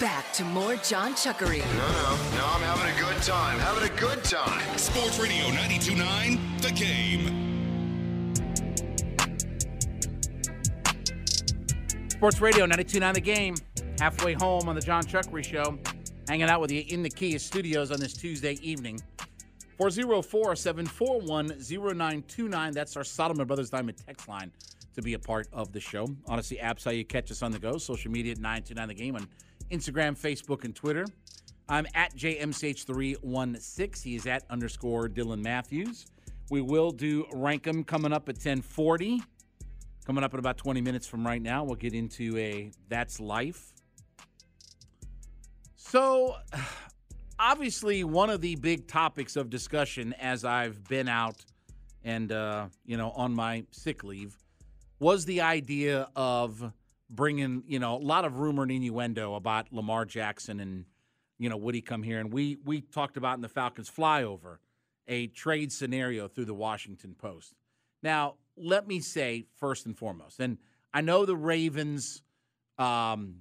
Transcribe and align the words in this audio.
Back 0.00 0.32
to 0.34 0.44
more 0.44 0.76
John 0.76 1.14
Chuckery. 1.14 1.58
No, 1.58 1.64
no, 1.64 2.36
no, 2.36 2.46
I'm 2.46 2.62
having 2.62 2.94
a 2.94 3.00
good 3.00 3.20
time. 3.20 3.58
Having 3.58 3.90
a 3.90 4.00
good 4.00 4.22
time. 4.22 4.78
Sports 4.78 5.18
Radio 5.18 5.46
92.9, 5.46 6.62
The 6.62 6.70
Game. 6.70 7.48
Sports 12.10 12.40
Radio 12.40 12.64
92.9 12.64 13.14
The 13.14 13.20
Game. 13.20 13.56
Halfway 13.98 14.34
home 14.34 14.68
on 14.68 14.76
the 14.76 14.80
John 14.80 15.02
Chuckery 15.02 15.44
Show. 15.44 15.76
Hanging 16.28 16.48
out 16.48 16.60
with 16.60 16.70
you 16.70 16.84
in 16.86 17.02
the 17.02 17.10
Kia 17.10 17.40
studios 17.40 17.90
on 17.90 17.98
this 17.98 18.12
Tuesday 18.12 18.56
evening. 18.62 19.00
404 19.78 20.54
741 20.54 21.48
0929. 21.58 22.72
That's 22.72 22.96
our 22.96 23.02
Solomon 23.02 23.48
Brothers 23.48 23.70
Diamond 23.70 23.98
text 24.06 24.28
line 24.28 24.52
to 24.94 25.02
be 25.02 25.14
a 25.14 25.18
part 25.18 25.48
of 25.52 25.72
the 25.72 25.80
show. 25.80 26.06
Audacy 26.28 26.62
app's 26.62 26.84
how 26.84 26.92
you 26.92 27.04
catch 27.04 27.32
us 27.32 27.42
on 27.42 27.50
the 27.50 27.58
go. 27.58 27.78
Social 27.78 28.12
media 28.12 28.30
at 28.32 28.38
929 28.38 28.88
The 28.88 28.94
Game 28.94 29.16
on 29.16 29.28
Instagram, 29.70 30.18
Facebook, 30.18 30.64
and 30.64 30.74
Twitter. 30.74 31.06
I'm 31.68 31.86
at 31.94 32.16
JMCH316. 32.16 34.02
He 34.02 34.16
is 34.16 34.26
at 34.26 34.44
underscore 34.48 35.08
Dylan 35.08 35.42
Matthews. 35.42 36.06
We 36.50 36.62
will 36.62 36.90
do 36.90 37.24
Rankum 37.24 37.86
coming 37.86 38.12
up 38.12 38.28
at 38.28 38.36
1040. 38.36 39.22
Coming 40.06 40.24
up 40.24 40.32
in 40.32 40.40
about 40.40 40.56
20 40.56 40.80
minutes 40.80 41.06
from 41.06 41.26
right 41.26 41.42
now, 41.42 41.64
we'll 41.64 41.74
get 41.74 41.92
into 41.92 42.34
a 42.38 42.70
That's 42.88 43.20
Life. 43.20 43.74
So, 45.76 46.36
obviously, 47.38 48.04
one 48.04 48.30
of 48.30 48.40
the 48.40 48.56
big 48.56 48.86
topics 48.86 49.36
of 49.36 49.50
discussion 49.50 50.14
as 50.14 50.46
I've 50.46 50.82
been 50.84 51.08
out 51.08 51.44
and, 52.02 52.32
uh, 52.32 52.68
you 52.86 52.96
know, 52.96 53.10
on 53.10 53.34
my 53.34 53.64
sick 53.70 54.02
leave 54.02 54.38
was 54.98 55.26
the 55.26 55.42
idea 55.42 56.08
of 56.16 56.72
bringing, 57.10 57.62
you 57.66 57.78
know, 57.78 57.96
a 57.96 57.98
lot 57.98 58.24
of 58.24 58.38
rumor 58.38 58.62
and 58.62 58.72
innuendo 58.72 59.34
about 59.34 59.72
Lamar 59.72 60.04
Jackson 60.04 60.60
and, 60.60 60.84
you 61.38 61.48
know, 61.48 61.56
would 61.56 61.74
he 61.74 61.80
come 61.80 62.02
here? 62.02 62.18
And 62.18 62.32
we 62.32 62.58
we 62.64 62.80
talked 62.80 63.16
about 63.16 63.36
in 63.36 63.40
the 63.40 63.48
Falcons 63.48 63.90
flyover 63.90 64.58
a 65.06 65.28
trade 65.28 65.72
scenario 65.72 66.28
through 66.28 66.44
the 66.44 66.54
Washington 66.54 67.14
Post. 67.18 67.54
Now, 68.02 68.34
let 68.56 68.86
me 68.86 69.00
say 69.00 69.46
first 69.58 69.86
and 69.86 69.96
foremost, 69.96 70.40
and 70.40 70.58
I 70.92 71.00
know 71.00 71.24
the 71.24 71.36
Ravens, 71.36 72.22
um, 72.78 73.36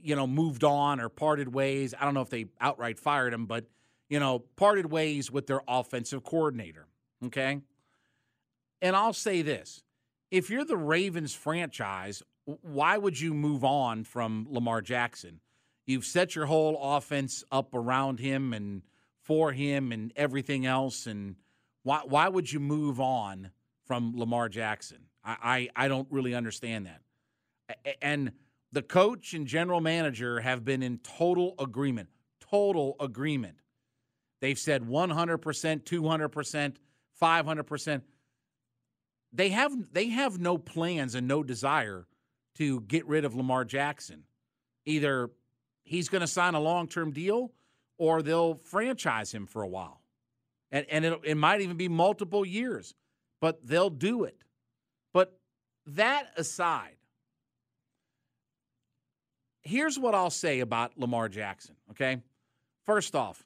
you 0.00 0.14
know, 0.14 0.26
moved 0.26 0.64
on 0.64 1.00
or 1.00 1.08
parted 1.08 1.52
ways. 1.52 1.94
I 1.98 2.04
don't 2.04 2.14
know 2.14 2.20
if 2.20 2.30
they 2.30 2.46
outright 2.60 2.98
fired 2.98 3.32
him, 3.32 3.46
but 3.46 3.66
you 4.08 4.20
know, 4.20 4.40
parted 4.56 4.86
ways 4.86 5.30
with 5.30 5.46
their 5.46 5.62
offensive 5.66 6.22
coordinator. 6.22 6.86
Okay, 7.24 7.60
and 8.80 8.96
I'll 8.96 9.12
say 9.12 9.42
this: 9.42 9.82
if 10.30 10.50
you're 10.50 10.64
the 10.64 10.76
Ravens 10.76 11.34
franchise, 11.34 12.22
why 12.62 12.96
would 12.96 13.20
you 13.20 13.34
move 13.34 13.64
on 13.64 14.04
from 14.04 14.46
Lamar 14.50 14.80
Jackson? 14.80 15.40
You've 15.84 16.04
set 16.04 16.34
your 16.34 16.46
whole 16.46 16.96
offense 16.96 17.44
up 17.52 17.74
around 17.74 18.18
him 18.18 18.52
and 18.52 18.82
for 19.22 19.52
him 19.52 19.92
and 19.92 20.12
everything 20.16 20.66
else, 20.66 21.06
and 21.06 21.36
why 21.82 22.00
why 22.04 22.28
would 22.28 22.52
you 22.52 22.60
move 22.60 23.00
on? 23.00 23.50
from 23.86 24.12
Lamar 24.16 24.48
Jackson. 24.48 24.98
I, 25.24 25.70
I, 25.76 25.84
I 25.84 25.88
don't 25.88 26.08
really 26.10 26.34
understand 26.34 26.86
that. 26.86 27.00
And 28.02 28.32
the 28.72 28.82
coach 28.82 29.32
and 29.32 29.46
general 29.46 29.80
manager 29.80 30.40
have 30.40 30.64
been 30.64 30.82
in 30.82 30.98
total 30.98 31.54
agreement, 31.58 32.08
total 32.40 32.96
agreement. 33.00 33.56
They've 34.40 34.58
said 34.58 34.82
100%, 34.82 35.82
200%, 35.84 36.76
500%. 37.20 38.02
They 39.32 39.48
have 39.50 39.72
they 39.92 40.08
have 40.08 40.38
no 40.38 40.56
plans 40.56 41.14
and 41.14 41.28
no 41.28 41.42
desire 41.42 42.06
to 42.58 42.80
get 42.82 43.06
rid 43.06 43.24
of 43.24 43.34
Lamar 43.34 43.64
Jackson. 43.64 44.24
Either 44.84 45.30
he's 45.82 46.08
going 46.08 46.20
to 46.20 46.26
sign 46.26 46.54
a 46.54 46.60
long-term 46.60 47.12
deal 47.12 47.52
or 47.98 48.22
they'll 48.22 48.54
franchise 48.54 49.32
him 49.32 49.46
for 49.46 49.62
a 49.62 49.68
while. 49.68 50.00
And 50.70 50.86
and 50.90 51.04
it, 51.04 51.20
it 51.24 51.34
might 51.36 51.60
even 51.60 51.76
be 51.76 51.88
multiple 51.88 52.44
years 52.44 52.94
but 53.40 53.66
they'll 53.66 53.90
do 53.90 54.24
it. 54.24 54.36
But 55.12 55.38
that 55.86 56.32
aside, 56.36 56.96
here's 59.62 59.98
what 59.98 60.14
I'll 60.14 60.30
say 60.30 60.60
about 60.60 60.98
Lamar 60.98 61.28
Jackson, 61.28 61.76
okay? 61.90 62.22
First 62.84 63.14
off, 63.14 63.44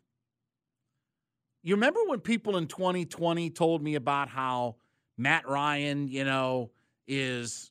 you 1.62 1.74
remember 1.74 2.00
when 2.06 2.20
people 2.20 2.56
in 2.56 2.66
2020 2.66 3.50
told 3.50 3.82
me 3.82 3.94
about 3.94 4.28
how 4.28 4.76
Matt 5.18 5.46
Ryan, 5.46 6.08
you 6.08 6.24
know, 6.24 6.70
is 7.06 7.69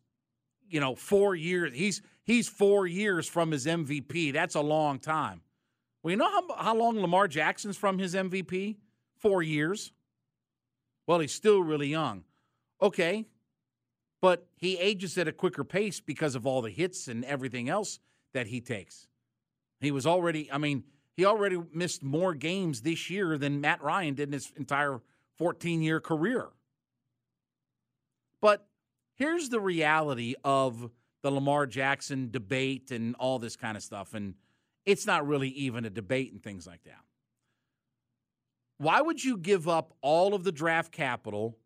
you 0.70 0.80
know, 0.80 0.96
4 0.96 1.36
years 1.36 1.74
he's 1.74 2.02
he's 2.24 2.48
4 2.48 2.88
years 2.88 3.28
from 3.28 3.52
his 3.52 3.66
MVP. 3.66 4.34
That's 4.34 4.56
a 4.56 4.62
long 4.62 5.00
time. 5.00 5.42
Well, 6.02 6.12
you 6.12 6.18
know 6.18 6.30
how 6.30 6.56
how 6.58 6.76
long 6.76 7.00
Lamar 7.00 7.28
Jackson's 7.28 7.78
from 7.78 7.98
his 7.98 8.16
MVP? 8.16 8.78
4 9.18 9.44
years. 9.44 9.92
Well, 11.08 11.20
he's 11.20 11.34
still 11.34 11.62
really 11.62 11.88
young. 11.88 12.24
Okay. 12.82 13.26
But 14.22 14.48
he 14.56 14.78
ages 14.78 15.18
at 15.18 15.28
a 15.28 15.32
quicker 15.32 15.64
pace 15.64 16.02
because 16.02 16.36
of 16.36 16.46
all 16.46 16.62
the 16.62 16.70
hits 16.70 17.08
and 17.08 17.24
everything 17.24 17.70
else 17.70 18.00
that 18.34 18.48
he 18.48 18.60
takes. 18.60 19.08
He 19.80 19.92
was 19.92 20.06
already, 20.06 20.52
I 20.52 20.58
mean, 20.58 20.84
he 21.16 21.26
already 21.26 21.58
missed 21.74 22.04
more 22.04 22.34
games 22.34 22.82
this 22.82 23.10
year 23.10 23.38
than 23.38 23.62
Matt 23.62 23.82
Ryan 23.82 24.16
did 24.16 24.30
in 24.30 24.34
his 24.34 24.52
entire 24.58 25.02
14 25.38 25.82
year 25.82 26.00
career. 26.02 26.50
Here's 29.20 29.50
the 29.50 29.60
reality 29.60 30.36
of 30.46 30.90
the 31.24 31.30
Lamar 31.30 31.68
Jackson 31.68 32.32
debate 32.32 32.90
and 32.90 33.16
all 33.20 33.38
this 33.38 33.58
kind 33.58 33.76
of 33.76 33.84
stuff. 33.84 34.14
And 34.14 34.36
it's 34.86 35.06
not 35.06 35.28
really 35.28 35.50
even 35.50 35.84
a 35.84 35.90
debate 35.90 36.32
and 36.32 36.42
things 36.42 36.66
like 36.66 36.84
that. 36.86 37.04
Why 38.78 39.02
would 39.02 39.22
you 39.22 39.38
give 39.38 39.68
up 39.68 39.94
all 40.02 40.34
of 40.34 40.46
the 40.46 40.54
draft 40.54 40.94
capital, 40.94 41.58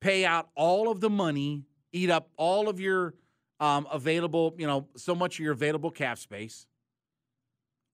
pay 0.00 0.24
out 0.24 0.48
all 0.54 0.90
of 0.90 1.00
the 1.00 1.10
money, 1.10 1.66
eat 1.92 2.08
up 2.08 2.30
all 2.38 2.70
of 2.70 2.80
your 2.80 3.12
um, 3.60 3.86
available, 3.92 4.54
you 4.56 4.66
know, 4.66 4.88
so 4.96 5.14
much 5.14 5.38
of 5.38 5.44
your 5.44 5.52
available 5.52 5.90
cap 5.90 6.16
space 6.16 6.66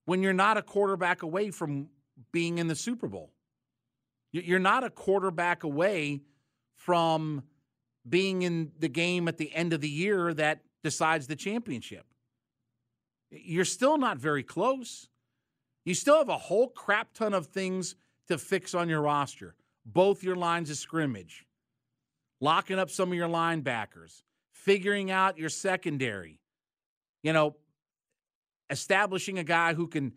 when 0.05 0.23
you're 0.23 0.31
not 0.31 0.55
a 0.55 0.61
quarterback 0.61 1.23
away 1.23 1.51
from 1.51 1.89
being 2.31 2.57
in 2.57 2.67
the 2.67 2.75
Super 2.75 3.09
Bowl? 3.09 3.33
You're 4.31 4.59
not 4.59 4.85
a 4.85 4.89
quarterback 4.89 5.63
away 5.63 6.21
from 6.75 7.43
being 8.07 8.43
in 8.43 8.71
the 8.79 8.87
game 8.87 9.27
at 9.27 9.37
the 9.37 9.53
end 9.53 9.73
of 9.73 9.81
the 9.81 9.89
year 9.89 10.33
that 10.33 10.61
decides 10.83 11.27
the 11.27 11.35
championship. 11.35 12.05
You're 13.31 13.65
still 13.65 13.97
not 13.97 14.17
very 14.17 14.43
close. 14.43 15.09
You 15.83 15.93
still 15.93 16.17
have 16.17 16.29
a 16.29 16.37
whole 16.37 16.69
crap 16.69 17.13
ton 17.13 17.33
of 17.33 17.47
things 17.47 17.95
to 18.27 18.37
fix 18.37 18.73
on 18.73 18.89
your 18.89 19.01
roster. 19.01 19.55
Both 19.85 20.23
your 20.23 20.35
lines 20.35 20.69
of 20.69 20.77
scrimmage, 20.77 21.45
locking 22.41 22.79
up 22.79 22.89
some 22.89 23.09
of 23.11 23.15
your 23.15 23.29
linebackers, 23.29 24.23
figuring 24.51 25.11
out 25.11 25.37
your 25.37 25.49
secondary, 25.49 26.39
you 27.21 27.33
know, 27.33 27.55
establishing 28.69 29.37
a 29.37 29.43
guy 29.43 29.73
who 29.75 29.87
can 29.87 30.13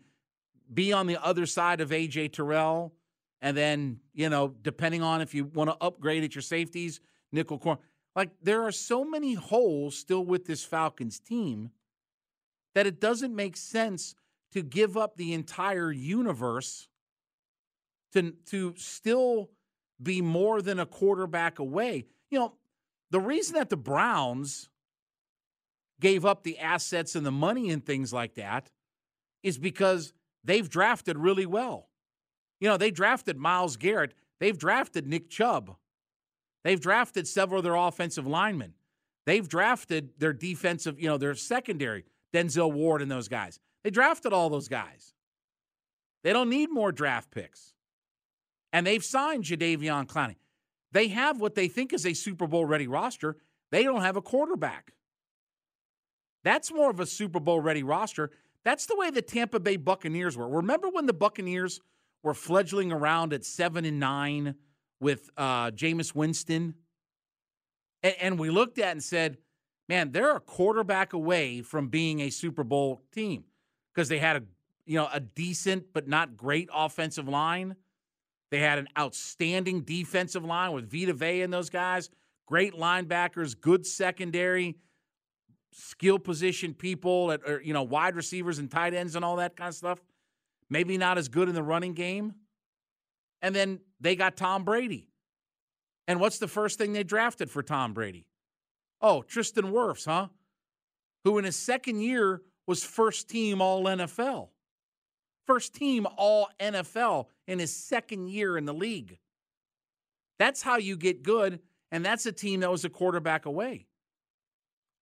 be 0.73 0.91
on 0.93 1.07
the 1.07 1.23
other 1.23 1.45
side 1.45 1.81
of 1.81 1.89
AJ 1.89 2.33
Terrell. 2.33 2.93
And 3.41 3.55
then, 3.55 3.99
you 4.13 4.29
know, 4.29 4.53
depending 4.61 5.01
on 5.01 5.21
if 5.21 5.33
you 5.33 5.45
want 5.45 5.69
to 5.69 5.77
upgrade 5.79 6.23
at 6.23 6.35
your 6.35 6.41
safeties, 6.41 6.99
nickel 7.31 7.59
corner. 7.59 7.81
Like, 8.15 8.31
there 8.41 8.63
are 8.63 8.71
so 8.71 9.05
many 9.05 9.33
holes 9.33 9.95
still 9.95 10.25
with 10.25 10.45
this 10.45 10.63
Falcons 10.63 11.19
team 11.19 11.71
that 12.75 12.87
it 12.87 12.99
doesn't 12.99 13.35
make 13.35 13.55
sense 13.55 14.15
to 14.51 14.61
give 14.61 14.97
up 14.97 15.15
the 15.15 15.33
entire 15.33 15.91
universe 15.91 16.87
to 18.13 18.31
to 18.47 18.73
still 18.77 19.49
be 20.01 20.21
more 20.21 20.61
than 20.61 20.79
a 20.79 20.85
quarterback 20.85 21.59
away. 21.59 22.05
You 22.29 22.39
know, 22.39 22.53
the 23.11 23.19
reason 23.19 23.55
that 23.55 23.69
the 23.69 23.77
Browns 23.77 24.69
gave 25.99 26.25
up 26.25 26.43
the 26.43 26.57
assets 26.59 27.15
and 27.15 27.25
the 27.25 27.31
money 27.31 27.69
and 27.69 27.85
things 27.85 28.13
like 28.13 28.35
that 28.35 28.71
is 29.43 29.57
because 29.57 30.13
they've 30.43 30.69
drafted 30.69 31.17
really 31.17 31.45
well. 31.45 31.89
You 32.59 32.69
know, 32.69 32.77
they 32.77 32.91
drafted 32.91 33.37
Myles 33.37 33.77
Garrett, 33.77 34.13
they've 34.39 34.57
drafted 34.57 35.07
Nick 35.07 35.29
Chubb. 35.29 35.75
They've 36.63 36.79
drafted 36.79 37.27
several 37.27 37.59
of 37.59 37.63
their 37.63 37.75
offensive 37.75 38.27
linemen. 38.27 38.73
They've 39.25 39.47
drafted 39.47 40.11
their 40.17 40.33
defensive, 40.33 40.99
you 40.99 41.07
know, 41.07 41.17
their 41.17 41.35
secondary, 41.35 42.05
Denzel 42.33 42.71
Ward 42.71 43.01
and 43.01 43.11
those 43.11 43.27
guys. 43.27 43.59
They 43.83 43.89
drafted 43.89 44.33
all 44.33 44.49
those 44.49 44.67
guys. 44.67 45.13
They 46.23 46.33
don't 46.33 46.49
need 46.49 46.69
more 46.69 46.91
draft 46.91 47.31
picks 47.31 47.73
and 48.71 48.85
they've 48.85 49.03
signed 49.03 49.43
Jadeveon 49.43 50.07
Clowney. 50.07 50.35
They 50.91 51.09
have 51.09 51.39
what 51.39 51.55
they 51.55 51.67
think 51.67 51.93
is 51.93 52.05
a 52.05 52.13
Super 52.13 52.47
Bowl 52.47 52.65
ready 52.65 52.87
roster. 52.87 53.37
They 53.71 53.83
don't 53.83 54.01
have 54.01 54.15
a 54.15 54.21
quarterback. 54.21 54.93
That's 56.43 56.71
more 56.71 56.89
of 56.89 56.99
a 56.99 57.05
Super 57.05 57.39
Bowl 57.39 57.59
ready 57.59 57.83
roster. 57.83 58.31
That's 58.63 58.85
the 58.85 58.95
way 58.95 59.09
the 59.09 59.21
Tampa 59.21 59.59
Bay 59.59 59.77
Buccaneers 59.77 60.37
were. 60.37 60.47
Remember 60.47 60.89
when 60.89 61.05
the 61.05 61.13
Buccaneers 61.13 61.79
were 62.23 62.33
fledgling 62.33 62.91
around 62.91 63.33
at 63.33 63.45
seven 63.45 63.85
and 63.85 63.99
nine 63.99 64.55
with 64.99 65.29
uh, 65.37 65.71
Jameis 65.71 66.13
Winston? 66.13 66.75
And, 68.03 68.15
and 68.21 68.39
we 68.39 68.49
looked 68.49 68.79
at 68.79 68.91
and 68.91 69.03
said, 69.03 69.37
man, 69.87 70.11
they're 70.11 70.35
a 70.35 70.39
quarterback 70.39 71.13
away 71.13 71.61
from 71.61 71.87
being 71.87 72.19
a 72.19 72.29
Super 72.29 72.63
Bowl 72.63 73.01
team. 73.11 73.43
because 73.93 74.07
they 74.07 74.19
had 74.19 74.37
a 74.37 74.43
you 74.85 74.95
know 74.95 75.09
a 75.11 75.19
decent 75.19 75.87
but 75.93 76.07
not 76.07 76.37
great 76.37 76.69
offensive 76.73 77.27
line. 77.27 77.75
They 78.49 78.59
had 78.59 78.79
an 78.79 78.87
outstanding 78.97 79.81
defensive 79.81 80.43
line 80.45 80.71
with 80.71 80.89
Vita 80.89 81.13
Vea 81.13 81.41
and 81.41 81.53
those 81.53 81.69
guys, 81.69 82.09
great 82.47 82.73
linebackers, 82.73 83.59
good 83.59 83.85
secondary, 83.85 84.77
skill 85.71 86.17
position 86.17 86.73
people, 86.73 87.31
at, 87.31 87.41
or, 87.47 87.61
you 87.61 87.73
know, 87.73 87.83
wide 87.83 88.15
receivers 88.15 88.57
and 88.57 88.71
tight 88.71 88.95
ends 88.95 89.15
and 89.15 89.23
all 89.23 89.35
that 89.35 89.55
kind 89.55 89.67
of 89.67 89.75
stuff. 89.75 89.99
Maybe 90.69 90.97
not 90.97 91.17
as 91.19 91.27
good 91.27 91.47
in 91.47 91.53
the 91.53 91.61
running 91.61 91.93
game. 91.93 92.33
And 93.41 93.55
then 93.55 93.79
they 93.99 94.15
got 94.15 94.37
Tom 94.37 94.63
Brady. 94.63 95.09
And 96.07 96.19
what's 96.19 96.39
the 96.39 96.47
first 96.47 96.77
thing 96.77 96.93
they 96.93 97.03
drafted 97.03 97.49
for 97.49 97.61
Tom 97.61 97.93
Brady? 97.93 98.25
Oh, 99.01 99.21
Tristan 99.21 99.65
Wirfs, 99.65 100.05
huh? 100.05 100.27
Who 101.23 101.37
in 101.37 101.45
his 101.45 101.55
second 101.55 102.01
year 102.01 102.41
was 102.67 102.83
first 102.83 103.29
team 103.29 103.61
all 103.61 103.83
NFL. 103.85 104.49
First 105.47 105.73
team 105.73 106.05
all 106.17 106.49
NFL 106.59 107.27
in 107.47 107.59
his 107.59 107.75
second 107.75 108.29
year 108.29 108.57
in 108.57 108.65
the 108.65 108.73
league. 108.73 109.17
That's 110.37 110.61
how 110.61 110.77
you 110.77 110.95
get 110.95 111.23
good, 111.23 111.59
and 111.91 112.05
that's 112.05 112.25
a 112.25 112.31
team 112.31 112.59
that 112.61 112.71
was 112.71 112.85
a 112.85 112.89
quarterback 112.89 113.45
away. 113.45 113.87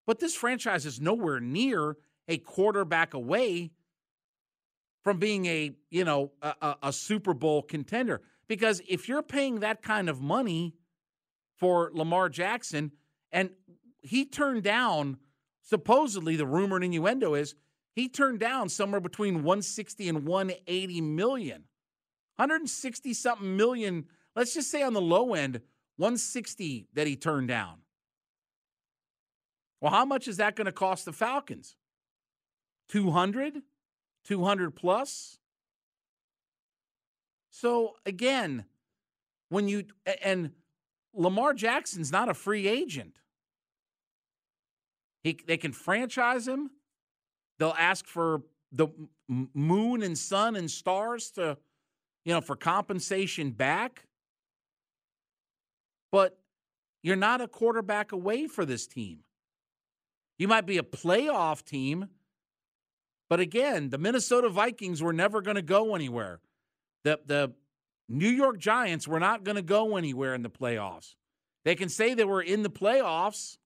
But 0.06 0.20
this 0.20 0.34
franchise 0.34 0.86
is 0.86 1.02
nowhere 1.02 1.40
near 1.40 1.98
a 2.28 2.38
quarterback 2.38 3.14
away 3.14 3.72
from 5.08 5.20
being 5.20 5.46
a, 5.46 5.72
you 5.90 6.04
know, 6.04 6.34
a, 6.42 6.76
a, 6.84 6.92
Super 6.92 7.34
Bowl 7.34 7.62
contender. 7.62 8.20
Because 8.50 8.82
if 8.90 9.08
you're 9.08 9.24
paying 9.24 9.62
that 9.62 9.82
kind 9.82 10.10
of 10.10 10.20
money 10.20 10.76
for 11.56 11.92
Lamar 11.94 12.28
Jackson, 12.28 12.92
and 13.32 13.52
he 14.02 14.26
turned 14.26 14.64
down 14.64 15.16
supposedly 15.62 16.36
the 16.36 16.46
rumor 16.46 16.76
and 16.76 16.84
innuendo 16.84 17.36
is 17.36 17.56
he 17.96 18.10
turned 18.10 18.42
down 18.42 18.68
somewhere 18.68 19.00
between 19.00 19.44
160 19.44 20.10
and 20.10 20.26
180 20.26 21.00
million. 21.00 21.64
160 22.36 23.14
something 23.14 23.56
million, 23.56 24.08
let's 24.36 24.54
just 24.54 24.70
say 24.70 24.84
on 24.84 24.92
the 24.92 25.00
low 25.00 25.36
end, 25.36 25.62
160 25.96 26.90
that 26.96 27.08
he 27.08 27.16
turned 27.16 27.48
down. 27.48 27.78
Well, 29.80 29.94
how 29.94 30.04
much 30.04 30.28
is 30.28 30.36
that 30.36 30.58
going 30.58 30.66
to 30.66 30.74
cost 30.74 31.06
the 31.06 31.14
Falcons? 31.14 31.78
200? 32.90 33.62
200 34.28 34.76
plus? 34.76 35.40
So 37.50 37.96
again, 38.06 38.66
when 39.50 39.68
you 39.68 39.86
and 40.24 40.52
Lamar 41.18 41.54
Jackson's 41.54 42.12
not 42.12 42.30
a 42.30 42.34
free 42.34 42.68
agent. 42.68 43.16
He, 45.24 45.38
they 45.46 45.58
can 45.58 45.74
franchise 45.74 46.48
him. 46.48 46.70
They'll 47.58 47.76
ask 47.78 48.06
for 48.06 48.44
the 48.72 48.88
moon 49.28 50.04
and 50.04 50.18
sun 50.18 50.56
and 50.56 50.70
stars 50.70 51.32
to, 51.32 51.58
you 52.24 52.34
know, 52.34 52.42
for 52.42 52.56
compensation 52.56 53.52
back. 53.52 54.06
But 56.12 56.38
you're 57.02 57.16
not 57.16 57.42
a 57.42 57.48
quarterback 57.48 58.12
away 58.12 58.48
for 58.48 58.64
this 58.64 58.86
team. 58.86 59.20
You 60.38 60.48
might 60.48 60.68
be 60.68 60.78
a 60.78 60.84
playoff 60.84 61.66
team, 61.66 62.10
but 63.30 63.40
again, 63.40 63.90
the 63.90 63.98
Minnesota 63.98 64.50
Vikings 64.50 65.02
were 65.02 65.14
never 65.14 65.42
going 65.42 65.56
to 65.56 65.62
go 65.62 65.96
anywhere. 65.96 66.40
The 67.04 67.20
the 67.26 67.54
New 68.10 68.30
York 68.30 68.58
Giants 68.58 69.08
were 69.08 69.20
not 69.20 69.44
going 69.44 69.58
to 69.58 69.62
go 69.62 69.98
anywhere 69.98 70.34
in 70.34 70.42
the 70.42 70.50
playoffs. 70.50 71.16
They 71.66 71.76
can 71.76 71.90
say 71.90 72.14
they 72.14 72.24
were 72.24 72.42
in 72.42 72.64
the 72.64 72.70
playoffs, 72.70 73.58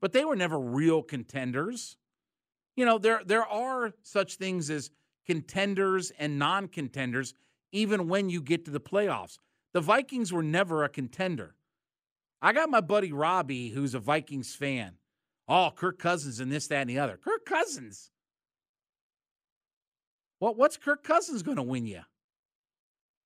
but 0.00 0.12
they 0.12 0.24
were 0.24 0.34
never 0.34 0.58
real 0.58 1.02
contenders. 1.02 1.96
You 2.76 2.84
know, 2.84 2.98
there 2.98 3.22
there 3.24 3.46
are 3.46 3.92
such 4.02 4.36
things 4.36 4.70
as 4.70 4.90
contenders 5.26 6.10
and 6.18 6.38
non-contenders 6.38 7.34
even 7.70 8.08
when 8.08 8.30
you 8.30 8.40
get 8.40 8.64
to 8.64 8.70
the 8.70 8.80
playoffs. 8.80 9.38
The 9.74 9.80
Vikings 9.80 10.32
were 10.32 10.42
never 10.42 10.82
a 10.82 10.88
contender. 10.88 11.54
I 12.40 12.52
got 12.52 12.70
my 12.70 12.80
buddy 12.80 13.12
Robbie 13.12 13.68
who's 13.70 13.94
a 13.94 13.98
Vikings 13.98 14.54
fan. 14.54 14.94
Oh, 15.46 15.70
Kirk 15.74 15.98
Cousins 15.98 16.40
and 16.40 16.50
this 16.50 16.66
that 16.68 16.82
and 16.82 16.90
the 16.90 16.98
other. 16.98 17.16
Kirk 17.16 17.44
Cousins. 17.44 18.10
What 20.38 20.56
what's 20.56 20.76
Kirk 20.76 21.02
Cousins 21.02 21.42
going 21.42 21.56
to 21.56 21.62
win 21.62 21.86
you? 21.86 22.02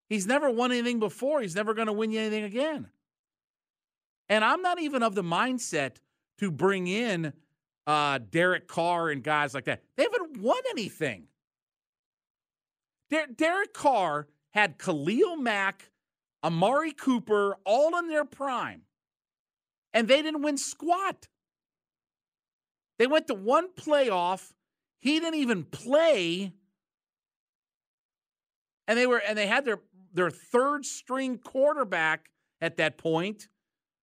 He's 0.09 0.27
never 0.27 0.51
won 0.51 0.73
anything 0.73 0.99
before. 0.99 1.41
He's 1.41 1.55
never 1.57 1.75
going 1.75 1.87
to 1.87 1.93
win 1.93 2.11
you 2.11 2.21
anything 2.21 2.45
again. 2.45 2.89
And 4.29 4.45
I'm 4.45 4.63
not 4.63 4.81
even 4.81 5.03
of 5.03 5.15
the 5.15 5.23
mindset 5.23 5.97
to 6.39 6.51
bring 6.51 6.87
in 6.87 7.33
uh, 7.87 8.19
Derek 8.31 8.69
Carr 8.69 9.11
and 9.11 9.23
guys 9.23 9.55
like 9.55 9.65
that. 9.65 9.83
They 9.97 10.05
haven't 10.05 10.39
won 10.39 10.61
anything. 10.71 11.29
Der- 13.11 13.27
Derek 13.35 13.75
Carr 13.75 14.29
had 14.51 14.79
Khalil 14.79 15.37
Mack, 15.37 15.91
Amari 16.45 16.93
Cooper, 16.93 17.57
all 17.65 17.97
in 17.99 18.09
their 18.09 18.25
prime, 18.25 18.83
and 19.93 20.09
they 20.09 20.23
didn't 20.23 20.43
win 20.43 20.57
squat. 20.57 21.29
They 22.99 23.07
went 23.07 23.27
to 23.29 23.35
one 23.35 23.69
playoff. 23.75 24.53
He 25.01 25.19
didn't 25.19 25.41
even 25.41 25.65
play, 25.65 26.53
and 28.89 28.99
they 28.99 29.07
were 29.07 29.19
and 29.19 29.37
they 29.37 29.47
had 29.47 29.65
their 29.65 29.81
their 30.13 30.31
third 30.31 30.85
string 30.85 31.39
quarterback 31.39 32.31
at 32.61 32.77
that 32.77 32.99
point 32.99 33.49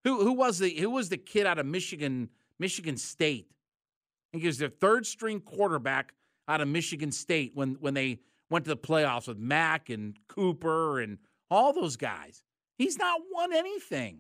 who 0.04 0.24
who 0.24 0.34
was 0.34 0.60
the 0.60 0.70
who 0.70 0.90
was 0.90 1.10
the 1.10 1.18
kid 1.18 1.46
out 1.46 1.60
of 1.60 1.66
Michigan 1.66 2.30
Michigan 2.58 2.98
State? 2.98 3.48
I 3.50 4.26
think 4.32 4.42
he 4.44 4.48
was 4.48 4.58
their 4.58 4.70
third 4.70 5.06
string 5.06 5.40
quarterback 5.40 6.14
out 6.48 6.62
of 6.62 6.68
Michigan 6.68 7.12
State 7.12 7.52
when 7.54 7.76
when 7.80 7.94
they 7.94 8.20
went 8.50 8.66
to 8.66 8.70
the 8.70 8.78
playoffs 8.78 9.28
with 9.28 9.38
Mack 9.38 9.90
and 9.90 10.18
Cooper 10.28 11.00
and 11.00 11.18
all 11.52 11.74
those 11.74 11.98
guys. 11.98 12.42
He's 12.78 12.98
not 12.98 13.22
won 13.32 13.54
anything. 13.54 14.20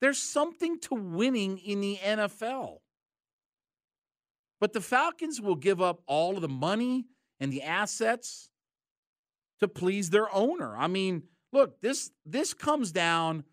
There's 0.00 0.18
something 0.18 0.80
to 0.80 0.94
winning 0.94 1.58
in 1.58 1.80
the 1.80 1.98
NFL. 2.02 2.78
But 4.60 4.72
the 4.72 4.80
Falcons 4.80 5.40
will 5.40 5.56
give 5.56 5.80
up 5.80 6.02
all 6.06 6.36
of 6.36 6.42
the 6.42 6.48
money 6.48 7.06
and 7.38 7.52
the 7.52 7.62
assets 7.62 8.49
to 9.60 9.68
please 9.68 10.10
their 10.10 10.32
owner. 10.34 10.76
I 10.76 10.86
mean, 10.88 11.24
look, 11.52 11.80
this 11.80 12.10
this 12.26 12.54
comes 12.54 12.92
down 12.92 13.44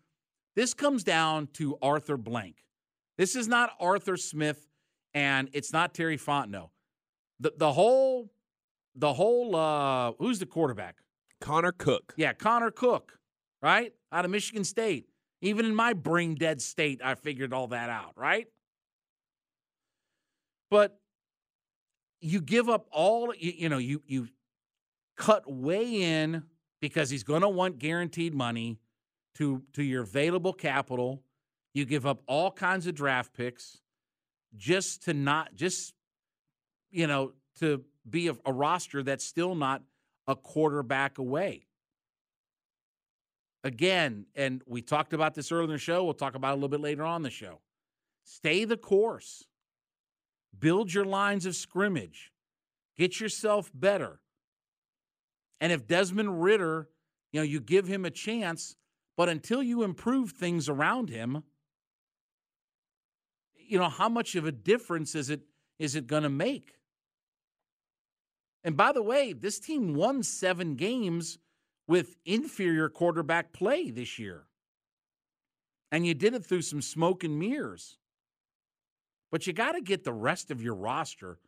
this 0.58 0.74
comes 0.74 1.04
down 1.04 1.48
to 1.52 1.78
Arthur 1.80 2.16
Blank. 2.16 2.64
This 3.16 3.36
is 3.36 3.46
not 3.46 3.70
Arthur 3.78 4.16
Smith 4.16 4.66
and 5.14 5.48
it's 5.52 5.72
not 5.72 5.94
Terry 5.94 6.18
Fontenot. 6.18 6.70
The 7.38 7.52
the 7.56 7.72
whole 7.72 8.30
the 8.96 9.12
whole 9.12 9.54
uh 9.54 10.12
who's 10.18 10.38
the 10.38 10.46
quarterback? 10.46 10.96
Connor 11.40 11.72
Cook. 11.72 12.14
Yeah, 12.16 12.32
Connor 12.32 12.72
Cook, 12.72 13.18
right? 13.62 13.92
Out 14.10 14.24
of 14.24 14.30
Michigan 14.30 14.64
State. 14.64 15.06
Even 15.40 15.64
in 15.64 15.74
my 15.74 15.92
brain 15.92 16.34
dead 16.34 16.60
state, 16.60 17.00
I 17.04 17.14
figured 17.14 17.52
all 17.52 17.68
that 17.68 17.90
out, 17.90 18.14
right? 18.16 18.48
But 20.70 20.98
you 22.20 22.40
give 22.40 22.68
up 22.68 22.88
all 22.90 23.32
you, 23.38 23.52
you 23.56 23.68
know, 23.68 23.78
you 23.78 24.02
you 24.06 24.28
cut 25.18 25.50
way 25.50 26.02
in 26.02 26.44
because 26.80 27.10
he's 27.10 27.24
going 27.24 27.42
to 27.42 27.48
want 27.48 27.78
guaranteed 27.78 28.32
money 28.32 28.78
to 29.34 29.62
to 29.74 29.82
your 29.82 30.04
available 30.04 30.54
capital. 30.54 31.22
You 31.74 31.84
give 31.84 32.06
up 32.06 32.22
all 32.26 32.50
kinds 32.50 32.86
of 32.86 32.94
draft 32.94 33.34
picks 33.34 33.78
just 34.56 35.04
to 35.04 35.12
not 35.12 35.54
just 35.54 35.92
you 36.90 37.06
know 37.06 37.32
to 37.58 37.84
be 38.08 38.28
a, 38.28 38.36
a 38.46 38.52
roster 38.52 39.02
that's 39.02 39.24
still 39.24 39.54
not 39.54 39.82
a 40.26 40.34
quarterback 40.34 41.18
away. 41.18 41.66
Again, 43.64 44.26
and 44.36 44.62
we 44.66 44.82
talked 44.82 45.12
about 45.12 45.34
this 45.34 45.50
earlier 45.50 45.64
in 45.64 45.70
the 45.70 45.78
show. 45.78 46.04
We'll 46.04 46.14
talk 46.14 46.36
about 46.36 46.50
it 46.50 46.52
a 46.52 46.54
little 46.54 46.68
bit 46.68 46.80
later 46.80 47.04
on 47.04 47.22
the 47.22 47.30
show. 47.30 47.60
Stay 48.24 48.64
the 48.64 48.76
course. 48.76 49.44
Build 50.56 50.92
your 50.94 51.04
lines 51.04 51.44
of 51.44 51.56
scrimmage. 51.56 52.32
Get 52.96 53.20
yourself 53.20 53.70
better. 53.74 54.20
And 55.60 55.72
if 55.72 55.86
Desmond 55.86 56.42
Ridder, 56.42 56.88
you 57.32 57.40
know, 57.40 57.44
you 57.44 57.60
give 57.60 57.86
him 57.86 58.04
a 58.04 58.10
chance, 58.10 58.76
but 59.16 59.28
until 59.28 59.62
you 59.62 59.82
improve 59.82 60.32
things 60.32 60.68
around 60.68 61.10
him, 61.10 61.42
you 63.54 63.78
know, 63.78 63.88
how 63.88 64.08
much 64.08 64.34
of 64.34 64.46
a 64.46 64.52
difference 64.52 65.14
is 65.14 65.30
it 65.30 65.42
is 65.78 65.94
it 65.94 66.06
going 66.06 66.22
to 66.24 66.28
make? 66.28 66.74
And 68.64 68.76
by 68.76 68.92
the 68.92 69.02
way, 69.02 69.32
this 69.32 69.60
team 69.60 69.94
won 69.94 70.22
7 70.22 70.74
games 70.74 71.38
with 71.86 72.16
inferior 72.24 72.88
quarterback 72.88 73.52
play 73.52 73.90
this 73.90 74.18
year. 74.18 74.44
And 75.90 76.06
you 76.06 76.14
did 76.14 76.34
it 76.34 76.44
through 76.44 76.62
some 76.62 76.82
smoke 76.82 77.24
and 77.24 77.38
mirrors. 77.38 77.98
But 79.30 79.46
you 79.46 79.52
got 79.52 79.72
to 79.72 79.80
get 79.80 80.04
the 80.04 80.12
rest 80.12 80.50
of 80.50 80.62
your 80.62 80.74
roster. 80.74 81.38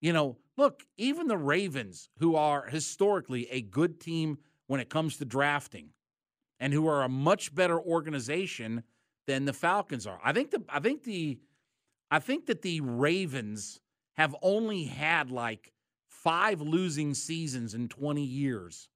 You 0.00 0.12
know, 0.12 0.36
look, 0.58 0.84
even 0.98 1.28
the 1.28 1.38
Ravens, 1.38 2.10
who 2.18 2.36
are 2.36 2.66
historically 2.66 3.48
a 3.50 3.62
good 3.62 4.00
team 4.00 4.38
when 4.66 4.80
it 4.80 4.90
comes 4.90 5.16
to 5.16 5.24
drafting, 5.24 5.90
and 6.60 6.72
who 6.72 6.86
are 6.88 7.02
a 7.02 7.08
much 7.08 7.54
better 7.54 7.80
organization 7.80 8.82
than 9.26 9.44
the 9.44 9.52
Falcons 9.52 10.06
are. 10.06 10.20
I 10.22 10.32
think 10.32 10.50
the 10.50 10.62
I 10.68 10.80
think 10.80 11.04
the 11.04 11.38
I 12.10 12.18
think 12.18 12.46
that 12.46 12.62
the 12.62 12.80
Ravens 12.80 13.80
have 14.14 14.34
only 14.42 14.84
had 14.84 15.30
like 15.30 15.72
five 16.08 16.60
losing 16.60 17.14
seasons 17.14 17.74
in 17.74 17.88
20 17.88 18.22
years 18.22 18.88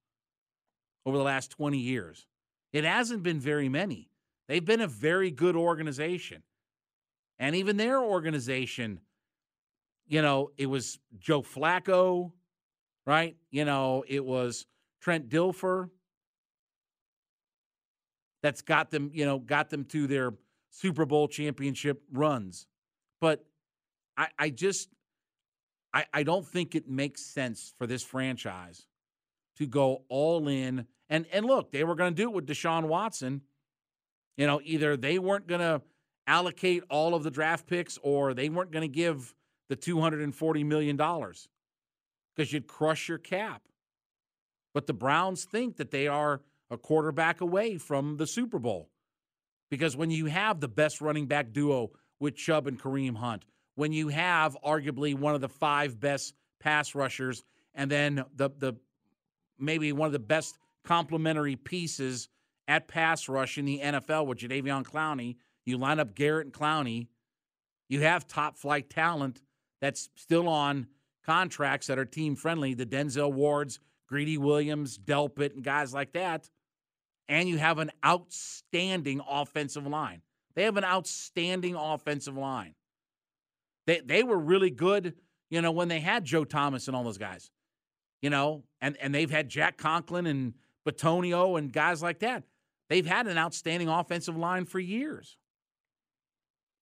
over 1.05 1.17
the 1.17 1.23
last 1.23 1.51
20 1.51 1.77
years. 1.77 2.27
It 2.73 2.83
hasn't 2.83 3.23
been 3.23 3.39
very 3.39 3.69
many. 3.69 4.09
They've 4.47 4.65
been 4.65 4.81
a 4.81 4.87
very 4.87 5.31
good 5.31 5.55
organization. 5.55 6.43
And 7.39 7.55
even 7.55 7.77
their 7.77 8.01
organization, 8.01 8.99
you 10.07 10.21
know, 10.21 10.51
it 10.57 10.67
was 10.67 10.99
Joe 11.17 11.41
Flacco, 11.41 12.31
right? 13.05 13.35
You 13.51 13.65
know, 13.65 14.03
it 14.07 14.23
was 14.23 14.65
Trent 15.01 15.29
Dilfer 15.29 15.89
that's 18.41 18.61
got 18.61 18.91
them, 18.91 19.11
you 19.13 19.25
know, 19.25 19.39
got 19.39 19.69
them 19.69 19.85
to 19.85 20.07
their 20.07 20.33
Super 20.69 21.05
Bowl 21.05 21.27
championship 21.27 22.01
runs. 22.11 22.67
But 23.21 23.45
I, 24.17 24.27
I 24.37 24.49
just 24.49 24.89
I, 25.93 26.05
I 26.13 26.23
don't 26.23 26.45
think 26.45 26.75
it 26.75 26.89
makes 26.89 27.21
sense 27.21 27.73
for 27.77 27.87
this 27.87 28.03
franchise 28.03 28.87
to 29.57 29.67
go 29.67 30.03
all 30.09 30.47
in. 30.47 30.87
And 31.09 31.25
and 31.31 31.45
look, 31.45 31.71
they 31.71 31.83
were 31.83 31.95
going 31.95 32.13
to 32.13 32.21
do 32.21 32.29
it 32.29 32.33
with 32.33 32.47
Deshaun 32.47 32.87
Watson. 32.87 33.41
You 34.35 34.47
know, 34.47 34.59
either 34.63 34.97
they 34.97 35.19
weren't 35.19 35.47
going 35.47 35.61
to 35.61 35.81
allocate 36.25 36.83
all 36.89 37.13
of 37.13 37.23
the 37.23 37.31
draft 37.31 37.67
picks 37.67 37.99
or 38.01 38.33
they 38.33 38.49
weren't 38.49 38.71
going 38.71 38.89
to 38.89 38.93
give 38.93 39.35
the 39.73 39.91
$240 39.91 40.65
million 40.65 40.97
because 40.97 42.53
you'd 42.53 42.67
crush 42.67 43.09
your 43.09 43.17
cap. 43.17 43.63
But 44.73 44.85
the 44.85 44.93
Browns 44.93 45.45
think 45.45 45.77
that 45.77 45.89
they 45.89 46.07
are 46.07 46.41
a 46.69 46.77
quarterback 46.77 47.41
away 47.41 47.77
from 47.77 48.17
the 48.17 48.27
Super 48.27 48.59
Bowl. 48.59 48.89
Because 49.71 49.97
when 49.97 50.11
you 50.11 50.27
have 50.27 50.59
the 50.59 50.67
best 50.67 51.01
running 51.01 51.25
back 51.25 51.51
duo 51.51 51.91
with 52.19 52.35
Chubb 52.35 52.67
and 52.67 52.79
Kareem 52.79 53.15
Hunt, 53.15 53.45
when 53.75 53.91
you 53.91 54.09
have 54.09 54.55
arguably 54.63 55.15
one 55.15 55.33
of 55.33 55.41
the 55.41 55.49
five 55.49 55.99
best 55.99 56.35
pass 56.59 56.93
rushers 56.93 57.43
and 57.73 57.89
then 57.89 58.23
the 58.35 58.49
the 58.59 58.73
maybe 59.57 59.91
one 59.91 60.05
of 60.05 60.13
the 60.13 60.19
best 60.19 60.59
complementary 60.83 61.55
pieces 61.55 62.29
at 62.67 62.87
pass 62.87 63.27
rush 63.27 63.57
in 63.57 63.65
the 63.65 63.79
NFL 63.83 64.27
with 64.27 64.37
Jadeveon 64.37 64.83
Clowney, 64.83 65.37
you 65.65 65.77
line 65.77 65.99
up 65.99 66.13
Garrett 66.13 66.45
and 66.45 66.53
Clowney, 66.53 67.07
you 67.89 68.01
have 68.01 68.27
top 68.27 68.57
flight 68.57 68.89
talent 68.89 69.41
that's 69.83 70.07
still 70.15 70.47
on 70.47 70.87
contracts 71.25 71.87
that 71.87 71.99
are 71.99 72.05
team 72.05 72.37
friendly, 72.37 72.73
the 72.73 72.85
Denzel 72.85 73.33
Wards, 73.33 73.81
Greedy 74.07 74.37
Williams, 74.37 74.97
Delpit, 74.97 75.55
and 75.55 75.61
guys 75.61 75.93
like 75.93 76.13
that. 76.13 76.49
And 77.27 77.49
you 77.49 77.57
have 77.57 77.79
an 77.79 77.91
outstanding 78.05 79.19
offensive 79.29 79.85
line. 79.85 80.21
They 80.55 80.63
have 80.63 80.77
an 80.77 80.85
outstanding 80.85 81.75
offensive 81.75 82.37
line. 82.37 82.75
They 83.85 83.99
they 83.99 84.23
were 84.23 84.37
really 84.37 84.69
good, 84.69 85.15
you 85.49 85.61
know, 85.61 85.71
when 85.71 85.89
they 85.89 85.99
had 85.99 86.23
Joe 86.23 86.45
Thomas 86.45 86.87
and 86.87 86.95
all 86.95 87.03
those 87.03 87.17
guys. 87.17 87.51
You 88.21 88.29
know, 88.29 88.63
and 88.79 88.95
and 89.01 89.13
they've 89.13 89.29
had 89.29 89.49
Jack 89.49 89.75
Conklin 89.75 90.27
and 90.27 90.53
Bitonio 90.87 91.59
and 91.59 91.73
guys 91.73 92.01
like 92.01 92.19
that. 92.19 92.43
They've 92.87 93.05
had 93.05 93.27
an 93.27 93.37
outstanding 93.37 93.89
offensive 93.89 94.37
line 94.37 94.63
for 94.63 94.79
years. 94.79 95.35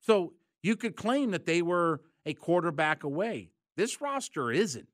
So 0.02 0.34
you 0.62 0.76
could 0.76 0.96
claim 0.96 1.32
that 1.32 1.48
they 1.48 1.64
were 1.64 2.02
a 2.26 2.34
quarterback 2.34 3.04
away. 3.04 3.52
This 3.78 4.02
roster 4.02 4.52
isn't. 4.52 4.90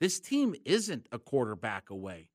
This 0.00 0.20
team 0.20 0.54
isn't 0.64 1.06
a 1.12 1.18
quarterback 1.18 1.90
away. 1.90 2.28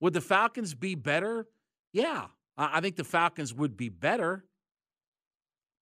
Would 0.00 0.12
the 0.12 0.20
Falcons 0.20 0.74
be 0.74 0.94
better? 0.94 1.48
Yeah, 1.92 2.26
I 2.56 2.80
think 2.80 2.96
the 2.96 3.04
Falcons 3.04 3.52
would 3.52 3.76
be 3.76 3.88
better. 3.88 4.44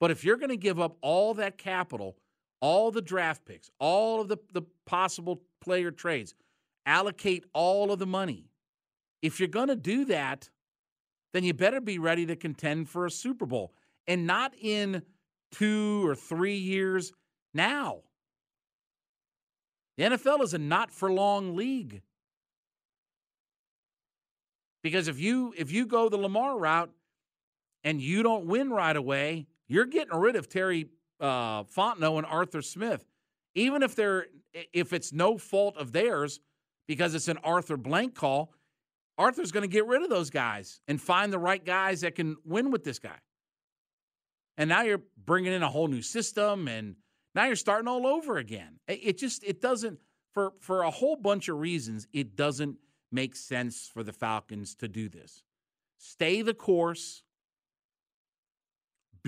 But 0.00 0.10
if 0.10 0.24
you're 0.24 0.36
going 0.36 0.50
to 0.50 0.56
give 0.56 0.80
up 0.80 0.96
all 1.00 1.34
that 1.34 1.58
capital, 1.58 2.16
all 2.60 2.90
the 2.90 3.02
draft 3.02 3.44
picks, 3.44 3.70
all 3.78 4.20
of 4.20 4.28
the, 4.28 4.38
the 4.52 4.62
possible 4.86 5.42
player 5.60 5.90
trades, 5.90 6.34
allocate 6.86 7.44
all 7.52 7.92
of 7.92 7.98
the 7.98 8.06
money, 8.06 8.46
if 9.22 9.38
you're 9.38 9.48
going 9.48 9.68
to 9.68 9.76
do 9.76 10.04
that, 10.06 10.48
then 11.32 11.44
you 11.44 11.52
better 11.52 11.80
be 11.80 11.98
ready 11.98 12.26
to 12.26 12.36
contend 12.36 12.88
for 12.88 13.04
a 13.04 13.10
Super 13.10 13.44
Bowl 13.44 13.74
and 14.06 14.26
not 14.26 14.54
in 14.60 15.02
two 15.52 16.06
or 16.06 16.14
three 16.14 16.56
years 16.56 17.12
now. 17.54 18.02
The 19.96 20.04
NFL 20.04 20.42
is 20.42 20.54
a 20.54 20.58
not 20.58 20.90
for 20.90 21.12
long 21.12 21.56
league. 21.56 22.02
Because 24.82 25.08
if 25.08 25.18
you 25.18 25.52
if 25.56 25.72
you 25.72 25.86
go 25.86 26.08
the 26.08 26.16
Lamar 26.16 26.56
route 26.56 26.90
and 27.82 28.00
you 28.00 28.22
don't 28.22 28.46
win 28.46 28.70
right 28.70 28.96
away, 28.96 29.46
you're 29.66 29.86
getting 29.86 30.16
rid 30.16 30.36
of 30.36 30.48
Terry 30.48 30.86
uh, 31.20 31.64
Fontenot 31.64 32.18
and 32.18 32.26
Arthur 32.26 32.62
Smith, 32.62 33.04
even 33.54 33.82
if 33.82 33.96
they're 33.96 34.26
if 34.72 34.92
it's 34.92 35.12
no 35.12 35.36
fault 35.36 35.76
of 35.76 35.92
theirs 35.92 36.40
because 36.86 37.14
it's 37.14 37.28
an 37.28 37.38
Arthur 37.38 37.76
blank 37.76 38.14
call. 38.14 38.52
Arthur's 39.18 39.50
going 39.50 39.62
to 39.62 39.68
get 39.68 39.84
rid 39.86 40.02
of 40.02 40.08
those 40.08 40.30
guys 40.30 40.80
and 40.86 41.00
find 41.00 41.32
the 41.32 41.38
right 41.40 41.64
guys 41.64 42.02
that 42.02 42.14
can 42.14 42.36
win 42.44 42.70
with 42.70 42.84
this 42.84 43.00
guy. 43.00 43.18
And 44.58 44.68
now 44.68 44.82
you're 44.82 45.02
bringing 45.24 45.52
in 45.52 45.62
a 45.62 45.68
whole 45.70 45.88
new 45.88 46.02
system, 46.02 46.68
and 46.68 46.96
now 47.34 47.46
you're 47.46 47.56
starting 47.56 47.88
all 47.88 48.06
over 48.06 48.36
again. 48.36 48.80
It 48.86 49.16
just 49.16 49.42
it 49.44 49.62
doesn't 49.62 49.98
for 50.34 50.52
for 50.60 50.82
a 50.82 50.90
whole 50.90 51.16
bunch 51.16 51.48
of 51.48 51.58
reasons. 51.58 52.06
It 52.12 52.36
doesn't 52.36 52.76
make 53.10 53.34
sense 53.34 53.90
for 53.90 54.02
the 54.02 54.12
Falcons 54.12 54.74
to 54.74 54.88
do 54.88 55.08
this. 55.08 55.42
Stay 55.96 56.42
the 56.42 56.52
course 56.52 57.22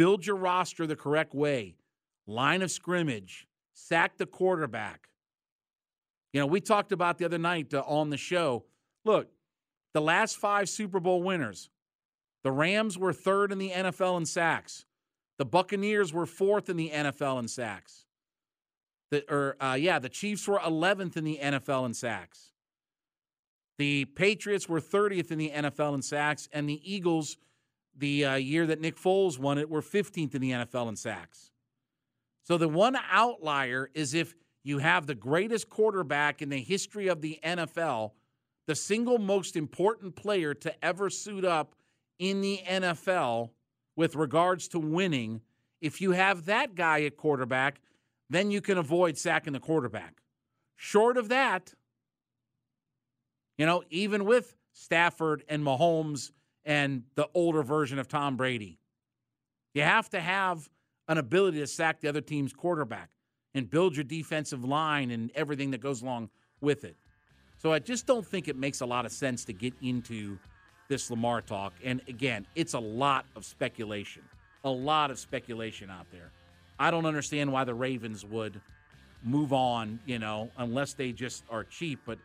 build 0.00 0.26
your 0.26 0.36
roster 0.36 0.86
the 0.86 0.96
correct 0.96 1.34
way, 1.34 1.76
line 2.26 2.62
of 2.62 2.70
scrimmage, 2.70 3.46
sack 3.74 4.16
the 4.16 4.24
quarterback. 4.24 5.08
You 6.32 6.40
know, 6.40 6.46
we 6.46 6.62
talked 6.62 6.92
about 6.92 7.18
the 7.18 7.24
other 7.24 7.36
night 7.36 7.74
uh, 7.74 7.82
on 7.86 8.08
the 8.08 8.16
show. 8.16 8.64
Look, 9.04 9.28
the 9.92 10.00
last 10.00 10.38
five 10.38 10.70
Super 10.70 11.00
Bowl 11.00 11.22
winners, 11.22 11.68
the 12.44 12.50
Rams 12.50 12.96
were 12.96 13.12
third 13.12 13.52
in 13.52 13.58
the 13.58 13.70
NFL 13.70 14.16
in 14.16 14.24
sacks. 14.24 14.86
The 15.40 15.46
Buccaneers 15.46 16.12
were 16.12 16.26
fourth 16.26 16.68
in 16.68 16.76
the 16.76 16.90
NFL 16.90 17.38
in 17.38 17.48
sacks. 17.48 18.04
The, 19.10 19.24
or 19.32 19.56
uh, 19.58 19.72
yeah, 19.72 19.98
the 19.98 20.10
Chiefs 20.10 20.46
were 20.46 20.58
11th 20.58 21.16
in 21.16 21.24
the 21.24 21.38
NFL 21.42 21.86
in 21.86 21.94
sacks. 21.94 22.52
The 23.78 24.04
Patriots 24.04 24.68
were 24.68 24.82
30th 24.82 25.30
in 25.30 25.38
the 25.38 25.48
NFL 25.48 25.94
in 25.94 26.02
sacks, 26.02 26.46
and 26.52 26.68
the 26.68 26.78
Eagles 26.84 27.38
the 27.96 28.26
uh, 28.26 28.34
year 28.34 28.66
that 28.66 28.82
Nick 28.82 28.98
Foles 28.98 29.38
won 29.38 29.56
it, 29.56 29.70
were 29.70 29.80
15th 29.80 30.34
in 30.34 30.42
the 30.42 30.50
NFL 30.50 30.90
in 30.90 30.96
sacks. 30.96 31.52
So 32.42 32.58
the 32.58 32.68
one 32.68 32.98
outlier 33.10 33.88
is 33.94 34.12
if 34.12 34.34
you 34.62 34.76
have 34.76 35.06
the 35.06 35.14
greatest 35.14 35.70
quarterback 35.70 36.42
in 36.42 36.50
the 36.50 36.60
history 36.60 37.08
of 37.08 37.22
the 37.22 37.38
NFL, 37.42 38.10
the 38.66 38.74
single 38.74 39.16
most 39.16 39.56
important 39.56 40.16
player 40.16 40.52
to 40.52 40.84
ever 40.84 41.08
suit 41.08 41.46
up 41.46 41.76
in 42.18 42.42
the 42.42 42.60
NFL 42.68 43.52
with 44.00 44.16
regards 44.16 44.66
to 44.66 44.78
winning. 44.78 45.42
If 45.82 46.00
you 46.00 46.12
have 46.12 46.46
that 46.46 46.74
guy 46.74 47.02
at 47.02 47.18
quarterback, 47.18 47.82
then 48.30 48.50
you 48.50 48.62
can 48.62 48.78
avoid 48.78 49.18
sacking 49.18 49.52
the 49.52 49.60
quarterback. 49.60 50.22
Short 50.74 51.18
of 51.18 51.28
that, 51.28 51.74
you 53.58 53.66
know, 53.66 53.84
even 53.90 54.24
with 54.24 54.56
Stafford 54.72 55.44
and 55.50 55.62
Mahomes 55.62 56.30
and 56.64 57.02
the 57.14 57.28
older 57.34 57.62
version 57.62 57.98
of 57.98 58.08
Tom 58.08 58.38
Brady. 58.38 58.78
You 59.74 59.82
have 59.82 60.08
to 60.10 60.20
have 60.20 60.70
an 61.06 61.18
ability 61.18 61.58
to 61.58 61.66
sack 61.66 62.00
the 62.00 62.08
other 62.08 62.22
team's 62.22 62.54
quarterback 62.54 63.10
and 63.52 63.68
build 63.68 63.96
your 63.96 64.04
defensive 64.04 64.64
line 64.64 65.10
and 65.10 65.30
everything 65.34 65.72
that 65.72 65.82
goes 65.82 66.00
along 66.00 66.30
with 66.62 66.84
it. 66.84 66.96
So 67.58 67.70
I 67.70 67.80
just 67.80 68.06
don't 68.06 68.26
think 68.26 68.48
it 68.48 68.56
makes 68.56 68.80
a 68.80 68.86
lot 68.86 69.04
of 69.04 69.12
sense 69.12 69.44
to 69.44 69.52
get 69.52 69.74
into 69.82 70.38
this 70.90 71.10
Lamar 71.10 71.40
talk. 71.40 71.72
And 71.82 72.02
again, 72.06 72.46
it's 72.54 72.74
a 72.74 72.78
lot 72.78 73.24
of 73.34 73.46
speculation, 73.46 74.22
a 74.64 74.70
lot 74.70 75.10
of 75.10 75.18
speculation 75.18 75.88
out 75.88 76.06
there. 76.12 76.30
I 76.78 76.90
don't 76.90 77.06
understand 77.06 77.50
why 77.50 77.64
the 77.64 77.74
Ravens 77.74 78.26
would 78.26 78.60
move 79.22 79.54
on, 79.54 80.00
you 80.04 80.18
know, 80.18 80.50
unless 80.58 80.92
they 80.92 81.12
just 81.12 81.44
are 81.48 81.64
cheap. 81.64 82.00
But 82.04 82.18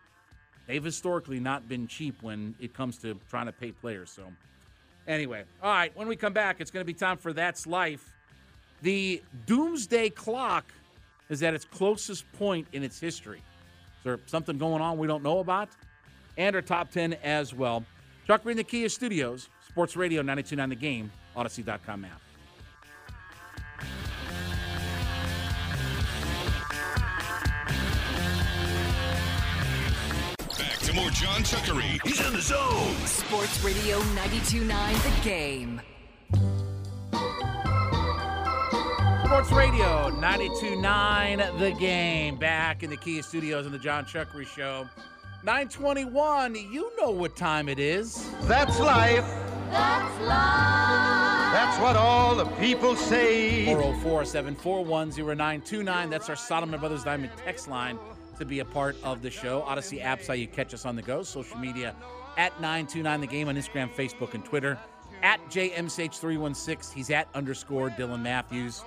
They've 0.68 0.84
historically 0.84 1.40
not 1.40 1.68
been 1.70 1.88
cheap 1.88 2.22
when 2.22 2.56
it 2.60 2.74
comes 2.74 2.98
to 3.00 3.20
trying 3.30 3.46
to 3.46 3.52
pay 3.52 3.72
players. 3.72 4.10
So, 4.10 4.24
anyway, 5.08 5.44
all 5.62 5.72
right, 5.72 5.96
when 5.96 6.08
we 6.08 6.16
come 6.16 6.34
back, 6.34 6.60
it's 6.60 6.72
going 6.72 6.82
to 6.82 6.86
be 6.86 6.94
time 6.94 7.18
for 7.18 7.34
That's 7.34 7.68
Life. 7.68 8.14
The 8.82 9.22
doomsday 9.46 10.10
clock 10.10 10.66
is 11.30 11.44
at 11.44 11.54
its 11.54 11.66
closest 11.66 12.32
point 12.34 12.68
in 12.74 12.84
its 12.84 13.00
history. 13.00 13.40
Is 13.40 14.04
there 14.04 14.20
something 14.26 14.58
going 14.58 14.82
on 14.82 14.98
we 14.98 15.08
don't 15.08 15.24
know 15.24 15.40
about? 15.40 15.70
And 16.38 16.56
our 16.56 16.62
top 16.62 16.92
10 16.92 17.14
as 17.24 17.54
well. 17.54 17.86
Chuck 18.26 18.42
Green, 18.44 18.58
the 18.58 18.64
Kia 18.64 18.90
Studios, 18.90 19.50
Sports 19.68 19.96
Radio 19.96 20.22
929 20.22 20.70
The 20.70 20.76
Game, 20.76 21.12
Audacy.com 21.36 22.06
app. 22.06 22.22
Back 30.58 30.80
to 30.80 30.94
more 30.94 31.10
John 31.12 31.42
Chuckery. 31.42 32.02
He's 32.04 32.26
in 32.26 32.34
the 32.34 32.42
zone. 32.42 32.96
Sports 33.06 33.64
Radio 33.64 34.00
92.9 34.00 35.04
The 35.04 35.30
Game. 35.30 35.82
Sports 39.26 39.52
Radio 39.52 40.10
92.9 40.12 41.60
The 41.60 41.72
Game. 41.80 42.38
Back 42.38 42.82
in 42.84 42.90
the 42.90 42.98
Kia 42.98 43.22
Studios 43.22 43.66
in 43.66 43.72
the 43.72 43.80
John 43.80 44.06
Chuckery 44.06 44.48
Show. 44.48 44.88
921, 45.46 46.56
you 46.56 46.92
know 46.98 47.12
what 47.12 47.36
time 47.36 47.70
it 47.70 47.78
is. 47.78 48.32
That's 48.46 48.80
life. 48.80 49.24
That's 49.70 50.22
life. 50.22 51.54
That's 51.54 51.80
what 51.80 51.96
all 51.96 52.36
the 52.36 52.46
people 52.60 52.96
say. 52.96 53.64
404 53.66 54.26
741 54.26 55.10
0929. 55.12 56.10
That's 56.10 56.30
our 56.30 56.36
Solomon 56.36 56.80
Brothers 56.80 57.04
Diamond 57.04 57.32
text 57.38 57.68
line 57.68 58.00
to 58.40 58.46
be 58.46 58.62
a 58.62 58.66
part 58.66 58.96
of 59.04 59.22
the 59.22 59.30
show. 59.30 59.62
Audacy 59.68 60.04
app's 60.04 60.26
how 60.26 60.34
you 60.34 60.48
catch 60.48 60.74
us 60.74 60.84
on 60.84 60.96
the 60.96 61.04
go. 61.04 61.22
Social 61.22 61.60
media 61.60 61.96
at 62.38 62.60
929 62.60 63.22
The 63.22 63.28
Game 63.28 63.48
on 63.48 63.56
Instagram, 63.56 63.94
Facebook, 63.94 64.34
and 64.34 64.44
Twitter. 64.44 64.80
At 65.22 65.40
JMSH316. 65.52 66.92
He's 66.92 67.12
at 67.12 67.28
underscore 67.36 67.92
Dylan 67.92 68.24
Matthews. 68.24 68.82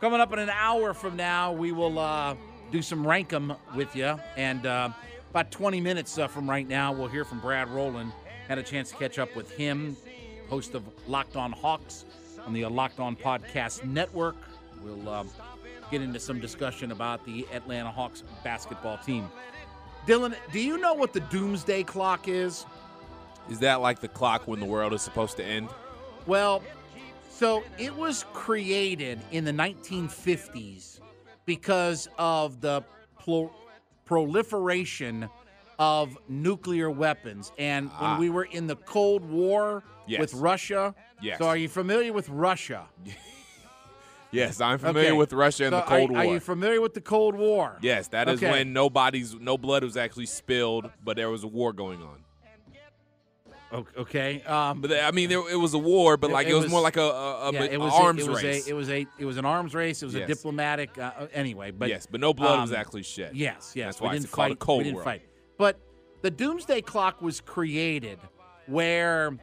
Coming 0.00 0.20
up 0.20 0.32
in 0.32 0.40
an 0.40 0.50
hour 0.50 0.92
from 0.92 1.14
now, 1.14 1.52
we 1.52 1.70
will 1.70 2.00
uh, 2.00 2.34
do 2.72 2.82
some 2.82 3.06
rank 3.06 3.32
'em 3.32 3.52
with 3.76 3.94
you. 3.94 4.18
And 4.36 4.66
uh, 4.66 4.90
about 5.30 5.52
20 5.52 5.80
minutes 5.80 6.18
uh, 6.18 6.26
from 6.26 6.50
right 6.50 6.68
now, 6.68 6.92
we'll 6.92 7.08
hear 7.08 7.24
from 7.24 7.38
Brad 7.40 7.68
Rowland. 7.68 8.12
Had 8.48 8.58
a 8.58 8.62
chance 8.64 8.90
to 8.90 8.96
catch 8.96 9.18
up 9.18 9.34
with 9.36 9.50
him, 9.52 9.96
host 10.48 10.74
of 10.74 10.82
Locked 11.06 11.36
On 11.36 11.52
Hawks 11.52 12.04
on 12.44 12.52
the 12.52 12.66
Locked 12.66 12.98
On 12.98 13.14
Podcast 13.14 13.84
Network. 13.84 14.36
We'll 14.82 15.08
uh, 15.08 15.24
get 15.90 16.02
into 16.02 16.18
some 16.18 16.40
discussion 16.40 16.90
about 16.90 17.24
the 17.24 17.46
Atlanta 17.52 17.90
Hawks 17.90 18.24
basketball 18.42 18.98
team. 18.98 19.30
Dylan, 20.04 20.34
do 20.52 20.58
you 20.58 20.78
know 20.78 20.94
what 20.94 21.12
the 21.12 21.20
doomsday 21.20 21.84
clock 21.84 22.26
is? 22.26 22.66
Is 23.48 23.60
that 23.60 23.80
like 23.80 24.00
the 24.00 24.08
clock 24.08 24.48
when 24.48 24.58
the 24.58 24.66
world 24.66 24.92
is 24.92 25.02
supposed 25.02 25.36
to 25.36 25.44
end? 25.44 25.68
Well, 26.26 26.62
so 27.28 27.62
it 27.78 27.94
was 27.94 28.24
created 28.32 29.20
in 29.30 29.44
the 29.44 29.52
1950s 29.52 31.00
because 31.46 32.08
of 32.18 32.60
the 32.60 32.82
pl- 33.18 33.52
proliferation 34.10 35.28
of 35.78 36.18
nuclear 36.28 36.90
weapons. 36.90 37.52
And 37.58 37.90
Ah. 37.94 38.10
when 38.12 38.20
we 38.20 38.28
were 38.28 38.42
in 38.44 38.66
the 38.66 38.74
Cold 38.76 39.24
War 39.24 39.84
Yes. 40.08 40.20
with 40.20 40.34
Russia, 40.34 40.94
Yes. 41.22 41.38
so 41.38 41.46
are 41.46 41.56
you 41.56 41.68
familiar 41.68 42.12
with 42.12 42.28
Russia? 42.28 42.86
Yes, 44.32 44.60
I'm 44.60 44.78
familiar 44.78 45.08
Okay. 45.08 45.18
with 45.18 45.32
Russia 45.32 45.64
and 45.64 45.72
So 45.72 45.80
the 45.80 45.86
Cold 45.86 46.10
are, 46.10 46.12
War. 46.12 46.22
Are 46.22 46.24
you 46.24 46.38
familiar 46.38 46.80
with 46.80 46.94
the 46.94 47.00
Cold 47.00 47.34
War? 47.34 47.78
yes, 47.82 48.06
that 48.08 48.28
is 48.28 48.40
Okay. 48.40 48.48
when 48.52 48.72
nobody's 48.72 49.34
no 49.34 49.58
blood 49.58 49.82
was 49.82 49.96
actually 49.96 50.26
spilled, 50.26 50.88
but 51.04 51.16
there 51.16 51.30
was 51.30 51.42
a 51.42 51.48
war 51.48 51.72
going 51.72 52.00
on. 52.00 52.22
Okay. 53.72 54.42
Um, 54.42 54.80
But 54.80 54.92
I 54.92 55.10
mean, 55.12 55.28
there, 55.28 55.48
it 55.48 55.56
was 55.58 55.74
a 55.74 55.78
war, 55.78 56.16
but 56.16 56.30
It- 56.30 56.32
like 56.32 56.46
it, 56.46 56.50
it 56.50 56.54
was, 56.54 56.64
was- 56.64 56.72
more 56.72 56.80
like 56.80 56.96
a, 56.96 57.02
a, 57.02 57.48
a, 57.48 57.52
yeah, 57.52 57.62
it 57.64 57.80
was 57.80 57.92
arms 57.92 58.22
a, 58.22 58.24
it 58.26 58.28
was 58.30 58.42
race. 58.42 58.66
A, 58.66 58.70
it 58.70 58.72
was 58.74 58.90
a 58.90 59.06
it 59.18 59.24
was 59.24 59.36
an 59.36 59.44
arms 59.44 59.74
race. 59.74 60.02
It 60.02 60.06
was 60.06 60.14
a 60.16 60.26
diplomatic. 60.26 60.98
Uh, 60.98 61.12
uh, 61.18 61.26
anyway, 61.32 61.70
but 61.70 61.88
yes, 61.88 62.06
but 62.10 62.20
no 62.20 62.34
blood 62.34 62.60
was 62.60 62.72
um, 62.72 62.76
actually 62.76 63.02
shed. 63.04 63.36
Yes, 63.36 63.72
yes. 63.76 63.86
That's 63.86 64.00
we 64.00 64.06
why 64.06 64.12
didn't 64.14 64.24
it's 64.26 64.34
fight. 64.34 64.52
a 64.52 64.56
Cold 64.56 64.78
we 64.78 64.84
didn't 64.84 64.94
War. 64.96 65.04
fight. 65.04 65.22
But 65.56 65.78
the 66.22 66.30
doomsday 66.30 66.80
clock 66.82 67.22
was 67.22 67.40
created 67.40 68.18
where 68.66 69.38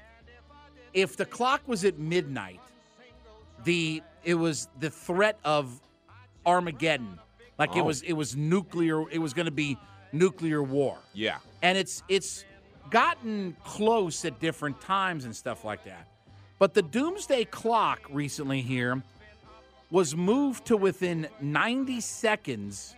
if 0.94 1.16
the 1.16 1.26
clock 1.26 1.62
was 1.68 1.86
at 1.86 1.98
midnight, 1.98 2.60
the 3.64 4.02
it 4.24 4.36
was 4.36 4.68
the 4.80 4.90
threat 4.90 5.40
of 5.46 5.80
Armageddon. 6.46 7.20
Like 7.58 7.76
it 7.76 7.80
Oh. 7.82 7.86
was 7.86 8.02
it 8.02 8.14
was 8.14 8.36
nuclear 8.36 9.10
it 9.10 9.20
was 9.20 9.34
going 9.34 9.46
to 9.46 9.52
be 9.52 9.78
nuclear 10.12 10.62
war. 10.62 10.98
Yeah. 11.14 11.38
And 11.62 11.78
it's 11.78 12.04
it's 12.08 12.46
gotten 12.90 13.56
close 13.64 14.26
at 14.26 14.40
different 14.40 14.82
times 14.82 15.26
and 15.26 15.36
stuff 15.36 15.64
like 15.64 15.84
that. 15.86 16.08
But 16.60 16.74
the 16.74 16.82
doomsday 16.82 17.46
clock 17.46 18.02
recently 18.10 18.62
here 18.62 19.02
was 19.90 20.16
moved 20.16 20.66
to 20.66 20.78
within 20.78 21.28
90 21.40 22.02
seconds 22.02 22.96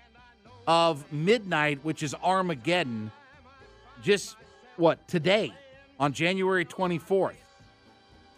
of 0.65 1.11
midnight, 1.11 1.79
which 1.83 2.03
is 2.03 2.15
Armageddon, 2.23 3.11
just 4.01 4.35
what, 4.77 5.07
today 5.07 5.53
on 5.99 6.13
January 6.13 6.65
24th. 6.65 7.33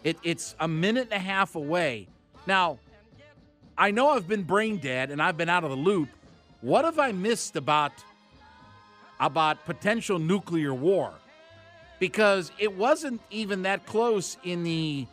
It, 0.04 0.18
it's 0.22 0.56
a 0.58 0.66
minute 0.66 1.08
and 1.12 1.20
a 1.20 1.24
half 1.24 1.54
away. 1.54 2.08
Now, 2.46 2.78
I 3.78 3.92
know 3.92 4.10
I've 4.10 4.26
been 4.26 4.42
brain 4.42 4.78
dead 4.78 5.10
and 5.10 5.22
I've 5.22 5.36
been 5.36 5.48
out 5.48 5.64
of 5.64 5.70
the 5.70 5.76
loop. 5.76 6.08
What 6.60 6.84
have 6.84 6.98
I 6.98 7.12
missed 7.12 7.56
about 7.56 7.92
about 9.20 9.64
potential 9.64 10.18
nuclear 10.18 10.74
war? 10.74 11.12
Because 12.02 12.50
it 12.58 12.76
wasn't 12.76 13.20
even 13.30 13.62
that 13.62 13.86
close 13.86 14.36
in 14.42 14.64
the, 14.64 15.06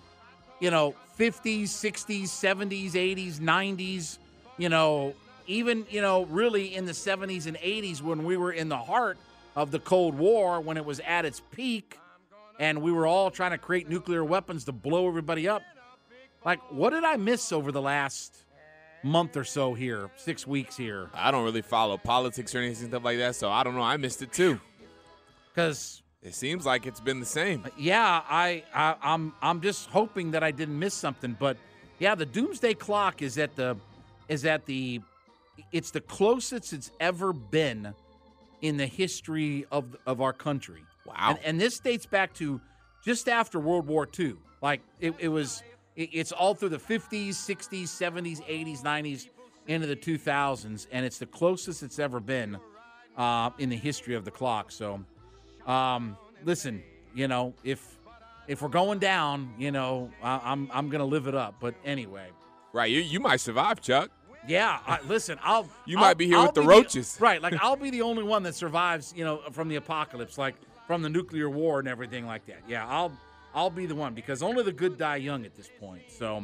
you 0.60 0.72
know, 0.72 0.96
50s, 1.20 1.66
60s, 1.66 2.24
70s, 2.24 2.94
80s, 2.94 3.36
90s, 3.36 4.18
you 4.58 4.70
know, 4.70 5.14
even, 5.46 5.86
you 5.92 6.02
know, 6.02 6.26
really 6.26 6.74
in 6.74 6.86
the 6.86 6.94
70s 6.94 7.46
and 7.46 7.58
80s 7.58 8.02
when 8.02 8.24
we 8.24 8.38
were 8.38 8.52
in 8.52 8.70
the 8.70 8.78
heart 8.78 9.20
of 9.56 9.70
the 9.70 9.78
Cold 9.78 10.16
War, 10.16 10.62
when 10.62 10.78
it 10.78 10.86
was 10.86 11.00
at 11.02 11.26
its 11.26 11.44
peak 11.52 12.00
and 12.58 12.82
we 12.82 12.92
were 12.92 13.06
all 13.06 13.30
trying 13.30 13.52
to 13.52 13.60
create 13.60 13.88
nuclear 13.88 14.24
weapons 14.24 14.64
to 14.64 14.72
blow 14.72 15.08
everybody 15.08 15.48
up. 15.48 15.62
Like, 16.44 16.60
what 16.72 16.90
did 16.90 17.04
I 17.04 17.18
miss 17.18 17.52
over 17.52 17.72
the 17.72 17.84
last 17.84 18.36
month 19.04 19.38
or 19.38 19.44
so 19.44 19.76
here, 19.76 20.10
six 20.18 20.48
weeks 20.48 20.76
here? 20.76 21.12
I 21.14 21.30
don't 21.30 21.44
really 21.44 21.62
follow 21.62 22.00
politics 22.00 22.56
or 22.56 22.58
anything 22.58 22.88
stuff 22.88 23.04
like 23.04 23.20
that, 23.20 23.36
so 23.36 23.52
I 23.52 23.62
don't 23.62 23.76
know. 23.76 23.84
I 23.84 23.98
missed 23.98 24.24
it 24.24 24.34
too. 24.34 24.60
Because 25.54 25.99
It 26.22 26.36
seems 26.36 26.66
like 26.66 26.86
it's 26.86 27.00
been 27.00 27.20
the 27.20 27.26
same. 27.26 27.66
yeah, 27.78 28.22
I, 28.30 28.64
I 28.74 28.96
I'm 29.02 29.34
I'm 29.42 29.62
just 29.62 29.90
hoping 29.90 30.32
that 30.32 30.44
I 30.44 30.52
didn't 30.52 30.78
miss 30.78 30.94
something. 30.94 31.36
But 31.40 31.58
yeah, 32.00 32.16
the 32.16 32.26
doomsday 32.26 32.74
clock 32.74 33.22
is 33.22 33.38
at 33.38 33.56
the 33.56 33.78
is 34.28 34.46
at 34.46 34.66
the 34.66 35.02
it's 35.72 35.92
the 35.92 36.02
closest 36.02 36.74
it's 36.74 36.92
ever 37.00 37.32
been 37.32 37.94
in 38.62 38.78
the 38.78 38.86
history 38.86 39.66
of 39.72 39.96
of 40.06 40.20
our 40.20 40.34
country. 40.34 40.84
Wow. 41.06 41.16
And, 41.30 41.40
and 41.44 41.62
this 41.62 41.80
dates 41.80 42.06
back 42.06 42.34
to 42.36 42.60
just 43.04 43.30
after 43.30 43.60
World 43.60 43.88
War 43.88 44.08
II. 44.20 44.36
Like 44.62 44.82
it, 45.00 45.16
it 45.20 45.30
was 45.30 45.64
it, 45.96 46.10
it's 46.12 46.32
all 46.32 46.54
through 46.54 46.70
the 46.70 46.78
50s, 46.78 47.30
60s, 47.30 47.84
70s, 47.84 48.42
80s, 48.46 48.82
90s, 48.82 49.28
into 49.68 49.88
the 49.88 49.96
2000s, 49.96 50.88
and 50.92 51.06
it's 51.06 51.18
the 51.18 51.26
closest 51.26 51.84
it's 51.84 52.00
ever 52.00 52.20
been 52.20 52.58
uh, 53.18 53.52
in 53.58 53.70
the 53.70 53.76
history 53.76 54.16
of 54.16 54.26
the 54.26 54.32
clock. 54.32 54.72
So, 54.72 55.04
um, 55.70 56.18
listen, 56.44 56.84
you 57.14 57.28
know, 57.28 57.54
if 57.64 57.98
if 58.48 58.62
we're 58.62 58.68
going 58.70 59.00
down, 59.00 59.54
you 59.58 59.72
know, 59.72 60.10
I, 60.24 60.40
I'm 60.44 60.70
I'm 60.74 60.90
gonna 60.90 61.06
live 61.06 61.28
it 61.28 61.36
up. 61.36 61.56
But 61.60 61.76
anyway, 61.86 62.28
Right. 62.74 62.92
You, 62.92 63.00
you 63.02 63.20
might 63.20 63.40
survive, 63.40 63.82
Chuck. 63.82 64.12
yeah. 64.48 64.80
I, 64.86 65.00
listen, 65.08 65.40
I'll 65.44 65.68
You 65.86 65.98
I'll- 65.98 66.04
might 66.06 66.18
be 66.18 66.28
here 66.28 66.38
I'll 66.38 66.46
with 66.48 66.56
the 66.56 66.62
be 66.62 66.68
roaches. 66.68 67.18
right? 67.22 67.42
Like 67.42 67.54
I'll 67.62 67.76
be 67.76 67.90
the 67.90 68.02
only 68.04 68.24
one 68.24 68.44
that 68.44 68.56
survives, 68.56 69.14
you 69.16 69.24
know, 69.24 69.42
from 69.52 69.70
the 69.70 69.76
apocalypse, 69.78 70.38
like 70.38 70.56
from 70.88 71.02
the 71.02 71.10
nuclear 71.10 71.50
war 71.50 71.80
and 71.80 71.88
everything 71.88 72.26
like 72.26 72.46
that. 72.48 72.60
Yeah, 72.68 72.86
I'll 72.88 73.12
I'll 73.56 73.70
be 73.72 73.86
the 73.88 73.96
one 73.96 74.14
because 74.14 74.44
only 74.44 74.64
the 74.64 74.72
good 74.72 74.98
die 74.98 75.16
young 75.18 75.46
at 75.46 75.56
this 75.56 75.70
point. 75.80 76.04
So, 76.10 76.44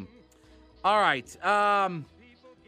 all 0.84 1.00
right. 1.00 1.46
Um, 1.46 2.06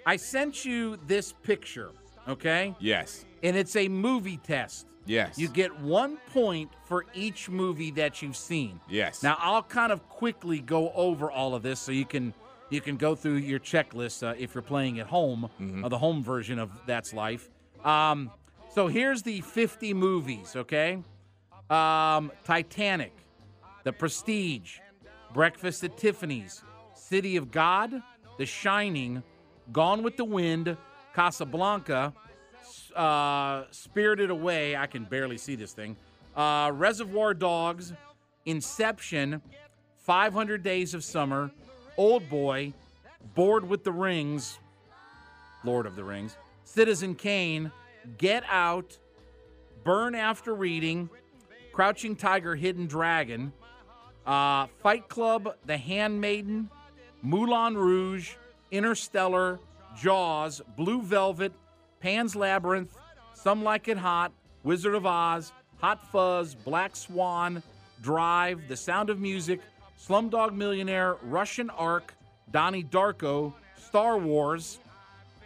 I 0.05 0.15
sent 0.15 0.63
you 0.63 0.97
this 1.07 1.33
picture, 1.33 1.91
okay, 2.29 2.73
Yes. 2.79 3.25
and 3.43 3.57
it's 3.57 3.75
a 3.75 3.87
movie 3.89 4.37
test. 4.37 4.85
Yes. 5.07 5.37
You 5.37 5.47
get 5.47 5.79
one 5.79 6.17
point 6.33 6.71
for 6.85 7.05
each 7.13 7.49
movie 7.49 7.91
that 7.91 8.21
you've 8.21 8.37
seen. 8.37 8.79
Yes. 8.89 9.23
Now 9.23 9.37
I'll 9.39 9.63
kind 9.63 9.91
of 9.91 10.07
quickly 10.09 10.59
go 10.59 10.91
over 10.93 11.31
all 11.31 11.55
of 11.55 11.63
this 11.63 11.79
so 11.79 11.91
you 11.91 12.05
can 12.05 12.33
you 12.69 12.81
can 12.81 12.97
go 12.97 13.15
through 13.15 13.35
your 13.37 13.59
checklist 13.59 14.27
uh, 14.27 14.35
if 14.37 14.53
you're 14.53 14.61
playing 14.61 14.99
at 14.99 15.07
home, 15.07 15.49
uh, 15.83 15.87
the 15.87 15.97
home 15.97 16.21
version 16.23 16.59
of 16.59 16.69
That's 16.85 17.13
Life. 17.13 17.49
Um, 17.83 18.29
so 18.73 18.87
here's 18.87 19.23
the 19.23 19.41
50 19.41 19.93
movies. 19.93 20.55
Okay, 20.55 21.01
um, 21.69 22.31
Titanic, 22.43 23.13
The 23.83 23.93
Prestige, 23.93 24.79
Breakfast 25.33 25.83
at 25.83 25.97
Tiffany's, 25.97 26.63
City 26.93 27.37
of 27.37 27.51
God, 27.51 28.01
The 28.37 28.45
Shining, 28.45 29.23
Gone 29.71 30.03
with 30.03 30.17
the 30.17 30.25
Wind, 30.25 30.75
Casablanca, 31.13 32.13
uh, 32.97 33.65
Spirited 33.71 34.29
Away. 34.29 34.75
I 34.75 34.87
can 34.87 35.03
barely 35.03 35.37
see 35.37 35.55
this 35.55 35.73
thing. 35.73 35.95
Uh, 36.35 36.71
Reservoir 36.73 37.33
Dogs, 37.33 37.93
Inception, 38.45 39.41
500 40.03 40.63
Days 40.63 40.93
of 40.93 41.03
Summer, 41.03 41.51
Old 41.97 42.29
Boy, 42.29 42.73
Bored 43.35 43.67
with 43.67 43.83
the 43.83 43.91
Rings, 43.91 44.59
Lord 45.63 45.85
of 45.85 45.95
the 45.95 46.03
Rings, 46.03 46.37
Citizen 46.63 47.15
Kane, 47.15 47.71
Get 48.17 48.43
Out, 48.49 48.97
Burn 49.83 50.15
After 50.15 50.53
Reading, 50.53 51.09
Crouching 51.73 52.15
Tiger, 52.15 52.55
Hidden 52.55 52.87
Dragon, 52.87 53.51
uh, 54.25 54.67
Fight 54.81 55.07
Club, 55.07 55.55
The 55.65 55.77
Handmaiden, 55.77 56.69
Moulin 57.21 57.77
Rouge, 57.77 58.35
Interstellar, 58.71 59.59
Jaws, 59.99 60.61
Blue 60.75 61.01
Velvet, 61.01 61.53
Pan's 61.99 62.35
Labyrinth, 62.35 62.95
Some 63.33 63.63
Like 63.63 63.87
It 63.87 63.97
Hot, 63.97 64.31
Wizard 64.63 64.95
of 64.95 65.05
Oz, 65.05 65.51
Hot 65.77 66.11
Fuzz, 66.11 66.55
Black 66.55 66.95
Swan, 66.95 67.61
Drive, 68.01 68.67
The 68.67 68.77
Sound 68.77 69.09
of 69.09 69.19
Music, 69.19 69.59
Slumdog 69.99 70.53
Millionaire, 70.53 71.17
Russian 71.23 71.69
Ark, 71.71 72.13
Donnie 72.51 72.83
Darko, 72.83 73.53
Star 73.77 74.17
Wars, 74.17 74.79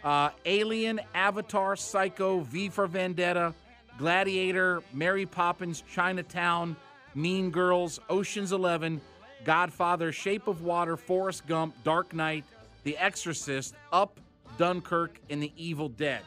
uh, 0.04 0.30
Alien, 0.44 1.00
Avatar, 1.14 1.76
Psycho, 1.76 2.40
V 2.40 2.68
for 2.68 2.86
Vendetta, 2.86 3.54
Gladiator, 3.98 4.82
Mary 4.92 5.26
Poppins, 5.26 5.82
Chinatown, 5.92 6.76
Mean 7.14 7.50
Girls, 7.50 8.00
Ocean's 8.08 8.52
Eleven, 8.52 9.00
Godfather, 9.44 10.12
Shape 10.12 10.46
of 10.48 10.62
Water, 10.62 10.96
Forrest 10.96 11.46
Gump, 11.46 11.74
Dark 11.84 12.14
Knight, 12.14 12.44
The 12.84 12.96
Exorcist, 12.98 13.74
Up, 13.92 14.18
Dunkirk, 14.58 15.20
and 15.30 15.42
The 15.42 15.52
Evil 15.56 15.88
Dead. 15.88 16.22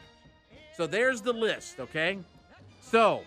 So 0.76 0.86
there's 0.86 1.22
the 1.22 1.32
list, 1.32 1.80
okay? 1.80 2.18
So, 2.82 3.22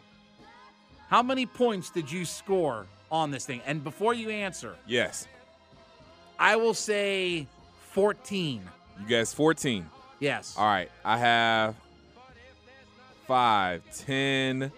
how 1.09 1.23
many 1.23 1.45
points 1.45 1.89
did 1.89 2.11
you 2.11 2.23
score 2.23 2.85
on 3.11 3.31
this 3.31 3.45
thing? 3.45 3.61
And 3.65 3.83
before 3.83 4.13
you 4.13 4.29
answer, 4.29 4.75
Yes. 4.85 5.27
I 6.37 6.55
will 6.55 6.73
say 6.73 7.47
14. 7.91 8.61
You 9.01 9.07
guys 9.07 9.33
14. 9.33 9.85
Yes. 10.19 10.55
All 10.57 10.65
right. 10.65 10.89
I 11.03 11.17
have 11.17 11.75
5, 13.27 13.81
10, 14.05 14.71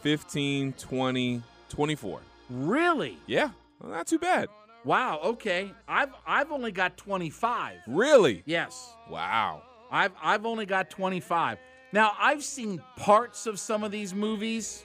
15, 0.00 0.72
20, 0.72 1.42
24. 1.68 2.20
Really? 2.50 3.18
Yeah. 3.26 3.50
Well, 3.80 3.92
not 3.92 4.06
too 4.06 4.18
bad. 4.18 4.48
Wow, 4.84 5.20
okay. 5.22 5.72
I've 5.86 6.10
I've 6.26 6.50
only 6.50 6.72
got 6.72 6.96
25. 6.96 7.78
Really? 7.86 8.42
Yes. 8.46 8.92
Wow. 9.08 9.62
I've 9.92 10.12
I've 10.20 10.44
only 10.44 10.66
got 10.66 10.90
25. 10.90 11.58
Now, 11.92 12.12
I've 12.18 12.42
seen 12.42 12.82
parts 12.96 13.46
of 13.46 13.60
some 13.60 13.84
of 13.84 13.90
these 13.92 14.14
movies. 14.14 14.84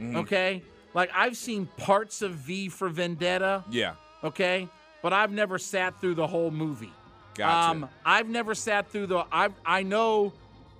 Mm-hmm. 0.00 0.16
Okay? 0.16 0.62
Like 0.94 1.10
I've 1.14 1.36
seen 1.36 1.66
parts 1.76 2.22
of 2.22 2.32
V 2.32 2.68
for 2.68 2.88
Vendetta, 2.88 3.64
Yeah. 3.70 3.94
okay? 4.24 4.68
But 5.02 5.12
I've 5.12 5.30
never 5.30 5.58
sat 5.58 6.00
through 6.00 6.14
the 6.14 6.26
whole 6.26 6.50
movie. 6.50 6.92
Gotcha. 7.34 7.70
Um, 7.70 7.88
I've 8.04 8.28
never 8.28 8.54
sat 8.54 8.88
through 8.90 9.06
the. 9.06 9.24
I 9.30 9.48
I 9.64 9.82
know, 9.82 10.32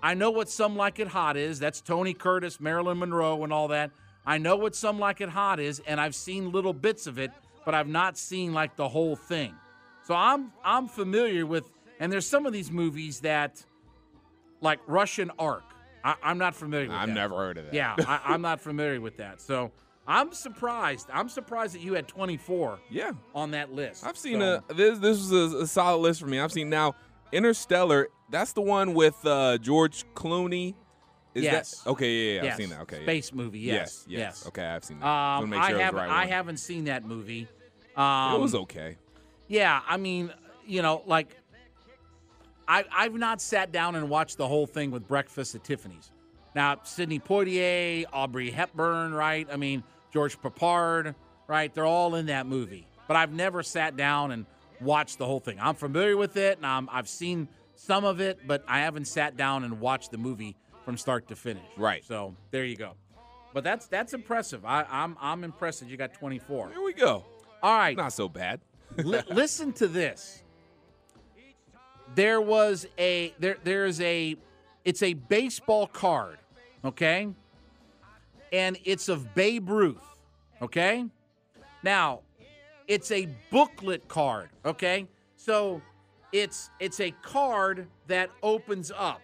I 0.02 0.14
know 0.14 0.30
what 0.30 0.48
Some 0.50 0.76
Like 0.76 0.98
It 0.98 1.08
Hot 1.08 1.36
is. 1.36 1.58
That's 1.58 1.80
Tony 1.80 2.12
Curtis, 2.12 2.60
Marilyn 2.60 2.98
Monroe, 2.98 3.42
and 3.44 3.52
all 3.52 3.68
that. 3.68 3.92
I 4.26 4.36
know 4.38 4.56
what 4.56 4.74
Some 4.74 4.98
Like 4.98 5.20
It 5.20 5.28
Hot 5.30 5.60
is, 5.60 5.80
and 5.86 6.00
I've 6.00 6.14
seen 6.14 6.50
little 6.52 6.72
bits 6.74 7.06
of 7.06 7.18
it, 7.18 7.30
but 7.64 7.74
I've 7.74 7.88
not 7.88 8.18
seen 8.18 8.52
like 8.52 8.76
the 8.76 8.88
whole 8.88 9.16
thing. 9.16 9.54
So 10.02 10.14
I'm 10.14 10.52
I'm 10.64 10.88
familiar 10.88 11.46
with. 11.46 11.70
And 12.00 12.10
there's 12.12 12.26
some 12.26 12.46
of 12.46 12.52
these 12.54 12.70
movies 12.70 13.20
that, 13.20 13.62
like 14.60 14.80
Russian 14.86 15.30
Ark. 15.38 15.64
I, 16.02 16.14
I'm 16.22 16.38
not 16.38 16.54
familiar 16.54 16.86
with. 16.86 16.92
That. 16.96 17.00
I've 17.02 17.08
that. 17.08 17.14
never 17.14 17.36
heard 17.36 17.58
of 17.58 17.66
that. 17.66 17.74
Yeah, 17.74 17.94
I, 17.98 18.20
I'm 18.24 18.40
not 18.42 18.60
familiar 18.68 19.00
with 19.00 19.16
that. 19.18 19.40
So 19.40 19.70
I'm 20.06 20.32
surprised. 20.32 21.08
I'm 21.12 21.28
surprised 21.28 21.74
that 21.74 21.82
you 21.82 21.94
had 21.94 22.08
24 22.08 22.78
yeah. 22.90 23.12
on 23.34 23.50
that 23.52 23.72
list. 23.72 24.04
I've 24.06 24.16
seen 24.16 24.40
So- 24.40 24.62
a 24.68 24.74
this 24.74 24.98
this 24.98 25.18
was 25.30 25.54
a, 25.54 25.58
a 25.58 25.66
solid 25.66 25.98
list 25.98 26.20
for 26.20 26.26
me. 26.26 26.40
I've 26.40 26.52
seen 26.52 26.70
now 26.70 26.94
Interstellar. 27.32 28.08
That's 28.30 28.52
the 28.52 28.60
one 28.60 28.94
with 28.94 29.16
uh, 29.26 29.58
George 29.58 30.04
Clooney. 30.14 30.74
Is 31.34 31.44
Yes. 31.44 31.82
that 31.82 31.90
okay? 31.90 32.10
Yeah, 32.10 32.34
yeah, 32.34 32.42
Yes. 32.44 32.52
I've 32.52 32.58
seen 32.58 32.70
that. 32.70 32.80
Okay, 32.80 32.96
yeah. 32.98 33.04
Space 33.04 33.32
movie. 33.32 33.58
Yes. 33.60 34.04
yes, 34.08 34.18
yes. 34.18 34.46
Okay, 34.48 34.64
I've 34.64 34.84
seen 34.84 34.98
that. 35.00 35.06
Um, 35.06 35.52
I 35.52 35.68
sure 35.68 35.76
was 35.76 35.82
haven't. 35.84 36.00
right 36.00 36.10
I 36.10 36.18
one. 36.20 36.28
haven't 36.28 36.56
seen 36.56 36.84
that 36.84 37.04
movie. 37.04 37.46
Um, 37.96 38.34
It 38.34 38.40
was 38.40 38.54
okay. 38.54 38.96
Yeah, 39.46 39.80
I 39.88 39.96
mean, 39.96 40.32
you 40.66 40.82
know, 40.82 41.02
like 41.06 41.36
I 42.70 42.84
I've 42.92 43.14
not 43.14 43.40
sat 43.42 43.72
down 43.72 43.96
and 43.96 44.08
watched 44.08 44.38
the 44.38 44.46
whole 44.46 44.66
thing 44.66 44.92
with 44.92 45.08
Breakfast 45.08 45.56
at 45.56 45.64
Tiffany's. 45.64 46.12
Now, 46.54 46.80
Sidney 46.84 47.18
Poitier, 47.18 48.04
Audrey 48.12 48.50
Hepburn, 48.50 49.12
right? 49.12 49.46
I 49.52 49.56
mean, 49.56 49.82
George 50.12 50.40
Peppard, 50.40 51.14
right? 51.48 51.72
They're 51.74 51.84
all 51.86 52.14
in 52.14 52.26
that 52.26 52.46
movie. 52.46 52.86
But 53.08 53.16
I've 53.16 53.32
never 53.32 53.62
sat 53.62 53.96
down 53.96 54.30
and 54.30 54.46
watched 54.80 55.18
the 55.18 55.26
whole 55.26 55.40
thing. 55.40 55.58
I'm 55.60 55.74
familiar 55.74 56.16
with 56.16 56.36
it, 56.36 56.58
and 56.58 56.66
I'm, 56.66 56.88
I've 56.90 57.08
seen 57.08 57.48
some 57.74 58.04
of 58.04 58.20
it, 58.20 58.46
but 58.46 58.64
I 58.68 58.80
haven't 58.80 59.06
sat 59.06 59.36
down 59.36 59.64
and 59.64 59.80
watched 59.80 60.12
the 60.12 60.18
movie 60.18 60.56
from 60.84 60.96
start 60.96 61.28
to 61.28 61.36
finish. 61.36 61.64
Right. 61.76 62.04
So 62.04 62.36
there 62.50 62.64
you 62.64 62.76
go. 62.76 62.94
But 63.52 63.64
that's 63.64 63.86
that's 63.88 64.12
impressive. 64.12 64.64
I, 64.64 64.84
I'm 64.88 65.16
I'm 65.20 65.42
impressed 65.42 65.80
that 65.80 65.88
you 65.88 65.96
got 65.96 66.14
24. 66.14 66.70
Here 66.70 66.82
we 66.82 66.92
go. 66.92 67.24
All 67.62 67.76
right. 67.76 67.96
Not 67.96 68.12
so 68.12 68.28
bad. 68.28 68.60
Li- 68.96 69.22
listen 69.28 69.72
to 69.74 69.88
this. 69.88 70.44
There 72.14 72.40
was 72.40 72.86
a 72.98 73.34
there 73.38 73.56
there's 73.62 74.00
a 74.00 74.36
it's 74.84 75.02
a 75.02 75.14
baseball 75.14 75.86
card, 75.86 76.38
okay? 76.84 77.28
And 78.52 78.78
it's 78.84 79.08
of 79.08 79.34
Babe 79.34 79.68
Ruth, 79.68 80.02
okay? 80.60 81.04
Now, 81.82 82.20
it's 82.88 83.10
a 83.12 83.28
booklet 83.50 84.08
card, 84.08 84.50
okay? 84.64 85.06
So 85.36 85.80
it's 86.32 86.70
it's 86.80 87.00
a 87.00 87.12
card 87.22 87.86
that 88.08 88.30
opens 88.42 88.90
up. 88.96 89.20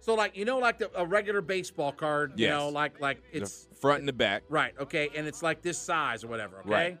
So 0.00 0.14
like 0.14 0.36
you 0.36 0.44
know 0.44 0.58
like 0.58 0.78
the, 0.78 0.90
a 0.96 1.06
regular 1.06 1.40
baseball 1.40 1.92
card, 1.92 2.32
you 2.36 2.48
know, 2.48 2.68
like 2.68 3.00
like 3.00 3.22
The 3.32 3.42
it's 3.42 3.68
front 3.80 4.00
and 4.00 4.08
the 4.08 4.12
back. 4.12 4.42
Right, 4.48 4.74
okay, 4.78 5.10
and 5.14 5.26
it's 5.26 5.42
like 5.42 5.62
this 5.62 5.78
size 5.78 6.24
or 6.24 6.28
whatever, 6.28 6.60
okay? 6.60 6.70
Right. 6.70 6.98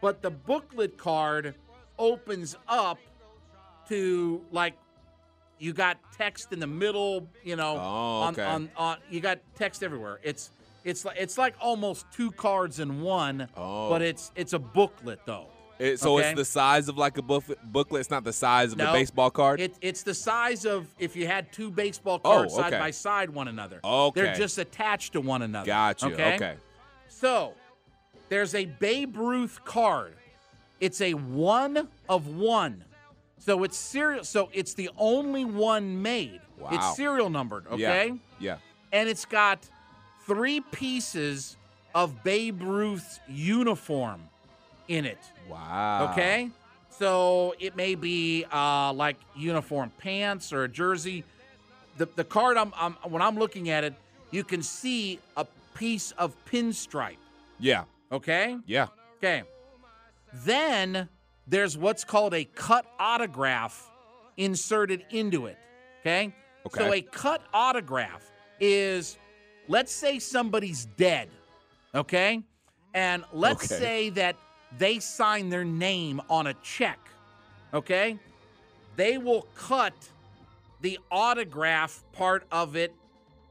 But 0.00 0.22
the 0.22 0.30
booklet 0.30 0.98
card 0.98 1.54
opens 1.98 2.56
up 2.66 2.98
to 3.88 4.42
like 4.50 4.74
you 5.58 5.72
got 5.72 5.98
text 6.16 6.52
in 6.52 6.58
the 6.60 6.66
middle, 6.66 7.28
you 7.44 7.56
know, 7.56 7.78
Oh, 7.80 8.28
okay. 8.30 8.42
on 8.44 8.70
on 8.76 8.96
you 9.10 9.20
got 9.20 9.38
text 9.56 9.82
everywhere. 9.82 10.18
It's 10.22 10.50
it's 10.84 11.04
like 11.04 11.16
it's 11.18 11.38
like 11.38 11.54
almost 11.60 12.06
two 12.12 12.30
cards 12.32 12.80
in 12.80 13.00
one, 13.02 13.48
Oh. 13.56 13.88
but 13.88 14.02
it's 14.02 14.32
it's 14.34 14.52
a 14.52 14.58
booklet 14.58 15.20
though. 15.26 15.46
It- 15.78 15.98
so 16.00 16.18
Okay. 16.18 16.30
it's 16.30 16.36
the 16.36 16.44
size 16.44 16.88
of 16.88 16.96
like 16.98 17.16
a 17.18 17.22
booklet. 17.22 17.58
Booklet. 17.72 18.00
It's 18.00 18.10
not 18.10 18.24
the 18.24 18.32
size 18.32 18.72
of 18.72 18.78
No, 18.78 18.90
a 18.90 18.92
baseball 18.92 19.30
card. 19.30 19.60
It, 19.60 19.74
it's 19.80 20.02
the 20.02 20.14
size 20.14 20.64
of 20.64 20.86
if 20.98 21.16
you 21.16 21.26
had 21.26 21.52
two 21.52 21.70
baseball 21.70 22.20
Oh, 22.24 22.30
cards 22.38 22.54
side 22.54 22.72
by 22.72 22.90
side 22.90 23.30
one 23.30 23.48
another. 23.48 23.80
Okay. 23.82 24.20
They're 24.20 24.34
just 24.34 24.58
attached 24.58 25.12
to 25.14 25.20
one 25.20 25.42
another. 25.42 25.66
Gotcha. 25.66 26.06
Okay. 26.06 26.34
okay. 26.36 26.54
So, 27.08 27.54
there's 28.28 28.54
a 28.54 28.64
Babe 28.66 29.16
Ruth 29.16 29.64
card. 29.64 30.14
It's 30.80 31.00
a 31.00 31.14
one 31.14 31.88
of 32.08 32.26
one. 32.28 32.84
So 33.44 33.64
it's 33.64 33.76
serial. 33.76 34.22
So 34.22 34.50
it's 34.52 34.74
the 34.74 34.88
only 34.96 35.44
one 35.44 36.00
made. 36.00 36.40
Wow. 36.58 36.68
It's 36.70 36.96
serial 36.96 37.28
numbered. 37.28 37.66
Okay. 37.66 38.08
Yeah. 38.08 38.14
Yeah. 38.38 38.56
And 38.92 39.08
it's 39.08 39.24
got 39.24 39.68
three 40.26 40.60
pieces 40.60 41.56
of 41.92 42.22
Babe 42.22 42.62
Ruth's 42.62 43.18
uniform 43.28 44.20
in 44.86 45.04
it. 45.04 45.18
Wow. 45.48 46.12
Okay. 46.12 46.50
So 46.90 47.56
it 47.58 47.74
may 47.74 47.96
be 47.96 48.44
uh, 48.52 48.92
like 48.92 49.16
uniform 49.34 49.90
pants 49.98 50.52
or 50.52 50.62
a 50.64 50.68
jersey. 50.68 51.24
The 51.96 52.06
the 52.14 52.24
card 52.24 52.56
I'm, 52.56 52.72
I'm 52.76 52.92
when 53.08 53.22
I'm 53.22 53.36
looking 53.36 53.70
at 53.70 53.82
it, 53.82 53.94
you 54.30 54.44
can 54.44 54.62
see 54.62 55.18
a 55.36 55.46
piece 55.74 56.12
of 56.12 56.36
pinstripe. 56.44 57.16
Yeah. 57.58 57.84
Okay. 58.12 58.56
Yeah. 58.66 58.86
Okay. 59.18 59.42
Then 60.32 61.08
there's 61.46 61.76
what's 61.76 62.04
called 62.04 62.34
a 62.34 62.44
cut 62.44 62.86
autograph 62.98 63.90
inserted 64.36 65.04
into 65.10 65.46
it. 65.46 65.58
Okay. 66.00 66.34
okay. 66.66 66.78
So 66.84 66.92
a 66.92 67.02
cut 67.02 67.42
autograph 67.52 68.30
is, 68.60 69.18
let's 69.68 69.92
say 69.92 70.18
somebody's 70.18 70.86
dead. 70.96 71.28
Okay. 71.94 72.42
And 72.94 73.24
let's 73.32 73.70
Okay. 73.70 73.80
say 73.80 74.10
that 74.10 74.36
they 74.78 74.98
sign 74.98 75.48
their 75.50 75.64
name 75.64 76.20
on 76.30 76.46
a 76.46 76.54
check. 76.62 76.98
Okay. 77.74 78.18
They 78.96 79.18
will 79.18 79.42
cut 79.54 79.94
the 80.80 80.98
autograph 81.10 82.02
part 82.12 82.44
of 82.50 82.76
it 82.76 82.94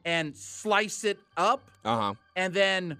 and 0.05 0.35
slice 0.35 1.03
it 1.03 1.19
up 1.37 1.61
Uh 1.85 1.95
huh. 1.97 2.13
and 2.35 2.53
then 2.53 2.97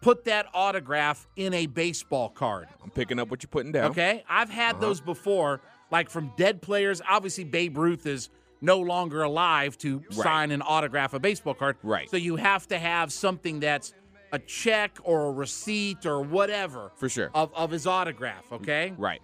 put 0.00 0.24
that 0.24 0.46
autograph 0.54 1.26
in 1.36 1.52
a 1.54 1.66
baseball 1.66 2.28
card. 2.28 2.68
I'm 2.82 2.90
picking 2.90 3.18
up 3.18 3.30
what 3.30 3.42
you're 3.42 3.48
putting 3.48 3.72
down. 3.72 3.90
Okay? 3.90 4.24
I've 4.28 4.50
had 4.50 4.76
Uh-huh. 4.76 4.80
those 4.86 5.00
before, 5.00 5.60
like 5.90 6.10
from 6.10 6.32
dead 6.36 6.62
players. 6.62 7.00
Obviously, 7.08 7.44
Babe 7.44 7.76
Ruth 7.76 8.06
is 8.06 8.28
no 8.60 8.78
longer 8.80 9.22
alive 9.22 9.76
to 9.78 10.02
sign 10.10 10.50
and 10.50 10.62
autograph 10.62 11.12
a 11.14 11.18
baseball 11.18 11.54
card. 11.54 11.76
Right. 11.82 12.08
So 12.10 12.16
you 12.16 12.36
have 12.36 12.66
to 12.68 12.78
have 12.78 13.12
something 13.12 13.60
that's 13.60 13.92
a 14.32 14.38
check 14.38 14.98
or 15.04 15.26
a 15.26 15.32
receipt 15.32 16.04
or 16.06 16.22
whatever 16.22 16.90
For 16.96 17.08
sure. 17.08 17.30
of, 17.34 17.52
of 17.54 17.70
his 17.70 17.86
autograph. 17.86 18.50
Okay? 18.52 18.92
Right. 18.96 19.20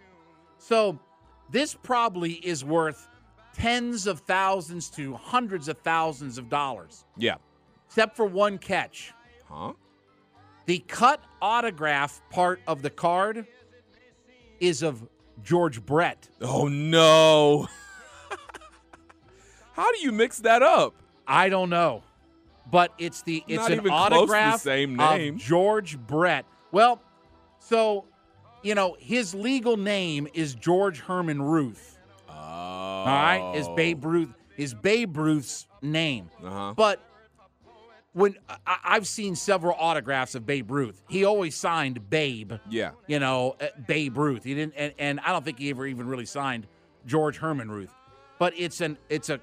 So 0.59 0.99
this 1.51 1.75
probably 1.75 2.33
is 2.35 2.65
worth 2.65 3.09
tens 3.53 4.07
of 4.07 4.21
thousands 4.21 4.89
to 4.91 5.15
hundreds 5.15 5.69
of 5.69 5.77
thousands 5.79 6.39
of 6.39 6.49
dollars, 6.49 7.05
Yeah. 7.17 7.35
except 7.87 8.17
for 8.17 8.25
one 8.27 8.59
catch. 8.59 9.13
Huh? 9.49 9.73
The 10.67 10.79
cut 10.81 11.21
autograph 11.41 12.21
part 12.31 12.61
of 12.67 12.83
the 12.83 12.91
card 12.91 13.47
is 14.61 14.83
of 14.83 15.07
George 15.43 15.85
Brett. 15.85 16.29
Oh 16.41 16.69
no. 16.69 17.69
How 19.73 19.91
do 19.93 19.99
you 19.99 20.13
mix 20.13 20.39
that 20.41 20.63
up? 20.63 20.95
I 21.27 21.49
don't 21.49 21.71
know, 21.71 22.03
but 22.71 22.93
it's 22.99 23.23
the 23.23 23.43
it's 23.49 23.63
Not 23.63 23.73
an 23.73 23.79
even 23.81 23.91
close 23.91 24.05
to 24.05 24.11
the 24.11 24.17
autograph 24.17 24.61
same 24.61 25.01
of 25.01 25.19
name. 25.19 25.39
George 25.39 25.99
Brett. 25.99 26.45
Well, 26.71 27.03
so 27.59 28.05
you 28.63 28.75
know 28.75 28.97
his 29.01 29.35
legal 29.35 29.77
name 29.77 30.29
is 30.35 30.55
George 30.55 31.01
Herman 31.01 31.43
Ruth. 31.43 31.99
Oh. 32.29 32.33
All 32.33 33.07
right, 33.07 33.55
is 33.57 33.69
Babe 33.71 34.05
Ruth 34.05 34.35
is 34.57 34.75
Babe 34.75 35.17
Ruth's 35.17 35.67
name. 35.81 36.31
Uh-huh. 36.43 36.75
But 36.77 37.01
when 38.13 38.37
I, 38.67 38.77
I've 38.85 39.07
seen 39.07 39.35
several 39.35 39.75
autographs 39.79 40.35
of 40.35 40.45
Babe 40.47 40.71
Ruth, 40.71 41.03
he 41.09 41.25
always 41.25 41.55
signed 41.55 42.11
Babe. 42.11 42.53
Yeah. 42.69 42.91
You 43.07 43.19
know, 43.19 43.57
uh, 43.61 43.67
Babe 43.87 44.17
Ruth. 44.17 44.45
He 44.45 44.55
didn't, 44.55 44.75
and, 44.77 44.93
and 44.99 45.21
I 45.21 45.33
don't 45.33 45.45
think 45.45 45.59
he 45.59 45.71
ever 45.71 45.87
even 45.87 46.07
really 46.07 46.27
signed 46.27 46.67
George 47.07 47.37
Herman 47.39 47.71
Ruth. 47.71 47.93
But 48.39 48.55
it's 48.57 48.81
an 48.81 48.99
it's 49.09 49.31
a 49.31 49.41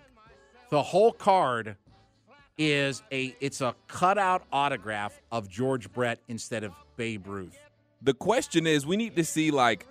the 0.70 0.84
whole 0.84 1.12
card 1.12 1.78
is 2.58 3.02
a 3.12 3.36
it's 3.40 3.62
a 3.62 3.74
cutout 3.88 4.44
autograph 4.52 5.20
of 5.32 5.50
George 5.50 5.92
Brett 5.92 6.20
instead 6.28 6.64
of 6.64 6.74
Babe 6.98 7.26
Ruth. 7.28 7.58
The 8.02 8.14
question 8.14 8.68
is, 8.68 8.86
we 8.86 8.98
need 8.98 9.16
to 9.16 9.24
see 9.24 9.52
like 9.52 9.88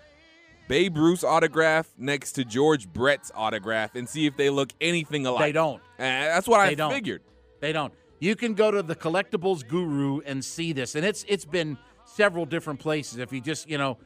Babe 0.69 0.97
Ruth's 0.97 1.25
autograph 1.25 1.89
next 1.97 2.33
to 2.33 2.45
George 2.45 2.87
Brett's 2.93 3.33
autograph 3.35 3.95
and 3.95 4.07
see 4.09 4.27
if 4.27 4.37
they 4.37 4.51
look 4.51 4.71
anything 4.81 5.27
alike. 5.27 5.45
They 5.47 5.53
don't. 5.53 5.83
And 5.99 6.27
that's 6.27 6.47
what 6.47 6.61
I 6.61 6.69
They 6.69 6.75
don't. 6.75 6.93
figured. 6.93 7.23
They 7.61 7.73
don't. 7.73 7.93
You 8.21 8.35
can 8.37 8.55
go 8.55 8.71
to 8.71 8.83
the 8.83 8.97
collectibles 8.97 9.67
guru 9.67 10.21
and 10.21 10.45
see 10.45 10.73
this, 10.73 10.95
and 10.95 11.05
it's 11.05 11.25
it's 11.29 11.45
been 11.45 11.79
several 12.05 12.47
different 12.47 12.81
places. 12.81 13.19
If 13.19 13.33
you 13.33 13.41
just 13.41 13.69
you 13.69 13.79
know, 13.79 13.99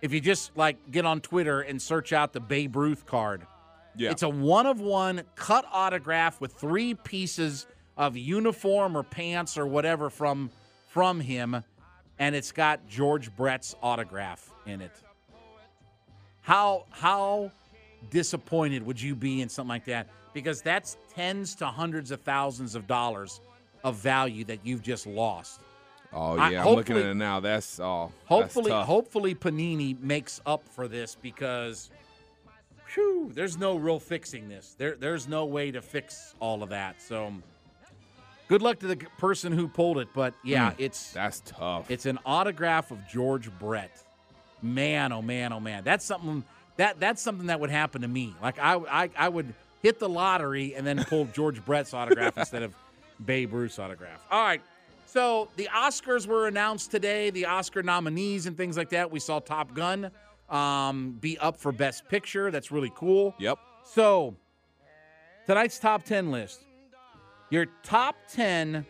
if 0.00 0.12
you 0.12 0.20
just 0.20 0.56
like 0.56 0.90
get 0.90 1.04
on 1.04 1.20
Twitter 1.20 1.60
and 1.60 1.80
search 1.80 2.12
out 2.12 2.32
the 2.32 2.40
Babe 2.40 2.76
Ruth 2.76 3.04
card, 3.06 3.46
Yeah. 3.96 4.10
it's 4.10 4.22
a 4.22 4.28
one 4.28 4.66
of 4.66 4.80
one 4.80 5.22
cut 5.34 5.66
autograph 5.70 6.40
with 6.40 6.52
three 6.54 6.94
pieces 6.94 7.66
of 7.96 8.16
uniform 8.16 8.96
or 8.96 9.02
pants 9.02 9.58
or 9.58 9.66
whatever 9.66 10.08
from 10.08 10.50
from 10.88 11.20
him, 11.20 11.62
and 12.18 12.34
it's 12.34 12.52
got 12.52 12.88
George 12.88 13.34
Brett's 13.36 13.74
autograph 13.82 14.50
in 14.66 14.80
it. 14.80 14.92
How 16.40 16.86
how 16.90 17.50
disappointed 18.10 18.82
would 18.86 19.00
you 19.00 19.14
be 19.14 19.42
in 19.42 19.48
something 19.50 19.68
like 19.68 19.84
that? 19.86 20.08
Because 20.32 20.62
that's 20.62 20.96
tens 21.14 21.54
to 21.56 21.66
hundreds 21.66 22.10
of 22.10 22.20
thousands 22.22 22.74
of 22.74 22.86
dollars 22.86 23.40
of 23.84 23.96
value 23.96 24.44
that 24.44 24.60
you've 24.64 24.82
just 24.82 25.06
lost. 25.06 25.60
oh 26.12 26.36
yeah, 26.48 26.64
I'm 26.64 26.74
looking 26.74 26.96
at 26.96 27.04
it 27.04 27.14
now. 27.14 27.40
That's 27.40 27.80
oh, 27.80 27.84
all. 27.84 28.12
Hopefully, 28.26 28.70
that's 28.70 28.86
hopefully 28.86 29.34
Panini 29.34 30.00
makes 30.00 30.40
up 30.46 30.66
for 30.68 30.88
this 30.88 31.16
because, 31.20 31.90
whew, 32.94 33.30
there's 33.34 33.58
no 33.58 33.76
real 33.76 33.98
fixing 33.98 34.48
this. 34.48 34.74
There, 34.78 34.96
there's 34.96 35.28
no 35.28 35.44
way 35.44 35.70
to 35.70 35.82
fix 35.82 36.34
all 36.40 36.62
of 36.62 36.70
that. 36.70 37.02
So, 37.02 37.32
good 38.48 38.62
luck 38.62 38.78
to 38.80 38.86
the 38.86 38.96
person 39.18 39.52
who 39.52 39.68
pulled 39.68 39.98
it. 39.98 40.08
But 40.14 40.34
yeah, 40.42 40.70
hmm, 40.70 40.82
it's 40.82 41.12
That's 41.12 41.40
tough. 41.44 41.90
it's 41.90 42.06
an 42.06 42.18
autograph 42.24 42.90
of 42.90 43.06
George 43.08 43.50
Brett. 43.58 44.02
Man, 44.60 45.12
oh 45.12 45.22
man, 45.22 45.52
oh 45.52 45.60
man, 45.60 45.84
that's 45.84 46.04
something 46.04 46.42
that 46.78 46.98
that's 46.98 47.20
something 47.20 47.46
that 47.46 47.60
would 47.60 47.70
happen 47.70 48.02
to 48.02 48.08
me. 48.08 48.34
Like 48.42 48.58
I, 48.58 48.76
I, 48.76 49.10
I 49.16 49.28
would 49.28 49.52
hit 49.82 49.98
the 49.98 50.08
lottery 50.08 50.74
and 50.74 50.86
then 50.86 51.04
pull 51.04 51.24
George 51.34 51.64
Brett's 51.64 51.92
autograph 51.92 52.38
instead 52.38 52.62
of 52.62 52.74
Babe 53.24 53.52
Ruth's 53.52 53.78
autograph. 53.78 54.24
All 54.30 54.42
right. 54.42 54.62
So 55.06 55.48
the 55.56 55.68
Oscars 55.74 56.26
were 56.26 56.48
announced 56.48 56.90
today, 56.90 57.30
the 57.30 57.46
Oscar 57.46 57.82
nominees 57.82 58.46
and 58.46 58.56
things 58.56 58.76
like 58.76 58.90
that. 58.90 59.10
We 59.10 59.20
saw 59.20 59.40
Top 59.40 59.74
Gun 59.74 60.10
um, 60.50 61.16
be 61.20 61.38
up 61.38 61.56
for 61.56 61.72
Best 61.72 62.08
Picture. 62.08 62.50
That's 62.50 62.70
really 62.70 62.92
cool. 62.94 63.34
yep. 63.38 63.58
So, 63.84 64.36
tonight's 65.46 65.78
top 65.78 66.02
10 66.04 66.30
list. 66.30 66.64
Your 67.50 67.66
top 67.82 68.16
10 68.32 68.84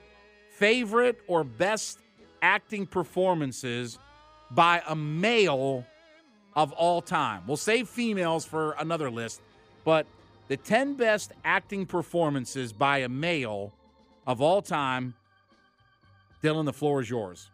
favorite 0.51 1.21
or 1.29 1.45
best 1.45 2.01
acting 2.43 2.85
performances 2.85 3.99
by 4.51 4.83
a 4.89 4.97
male 4.97 5.85
of 6.57 6.73
all 6.73 7.01
time. 7.01 7.43
We'll 7.47 7.57
save 7.57 7.89
females 7.89 8.45
for 8.45 8.73
another 8.73 9.11
list, 9.11 9.41
but 9.85 10.07
the 10.49 10.57
10 10.57 10.95
best 10.95 11.33
acting 11.45 11.87
performances 11.87 12.73
by 12.73 12.99
a 12.99 13.09
male 13.09 13.73
of 14.29 14.43
all 14.43 14.63
time. 14.63 15.15
Dylan, 16.45 16.67
the 16.67 16.73
floor 16.73 17.01
is 17.01 17.11
yours. 17.11 17.51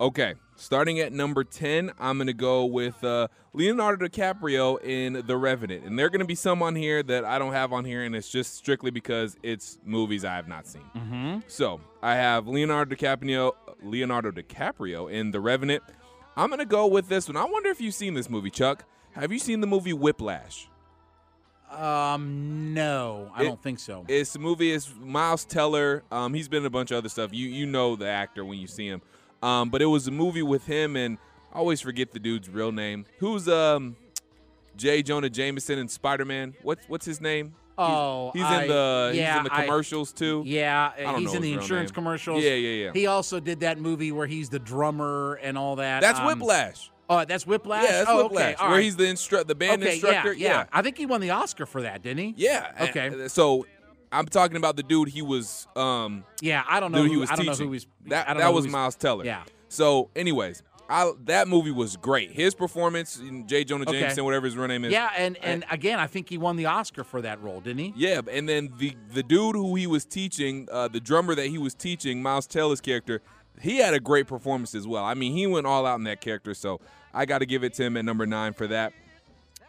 Okay, 0.00 0.34
starting 0.56 0.98
at 1.00 1.12
number 1.12 1.44
10, 1.44 1.92
I'm 2.00 2.16
going 2.16 2.26
to 2.26 2.32
go 2.32 2.64
with 2.64 3.02
uh, 3.04 3.28
Leonardo 3.52 4.08
DiCaprio 4.08 4.82
in 4.82 5.22
The 5.26 5.36
Revenant. 5.36 5.84
And 5.84 5.98
there 5.98 6.06
are 6.06 6.10
going 6.10 6.20
to 6.20 6.26
be 6.26 6.34
some 6.34 6.62
on 6.62 6.74
here 6.74 7.02
that 7.02 7.24
I 7.24 7.38
don't 7.38 7.52
have 7.52 7.72
on 7.72 7.84
here, 7.84 8.02
and 8.02 8.16
it's 8.16 8.28
just 8.28 8.54
strictly 8.54 8.90
because 8.90 9.36
it's 9.42 9.78
movies 9.84 10.24
I 10.24 10.34
have 10.34 10.48
not 10.48 10.66
seen. 10.66 10.82
Mm-hmm. 10.96 11.38
So 11.46 11.80
I 12.02 12.14
have 12.14 12.48
Leonardo 12.48 12.94
DiCaprio, 12.94 13.52
Leonardo 13.82 14.30
DiCaprio 14.30 15.10
in 15.10 15.30
The 15.30 15.40
Revenant. 15.40 15.82
I'm 16.36 16.48
going 16.48 16.58
to 16.58 16.66
go 16.66 16.86
with 16.86 17.08
this 17.08 17.28
one. 17.28 17.36
I 17.36 17.44
wonder 17.44 17.68
if 17.68 17.80
you've 17.80 17.94
seen 17.94 18.14
this 18.14 18.30
movie, 18.30 18.50
Chuck. 18.50 18.84
Have 19.12 19.30
you 19.32 19.38
seen 19.38 19.60
the 19.60 19.66
movie 19.68 19.92
Whiplash? 19.92 20.68
Um, 21.74 22.74
no, 22.74 23.30
I 23.34 23.42
It- 23.42 23.44
don't 23.46 23.62
think 23.62 23.78
so. 23.78 24.04
It's 24.08 24.32
the 24.32 24.38
movie 24.38 24.70
is 24.70 24.88
Miles 25.00 25.44
Teller. 25.44 26.02
Um, 26.10 26.34
he's 26.34 26.48
been 26.48 26.60
in 26.62 26.66
a 26.66 26.70
bunch 26.70 26.90
of 26.90 26.98
other 26.98 27.08
stuff. 27.08 27.32
You 27.32 27.48
you 27.48 27.66
know 27.66 27.96
the 27.96 28.08
actor 28.08 28.44
when 28.44 28.58
you 28.58 28.66
see 28.66 28.86
him. 28.88 29.02
Um, 29.42 29.68
but 29.70 29.82
it 29.82 29.86
was 29.86 30.06
a 30.06 30.10
movie 30.10 30.42
with 30.42 30.66
him 30.66 30.96
and 30.96 31.18
I 31.52 31.58
always 31.58 31.80
forget 31.80 32.12
the 32.12 32.18
dude's 32.18 32.48
real 32.48 32.72
name. 32.72 33.04
Who's 33.18 33.48
um 33.48 33.96
J. 34.76 35.02
Jonah 35.02 35.30
Jameson 35.30 35.78
in 35.78 35.88
Spider 35.88 36.24
Man? 36.24 36.54
What's 36.62 36.84
what's 36.88 37.06
his 37.06 37.20
name? 37.20 37.54
Oh, 37.76 38.30
he's, 38.34 38.42
I- 38.44 38.62
in 38.62 38.68
the 38.68 39.12
yeah, 39.14 39.30
he's 39.32 39.38
in 39.38 39.44
the 39.44 39.54
I- 39.54 39.64
commercials 39.64 40.12
too. 40.12 40.42
Yeah, 40.46 40.92
he's 41.18 41.34
in 41.34 41.42
the 41.42 41.52
insurance 41.54 41.90
name. 41.90 41.94
commercials. 41.94 42.42
Yeah, 42.42 42.54
yeah, 42.54 42.84
yeah. 42.86 42.92
He 42.92 43.06
also 43.08 43.40
did 43.40 43.60
that 43.60 43.78
movie 43.78 44.12
where 44.12 44.26
he's 44.28 44.48
the 44.48 44.60
drummer 44.60 45.34
and 45.42 45.58
all 45.58 45.76
that. 45.76 46.00
That's 46.00 46.20
Um, 46.20 46.26
Whiplash. 46.26 46.90
Oh, 47.08 47.24
that's 47.24 47.46
Whiplash. 47.46 47.84
Yeah, 47.84 47.90
that's 47.92 48.10
oh, 48.10 48.24
Whiplash. 48.24 48.54
Okay, 48.54 48.64
where 48.64 48.72
right. 48.76 48.82
he's 48.82 48.96
the 48.96 49.04
instru- 49.04 49.46
the 49.46 49.54
band 49.54 49.82
okay, 49.82 49.92
instructor. 49.92 50.32
Yeah, 50.32 50.48
yeah, 50.48 50.64
I 50.72 50.82
think 50.82 50.96
he 50.96 51.06
won 51.06 51.20
the 51.20 51.30
Oscar 51.30 51.66
for 51.66 51.82
that, 51.82 52.02
didn't 52.02 52.18
he? 52.18 52.34
Yeah. 52.36 52.70
Okay. 52.80 53.24
Uh, 53.24 53.28
So 53.28 53.66
I'm 54.10 54.26
talking 54.26 54.56
about 54.56 54.76
the 54.76 54.82
dude 54.82 55.08
he 55.08 55.22
was 55.22 55.66
um 55.76 56.24
Yeah, 56.40 56.62
I 56.68 56.80
don't 56.80 56.92
know. 56.92 57.02
who, 57.02 57.10
he 57.10 57.16
was 57.16 57.30
I 57.30 57.36
don't 57.36 57.46
teaching. 57.46 57.64
know 57.64 57.66
who 57.66 57.72
he's. 57.72 57.86
that 58.06 58.36
that 58.36 58.52
was 58.54 58.66
Miles 58.68 58.96
Teller. 58.96 59.24
Yeah. 59.24 59.42
So, 59.68 60.10
anyways, 60.14 60.62
I 60.88 61.12
that 61.24 61.48
movie 61.48 61.70
was 61.72 61.96
great. 61.96 62.30
His 62.30 62.54
performance, 62.54 63.18
in 63.18 63.46
J. 63.48 63.64
Jonah 63.64 63.84
Okay. 63.88 64.00
Jameson, 64.00 64.24
whatever 64.24 64.46
his 64.46 64.56
real 64.56 64.68
name 64.68 64.84
is. 64.84 64.92
Yeah, 64.92 65.10
and 65.16 65.36
and 65.38 65.64
again, 65.70 65.98
I 65.98 66.06
think 66.06 66.28
he 66.28 66.38
won 66.38 66.56
the 66.56 66.66
Oscar 66.66 67.04
for 67.04 67.22
that 67.22 67.42
role, 67.42 67.60
didn't 67.60 67.78
he? 67.78 67.92
Yeah, 67.96 68.20
and 68.30 68.48
then 68.48 68.72
the 68.78 68.94
the 69.12 69.22
dude 69.22 69.56
who 69.56 69.74
he 69.74 69.86
was 69.86 70.04
teaching, 70.04 70.68
uh, 70.70 70.88
the 70.88 71.00
drummer 71.00 71.34
that 71.34 71.46
he 71.46 71.58
was 71.58 71.74
teaching, 71.74 72.22
Miles 72.22 72.46
Teller's 72.46 72.80
character, 72.80 73.20
he 73.60 73.78
had 73.78 73.94
a 73.94 74.00
great 74.00 74.26
performance 74.26 74.74
as 74.74 74.86
well. 74.86 75.04
I 75.04 75.14
mean, 75.14 75.32
he 75.32 75.46
went 75.46 75.66
all 75.66 75.86
out 75.86 75.96
in 75.96 76.04
that 76.04 76.20
character, 76.20 76.54
so 76.54 76.80
I 77.12 77.24
got 77.26 77.38
to 77.38 77.46
give 77.46 77.64
it 77.64 77.74
to 77.74 77.84
him 77.84 77.96
at 77.96 78.04
number 78.04 78.26
nine 78.26 78.52
for 78.52 78.66
that. 78.68 78.92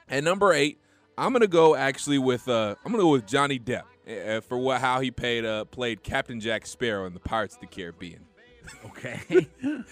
At 0.09 0.23
number 0.23 0.53
eight, 0.53 0.79
I'm 1.17 1.31
gonna 1.33 1.47
go 1.47 1.75
actually 1.75 2.19
with 2.19 2.47
uh, 2.47 2.75
I'm 2.85 2.91
gonna 2.91 3.03
go 3.03 3.11
with 3.11 3.25
Johnny 3.25 3.57
Depp 3.59 3.83
uh, 4.07 4.41
for 4.41 4.57
what 4.57 4.81
how 4.81 4.99
he 4.99 5.09
paid 5.11 5.45
uh, 5.45 5.65
played 5.65 6.03
Captain 6.03 6.39
Jack 6.39 6.65
Sparrow 6.67 7.05
in 7.07 7.13
the 7.13 7.19
Pirates 7.19 7.55
of 7.55 7.61
the 7.61 7.67
Caribbean. 7.67 8.19
Okay. 8.85 9.47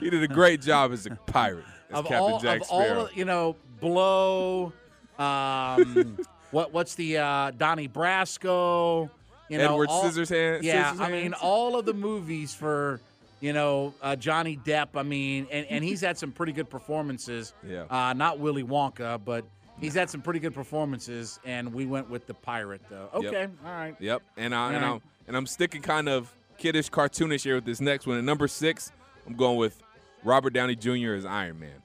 He 0.00 0.10
did 0.10 0.22
a 0.22 0.28
great 0.28 0.60
job 0.60 0.92
as 0.92 1.06
a 1.06 1.10
pirate, 1.26 1.64
as 1.90 1.98
of 1.98 2.04
Captain 2.06 2.32
all, 2.32 2.38
Jack 2.40 2.60
of 2.60 2.66
Sparrow. 2.66 3.00
all, 3.02 3.08
you 3.14 3.24
know, 3.24 3.56
Blow. 3.80 4.72
Um, 5.18 6.18
what 6.50 6.72
what's 6.72 6.94
the 6.94 7.18
uh, 7.18 7.50
Donnie 7.52 7.88
Brasco? 7.88 9.08
You 9.48 9.58
know, 9.58 9.72
Edward 9.72 9.88
all- 9.90 10.04
Scissorhands. 10.04 10.62
Yeah, 10.62 10.92
Scissorhands? 10.92 11.00
I 11.00 11.10
mean, 11.10 11.32
all 11.34 11.76
of 11.78 11.86
the 11.86 11.94
movies 11.94 12.54
for 12.54 13.00
you 13.44 13.52
know 13.52 13.92
uh, 14.00 14.16
Johnny 14.16 14.56
Depp. 14.56 14.88
I 14.94 15.02
mean, 15.02 15.46
and, 15.50 15.66
and 15.66 15.84
he's 15.84 16.00
had 16.00 16.16
some 16.16 16.32
pretty 16.32 16.52
good 16.52 16.70
performances. 16.70 17.52
Yeah. 17.68 17.84
Uh, 17.90 18.14
not 18.14 18.38
Willy 18.38 18.64
Wonka, 18.64 19.22
but 19.22 19.44
he's 19.78 19.92
had 19.92 20.08
some 20.08 20.22
pretty 20.22 20.40
good 20.40 20.54
performances. 20.54 21.38
And 21.44 21.74
we 21.74 21.84
went 21.84 22.08
with 22.08 22.26
the 22.26 22.32
pirate, 22.32 22.80
though. 22.88 23.10
Yep. 23.14 23.24
Okay, 23.24 23.48
all 23.66 23.70
right. 23.70 23.96
Yep, 24.00 24.22
and 24.38 24.54
I 24.54 24.72
and 24.72 24.84
I'm 24.84 25.02
and 25.28 25.36
I'm 25.36 25.46
sticking 25.46 25.82
kind 25.82 26.08
of 26.08 26.34
kiddish, 26.56 26.90
cartoonish 26.90 27.42
here 27.42 27.56
with 27.56 27.66
this 27.66 27.82
next 27.82 28.06
one. 28.06 28.16
At 28.16 28.24
number 28.24 28.48
six, 28.48 28.92
I'm 29.26 29.34
going 29.34 29.58
with 29.58 29.78
Robert 30.24 30.54
Downey 30.54 30.74
Jr. 30.74 31.12
as 31.12 31.26
Iron 31.26 31.60
Man. 31.60 31.82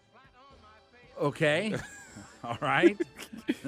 Okay. 1.20 1.76
all 2.46 2.58
right. 2.62 2.98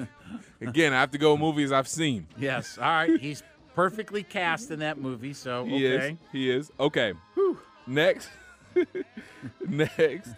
Again, 0.62 0.94
I 0.94 1.00
have 1.00 1.10
to 1.10 1.18
go 1.18 1.32
with 1.32 1.42
movies 1.42 1.72
I've 1.72 1.88
seen. 1.88 2.26
Yes. 2.38 2.78
All 2.78 2.84
right. 2.84 3.20
He's 3.20 3.42
perfectly 3.74 4.22
cast 4.22 4.70
in 4.70 4.78
that 4.78 4.96
movie. 4.96 5.34
So 5.34 5.66
He 5.66 5.84
is. 5.84 6.16
He 6.32 6.50
is. 6.50 6.70
Okay. 6.80 7.12
Next. 7.86 8.28
Next, 9.68 10.30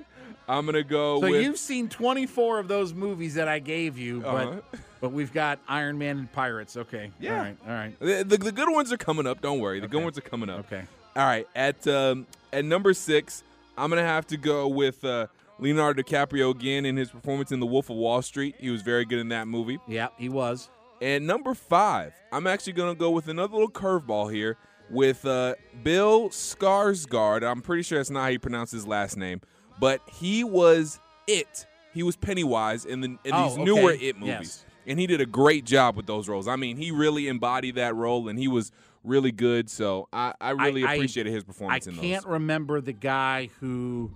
I'm 0.48 0.66
gonna 0.66 0.83
go 0.83 1.20
So 1.20 1.30
with. 1.30 1.42
you've 1.42 1.59
seen 1.59 1.88
24 1.88 2.59
of 2.61 2.68
those 2.68 2.92
movies 2.94 3.35
that 3.35 3.48
I 3.48 3.59
gave 3.59 3.98
you, 3.98 4.20
but 4.20 4.28
Uh-huh. 4.48 4.61
but 5.00 5.12
we've 5.12 5.33
got 5.33 5.59
Iron 5.68 5.98
Man 5.98 6.18
and 6.18 6.33
Pirates. 6.33 6.76
Okay. 6.76 7.11
Yeah. 7.20 7.37
All 7.37 7.42
right. 7.42 7.57
All 7.66 7.72
right. 7.72 8.00
the, 8.00 8.24
the, 8.24 8.37
the 8.38 8.52
good 8.52 8.70
ones 8.70 8.92
are 8.92 8.96
coming 8.96 9.26
up. 9.26 9.40
Don't 9.40 9.61
worry. 9.61 9.80
The 9.80 9.88
good 9.88 10.02
ones 10.02 10.18
are 10.18 10.22
coming 10.22 10.50
up. 10.50 10.61
Okay. 10.61 10.83
All 11.16 11.24
right. 11.24 11.46
At 11.54 11.87
um, 11.87 12.26
at 12.52 12.64
number 12.64 12.92
six, 12.94 13.42
I'm 13.78 13.88
gonna 13.90 14.02
have 14.02 14.26
to 14.28 14.37
go 14.37 14.68
with 14.68 15.04
uh, 15.04 15.26
Leonardo 15.59 16.02
DiCaprio 16.02 16.50
again 16.50 16.85
in 16.87 16.96
his 16.96 17.11
performance 17.11 17.52
in 17.52 17.61
The 17.61 17.66
Wolf 17.66 17.88
of 17.90 17.96
Wall 17.96 18.20
Street. 18.22 18.57
He 18.59 18.70
was 18.70 18.83
very 18.83 19.04
good 19.04 19.18
in 19.20 19.28
that 19.28 19.46
movie. 19.48 19.78
Yeah, 19.87 20.09
he 20.18 20.28
was. 20.28 20.68
And 21.00 21.26
number 21.26 21.54
five, 21.54 22.14
I'm 22.33 22.46
actually 22.46 22.72
going 22.74 22.94
to 22.94 22.98
go 22.98 23.11
with 23.11 23.28
another 23.28 23.52
little 23.52 23.70
curveball 23.70 24.33
here 24.33 24.57
with 24.90 25.25
uh, 25.27 25.55
Bill 25.83 26.29
Skarsgård. 26.31 27.42
I'm 27.49 27.61
pretty 27.62 27.83
sure 27.83 27.99
that's 27.99 28.11
not 28.11 28.23
how 28.23 28.29
you 28.29 28.38
pronounce 28.38 28.70
his 28.70 28.87
last 28.87 29.16
name, 29.16 29.40
but 29.79 30.01
he 30.12 30.44
was 30.44 30.99
it. 31.27 31.66
He 31.92 32.03
was 32.03 32.16
Pennywise 32.16 32.85
in 32.85 33.01
the 33.01 33.09
in 33.25 33.33
Oh, 33.33 33.49
these 33.49 33.59
newer. 33.59 33.92
It 33.92 34.16
movies. 34.18 34.27
Yes. 34.27 34.66
and 34.87 34.99
he 34.99 35.07
did 35.07 35.20
a 35.20 35.27
great 35.27 35.64
job 35.64 35.97
with 35.97 36.07
those 36.07 36.29
roles. 36.29 36.49
I 36.49 36.57
mean, 36.57 36.77
he 36.77 36.90
really 36.90 37.29
embodied 37.29 37.77
that 37.77 37.94
role, 37.94 38.29
and 38.29 38.38
he 38.38 38.49
was 38.49 38.73
really 39.05 39.33
good. 39.33 39.70
So 39.70 40.09
I, 40.12 40.35
I 40.40 40.51
really 40.51 40.85
I- 40.85 40.94
appreciated 40.94 41.33
his 41.33 41.44
I 41.44 41.47
performance 41.47 41.87
in 41.87 41.97
those. 41.97 42.05
I 42.05 42.09
can't 42.09 42.27
remember 42.27 42.81
the 42.81 42.92
guy 42.92 43.51
who 43.61 44.11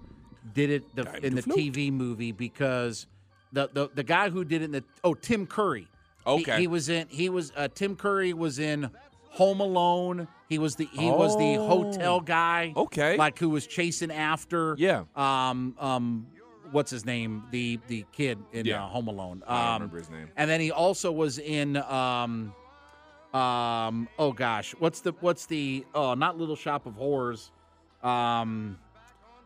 did 0.54 0.70
it 0.70 0.94
the, 0.96 1.24
in 1.26 1.35
the. 1.35 1.42
TV 1.42 1.92
movie 1.92 2.33
because 2.33 3.07
the, 3.52 3.68
the 3.72 3.90
the 3.94 4.02
guy 4.02 4.28
who 4.31 4.44
did 4.44 4.62
it 4.62 4.66
in 4.66 4.72
the 4.72 4.85
oh 5.04 5.14
Tim 5.14 5.46
Curry. 5.46 5.83
He- 5.83 5.88
Okay. 6.26 6.61
He, 6.61 6.66
was 6.66 6.90
in 6.90 7.09
he 7.09 7.31
was 7.31 7.52
uh, 7.57 7.68
Tim 7.74 7.96
Curry 7.96 8.35
was 8.35 8.59
in 8.59 8.90
Home 9.30 9.60
Alone. 9.60 10.28
He 10.48 10.58
was 10.58 10.76
the 10.76 10.86
he 10.86 11.10
was 11.10 11.36
the 11.36 11.58
Oh. 11.58 11.66
hotel 11.66 12.20
guy. 12.20 12.72
Okay. 12.76 13.16
Like 13.16 13.38
who 13.38 13.50
was 13.50 13.66
chasing 13.66 14.10
after 14.10 14.74
Yeah. 14.78 15.04
um 15.16 15.74
um 15.78 16.26
what's 16.70 16.90
his 16.90 17.04
name? 17.04 17.44
The 17.50 17.78
the 17.88 18.04
kid 18.12 18.38
in 18.52 18.66
Yeah. 18.66 18.84
uh, 18.84 18.88
Home 18.88 19.08
Alone. 19.08 19.42
Um, 19.46 19.56
I 19.56 19.74
remember 19.74 19.98
his 19.98 20.10
name. 20.10 20.28
And 20.36 20.50
then 20.50 20.60
he 20.60 20.70
also 20.72 21.12
was 21.12 21.38
in 21.38 21.76
um 21.76 22.54
um 23.34 24.08
oh 24.18 24.32
gosh, 24.32 24.74
what's 24.78 25.00
the 25.00 25.12
what's 25.20 25.46
the 25.46 25.84
oh 25.94 26.14
not 26.14 26.38
Little 26.38 26.56
Shop 26.56 26.86
of 26.86 26.94
Horrors. 26.94 27.50
Um 28.02 28.78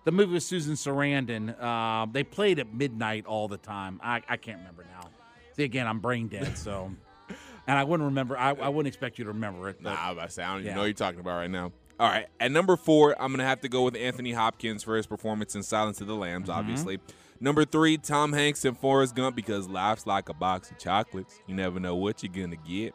the 0.05 0.11
movie 0.13 0.33
with 0.35 0.43
Susan 0.43 0.75
Sarandon. 0.75 1.55
Uh, 1.61 2.07
they 2.11 2.25
played 2.25 2.59
at 2.59 2.75
midnight 2.75 3.25
all 3.25 3.47
the 3.47 3.57
time. 3.57 4.01
I, 4.03 4.21
I 4.29 4.37
can't 4.37 4.59
remember 4.59 4.85
now. 4.93 5.09
See 5.57 5.63
again, 5.63 5.87
I'm 5.87 6.01
brain 6.01 6.27
dead, 6.27 6.59
so 6.59 6.91
and 7.67 7.79
I 7.79 7.85
wouldn't 7.85 8.07
remember 8.09 8.37
I, 8.39 8.51
I 8.51 8.69
wouldn't 8.69 8.89
expect 8.89 9.19
you 9.19 9.25
to 9.25 9.33
remember 9.33 9.69
it. 9.69 9.77
But 9.83 9.91
Nah, 9.91 9.97
I'm 10.09 10.13
about 10.13 10.27
to 10.29 10.33
say, 10.33 10.43
I 10.43 10.49
don't 10.53 10.61
even 10.61 10.69
Yeah. 10.71 10.75
know 10.75 10.81
what 10.81 10.87
you're 10.87 10.95
talking 10.95 11.21
about 11.21 11.37
right 11.37 11.51
now. 11.51 11.73
All 12.01 12.09
right, 12.09 12.27
at 12.41 12.51
number 12.51 12.77
four, 12.77 13.15
I'm 13.23 13.31
gonna 13.33 13.45
have 13.45 13.61
to 13.61 13.69
go 13.69 13.83
with 13.83 13.95
Anthony 13.97 14.33
Hopkins 14.33 14.83
for 14.83 14.97
his 14.97 15.07
performance 15.07 15.55
in 15.55 15.63
Silence 15.63 16.01
of 16.01 16.07
the 16.07 16.17
Lambs, 16.17 16.49
Mm-hmm. 16.49 16.59
obviously. 16.59 16.99
Number 17.41 17.65
three, 17.65 17.97
Tom 17.99 18.33
Hanks 18.33 18.65
and 18.65 18.77
Forrest 18.79 19.15
Gump 19.17 19.35
because 19.37 19.69
life's 19.69 20.07
like 20.07 20.29
a 20.29 20.35
box 20.35 20.71
of 20.71 20.79
chocolates. 20.79 21.39
You 21.47 21.55
never 21.55 21.79
know 21.81 21.95
what 21.97 22.23
you're 22.23 22.33
gonna 22.33 22.57
get. 22.57 22.95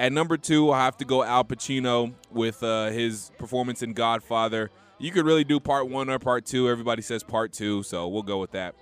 At 0.00 0.12
number 0.12 0.36
two, 0.36 0.70
I 0.70 0.84
have 0.84 0.96
to 0.98 1.04
go 1.04 1.24
Al 1.24 1.42
Pacino 1.44 2.12
with 2.30 2.62
uh, 2.62 2.90
his 2.90 3.32
performance 3.38 3.82
in 3.82 3.92
Godfather. 3.94 4.70
You 5.00 5.10
could 5.10 5.24
really 5.26 5.42
do 5.44 5.58
part 5.58 5.88
one 5.88 6.08
or 6.08 6.18
part 6.20 6.44
two. 6.46 6.68
Everybody 6.68 7.02
says 7.02 7.24
part 7.24 7.52
two, 7.52 7.82
so 7.82 8.06
we'll 8.06 8.22
go 8.22 8.38
with 8.38 8.52
that. 8.52 8.74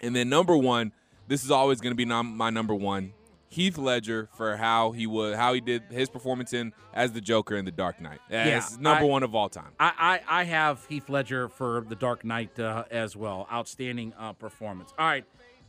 And 0.00 0.14
then 0.14 0.28
number 0.28 0.56
one, 0.56 0.92
this 1.28 1.44
is 1.44 1.50
always 1.50 1.80
going 1.80 1.92
to 1.92 1.96
be 1.96 2.04
my 2.04 2.50
number 2.50 2.74
one. 2.74 3.12
Heath 3.52 3.76
Ledger 3.76 4.30
for 4.34 4.56
how 4.56 4.92
he 4.92 5.06
was, 5.06 5.36
how 5.36 5.52
he 5.52 5.60
did 5.60 5.82
his 5.90 6.08
performance 6.08 6.54
in 6.54 6.72
as 6.94 7.12
the 7.12 7.20
Joker 7.20 7.54
in 7.54 7.66
The 7.66 7.70
Dark 7.70 8.00
Knight. 8.00 8.20
As 8.30 8.78
number 8.78 9.04
I- 9.04 9.06
one 9.06 9.22
of 9.22 9.34
all 9.34 9.50
time. 9.50 9.72
I, 9.78 10.20
I, 10.26 10.40
I 10.40 10.44
have 10.44 10.86
Heath 10.86 11.10
Ledger 11.10 11.50
for 11.50 11.84
The 11.86 11.94
Dark 11.94 12.24
Knight 12.24 12.58
uh, 12.58 12.84
as 12.90 13.14
well. 13.14 13.46
Outstanding 13.52 14.14
uh, 14.18 14.32
performance. 14.32 14.94
All 14.98 15.04
right. 15.04 15.26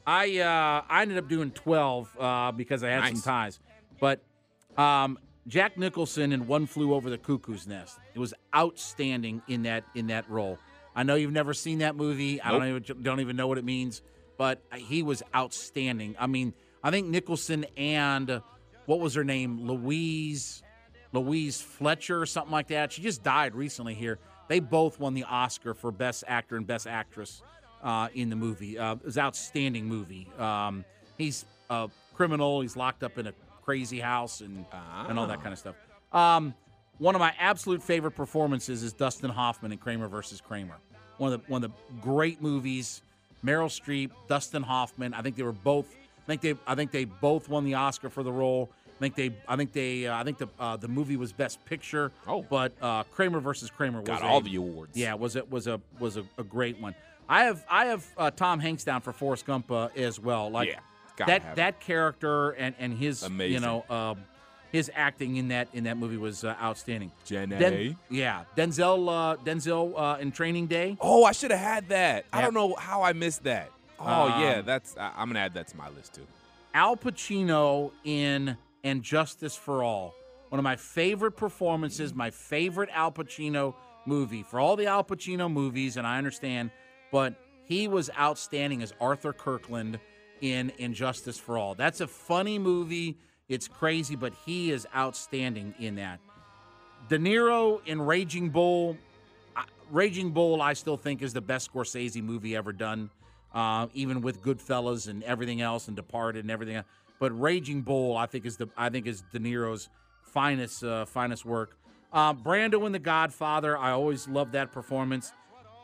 I 0.08 0.40
uh, 0.40 0.84
I 0.90 1.02
ended 1.02 1.18
up 1.18 1.28
doing 1.28 1.52
12 1.52 2.18
uh, 2.18 2.52
because 2.54 2.86
I 2.86 2.90
had 2.90 3.08
some 3.18 3.22
ties. 3.22 3.60
But 4.00 4.22
um, 4.78 5.20
Jack 5.48 5.78
Nicholson 5.78 6.32
in 6.32 6.48
One 6.48 6.66
Flew 6.66 6.94
Over 6.94 7.10
the 7.10 7.18
Cuckoo's 7.18 7.68
Nest. 7.68 8.00
It 8.14 8.20
was 8.20 8.34
outstanding 8.56 9.42
in 9.50 9.64
that 9.64 9.84
in 9.94 10.08
that 10.08 10.30
role. 10.30 10.58
I 10.96 11.04
know 11.04 11.16
you've 11.16 11.34
never 11.34 11.54
seen 11.54 11.80
that 11.80 11.96
movie. 11.98 12.42
I 12.42 12.52
don't 12.52 12.66
even 12.66 13.04
don't 13.04 13.20
even 13.20 13.36
know 13.36 13.48
what 13.48 13.58
it 13.58 13.66
means, 13.66 14.02
but 14.38 14.62
he 14.74 15.04
was 15.04 15.22
outstanding. 15.36 16.16
I 16.18 16.28
mean, 16.28 16.54
I 16.84 16.92
think 16.92 17.08
Nicholson 17.08 17.66
and 17.78 18.30
uh, 18.30 18.40
what 18.86 19.00
was 19.00 19.14
her 19.16 19.24
name, 19.24 19.68
Louise 19.68 20.64
Louise 21.14 21.62
Fletcher 21.62 22.22
or 22.22 22.26
something 22.26 22.52
like 22.52 22.68
that. 22.70 22.92
She 22.92 23.02
just 23.02 23.24
died 23.24 23.56
recently 23.56 23.94
here. 23.94 24.20
They 24.48 24.60
both 24.60 25.00
won 25.00 25.14
the 25.14 25.24
Oscar 25.24 25.74
for 25.74 25.92
Best 25.92 26.24
Actor 26.28 26.58
and 26.58 26.68
Best 26.68 26.88
Actress 26.88 27.44
uh, 27.84 28.10
in 28.14 28.30
the 28.30 28.36
movie. 28.36 28.78
Uh, 28.78 28.96
it 28.96 29.06
was 29.06 29.18
an 29.18 29.24
outstanding 29.24 29.86
movie. 29.86 30.28
Um, 30.38 30.84
he's 31.18 31.46
a 31.70 31.90
criminal. 32.14 32.62
He's 32.62 32.76
locked 32.76 33.04
up 33.04 33.18
in 33.18 33.28
a 33.28 33.34
crazy 33.62 34.00
house 34.00 34.42
and 34.42 34.66
and 35.08 35.18
all 35.18 35.28
that 35.28 35.42
kind 35.42 35.54
of 35.54 35.60
stuff. 35.60 35.76
Um, 36.12 36.54
one 36.98 37.16
of 37.16 37.20
my 37.20 37.34
absolute 37.40 37.82
favorite 37.82 38.12
performances 38.12 38.84
is 38.84 38.94
Dustin 38.94 39.30
Hoffman 39.30 39.72
in 39.72 39.78
Kramer 39.78 40.08
versus 40.08 40.42
Kramer. 40.42 40.78
One 41.18 41.32
of 41.34 41.42
the 41.42 41.52
one 41.52 41.64
of 41.64 41.72
the 41.72 42.02
great 42.02 42.42
movies. 42.42 43.02
Meryl 43.46 43.68
Streep, 43.68 44.12
Dustin 44.30 44.64
Hoffman. 44.64 45.14
I 45.14 45.22
think 45.22 45.36
they 45.36 45.44
were 45.44 45.52
both. 45.52 45.94
I 46.24 46.26
think 46.28 46.42
they. 46.42 46.56
I 46.66 46.76
think 46.76 46.92
they 46.92 47.06
both 47.06 47.50
won 47.50 47.66
the 47.66 47.74
Oscar 47.76 48.10
for 48.10 48.24
the 48.24 48.32
role. 48.32 48.70
I 48.98 49.00
think 49.00 49.16
they. 49.16 49.32
I 49.48 49.56
think 49.56 49.74
they. 49.74 50.08
Uh, 50.08 50.16
I 50.18 50.24
think 50.24 50.38
the 50.38 50.48
uh, 50.60 50.78
the 50.78 50.88
movie 50.88 51.18
was 51.18 51.34
Best 51.34 51.64
Picture. 51.66 52.12
Oh. 52.28 52.44
but 52.50 52.72
uh, 52.82 53.04
Kramer 53.12 53.40
versus 53.40 53.70
Kramer 53.70 54.00
was 54.00 54.08
Got 54.08 54.22
a- 54.22 54.26
all 54.26 54.42
the 54.42 54.56
awards. 54.56 54.96
Yeah, 54.96 55.16
was 55.16 55.36
it 55.36 55.52
was 55.52 55.68
a 55.68 55.82
was 56.00 56.18
a, 56.18 56.24
a 56.38 56.44
great 56.44 56.80
one. 56.80 56.96
I 57.28 57.44
have 57.46 57.66
I 57.70 57.86
have 57.86 58.06
uh, 58.18 58.32
Tom 58.32 58.60
Hanks 58.60 58.84
down 58.84 59.02
for 59.02 59.12
Forrest 59.14 59.46
Gump 59.46 59.72
uh, 59.72 59.90
as 59.96 60.20
well. 60.20 60.50
Like 60.50 60.70
Yeah, 60.70 61.26
that 61.26 61.56
that 61.56 61.80
character 61.80 62.52
and 62.52 62.76
and 62.80 62.98
his 62.98 63.28
you 63.40 63.60
know 63.60 63.84
um, 63.90 64.20
his 64.72 64.90
acting 64.96 65.36
in 65.38 65.50
that 65.50 65.68
in 65.74 65.84
that 65.86 65.98
movie 65.98 66.18
was 66.18 66.44
uh, 66.44 66.56
outstanding. 66.62 67.12
Jenny. 67.26 67.58
Den- 67.58 67.98
yeah, 68.10 68.44
Denzel 68.56 69.10
uh, 69.10 69.36
Denzel 69.44 69.94
uh, 69.98 70.20
in 70.20 70.32
Training 70.32 70.68
Day. 70.68 70.98
Oh, 71.02 71.24
I 71.26 71.32
should 71.34 71.52
have 71.52 71.60
had 71.60 71.90
that. 71.90 72.26
I 72.32 72.42
don't 72.42 72.54
know 72.54 72.76
how 72.76 73.02
I 73.04 73.12
missed 73.14 73.44
that. 73.44 73.70
Oh 74.00 74.28
yeah, 74.40 74.60
Um, 74.60 74.66
that's. 74.66 74.98
I, 74.98 75.12
I'm 75.16 75.28
gonna 75.30 75.40
add 75.40 75.54
that 75.54 75.68
to 75.70 75.78
my 75.78 75.90
list 75.90 76.16
too. 76.16 76.26
Al 76.74 76.96
Pacino 76.98 77.92
in 78.04 78.58
And 78.84 79.04
Justice 79.04 79.56
for 79.56 79.84
All. 79.84 80.14
One 80.50 80.60
of 80.60 80.64
my 80.64 80.76
favorite 80.76 81.32
performances, 81.34 82.14
my 82.14 82.30
favorite 82.30 82.90
Al 82.94 83.12
Pacino 83.12 83.76
movie. 84.06 84.44
For 84.44 84.60
all 84.60 84.76
the 84.76 84.88
Al 84.88 85.04
Pacino 85.04 85.52
movies, 85.52 85.98
and 85.98 86.06
I 86.06 86.18
understand, 86.18 86.72
but 87.12 87.36
he 87.66 87.88
was 87.88 88.10
outstanding 88.20 88.82
as 88.84 88.94
Arthur 89.00 89.34
Kirkland 89.34 90.00
in 90.42 90.72
And 90.80 90.94
Justice 90.94 91.38
for 91.40 91.58
All. 91.58 91.76
That's 91.76 92.02
a 92.02 92.08
funny 92.08 92.60
movie. 92.60 93.18
It's 93.50 93.68
crazy, 93.68 94.16
but 94.16 94.34
he 94.46 94.72
is 94.72 94.88
outstanding 94.96 95.74
in 95.80 95.96
that. 95.96 96.20
De 97.10 97.18
Niro 97.18 97.80
in 97.86 98.02
Raging 98.02 98.50
Bull. 98.50 98.98
Raging 99.92 100.32
Bull, 100.32 100.62
I 100.62 100.74
still 100.74 100.98
think, 100.98 101.22
is 101.22 101.34
the 101.34 101.42
best 101.42 101.72
Scorsese 101.72 102.22
movie 102.24 102.56
ever 102.56 102.72
done, 102.72 103.10
uh, 103.54 103.88
even 103.94 104.22
with 104.22 104.42
Goodfellas 104.42 105.08
and 105.08 105.24
everything 105.24 105.62
else, 105.62 105.88
and 105.88 105.96
Departed 105.96 106.44
and 106.44 106.52
everything. 106.52 106.76
else. 106.78 106.86
But 107.20 107.40
Raging 107.40 107.82
Bull, 107.84 108.18
I 108.18 108.26
think, 108.26 108.46
is 108.46 108.58
the 108.58 108.68
I 108.78 108.90
think 108.90 109.08
is 109.08 109.24
De 109.32 109.40
Niro's 109.40 109.90
finest 110.24 110.84
uh, 110.84 111.06
finest 111.06 111.46
work. 111.46 111.78
Uh, 112.12 112.34
Brando 112.34 112.86
in 112.86 112.92
The 112.92 113.00
Godfather, 113.00 113.78
I 113.78 113.92
always 113.92 114.28
loved 114.28 114.52
that 114.54 114.72
performance. 114.72 115.32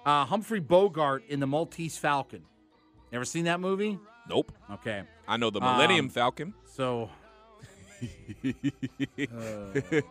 Uh, 0.06 0.26
Humphrey 0.26 0.60
Bogart 0.60 1.24
in 1.28 1.40
The 1.40 1.48
Maltese 1.48 1.98
Falcon. 1.98 2.44
Never 3.12 3.26
seen 3.26 3.46
that 3.46 3.60
movie? 3.60 3.98
Nope. 4.30 4.52
Okay, 4.74 5.04
I 5.28 5.38
know 5.38 5.50
the 5.50 5.60
Millennium 5.60 6.06
Um, 6.06 6.10
Falcon. 6.10 6.54
so. 6.66 7.10
Uh, 9.20 10.02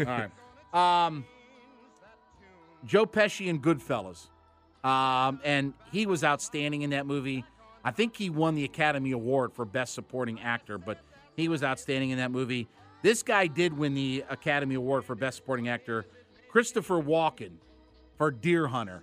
all 0.00 0.04
right. 0.06 1.06
Um, 1.06 1.24
Joe 2.84 3.04
Pesci 3.06 3.46
in 3.48 3.60
Goodfellas. 3.60 4.28
Um, 4.84 5.40
and 5.44 5.74
he 5.90 6.06
was 6.06 6.24
outstanding 6.24 6.82
in 6.82 6.90
that 6.90 7.06
movie. 7.06 7.44
I 7.84 7.90
think 7.90 8.16
he 8.16 8.30
won 8.30 8.54
the 8.54 8.64
Academy 8.64 9.12
Award 9.12 9.52
for 9.52 9.64
Best 9.64 9.94
Supporting 9.94 10.40
Actor, 10.40 10.78
but 10.78 10.98
he 11.36 11.48
was 11.48 11.62
outstanding 11.62 12.10
in 12.10 12.18
that 12.18 12.30
movie. 12.30 12.68
This 13.02 13.22
guy 13.22 13.46
did 13.46 13.76
win 13.76 13.94
the 13.94 14.24
Academy 14.28 14.76
Award 14.76 15.04
for 15.04 15.14
Best 15.14 15.38
Supporting 15.38 15.68
Actor. 15.68 16.06
Christopher 16.48 17.02
Walken 17.02 17.52
for 18.18 18.30
Deer 18.30 18.68
Hunter. 18.68 19.02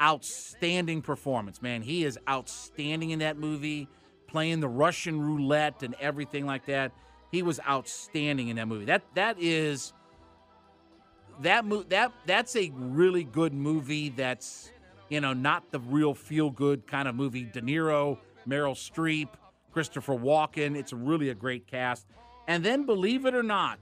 Outstanding 0.00 1.02
performance, 1.02 1.60
man. 1.62 1.82
He 1.82 2.04
is 2.04 2.18
outstanding 2.28 3.10
in 3.10 3.18
that 3.20 3.36
movie, 3.36 3.88
playing 4.28 4.60
the 4.60 4.68
Russian 4.68 5.20
roulette 5.20 5.82
and 5.82 5.94
everything 6.00 6.46
like 6.46 6.66
that. 6.66 6.92
He 7.32 7.42
was 7.42 7.58
outstanding 7.68 8.48
in 8.48 8.56
that 8.56 8.68
movie. 8.68 8.84
That 8.84 9.02
that 9.14 9.36
is 9.40 9.92
that 11.40 11.64
mo- 11.64 11.84
that 11.88 12.12
that's 12.26 12.54
a 12.56 12.70
really 12.74 13.24
good 13.24 13.52
movie. 13.52 14.08
That's 14.10 14.70
you 15.08 15.20
know 15.20 15.32
not 15.32 15.70
the 15.70 15.80
real 15.80 16.14
feel 16.14 16.50
good 16.50 16.86
kind 16.86 17.08
of 17.08 17.14
movie. 17.14 17.44
De 17.44 17.60
Niro, 17.60 18.18
Meryl 18.46 18.74
Streep, 18.74 19.28
Christopher 19.72 20.14
Walken. 20.14 20.76
It's 20.76 20.92
really 20.92 21.28
a 21.30 21.34
great 21.34 21.66
cast. 21.66 22.06
And 22.46 22.64
then, 22.64 22.86
believe 22.86 23.26
it 23.26 23.34
or 23.34 23.42
not, 23.42 23.78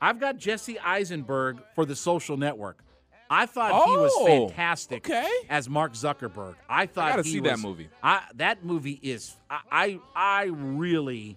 I've 0.00 0.18
got 0.20 0.36
Jesse 0.38 0.78
Eisenberg 0.78 1.58
for 1.74 1.84
The 1.84 1.96
Social 1.96 2.36
Network. 2.36 2.78
I 3.30 3.46
thought 3.46 3.86
he 3.88 3.96
was 3.96 4.12
Oh, 4.16 4.26
fantastic 4.48 5.06
okay. 5.08 5.28
as 5.48 5.68
Mark 5.68 5.94
Zuckerberg. 5.94 6.56
I 6.68 6.86
thought 6.86 7.10
gotta 7.12 7.22
he 7.22 7.32
see 7.32 7.40
that 7.40 7.52
was- 7.52 7.62
movie. 7.62 7.88
I, 8.02 8.22
that 8.34 8.64
movie 8.64 9.00
is 9.02 9.34
I, 9.48 9.60
I 9.70 10.00
I 10.14 10.44
really 10.52 11.36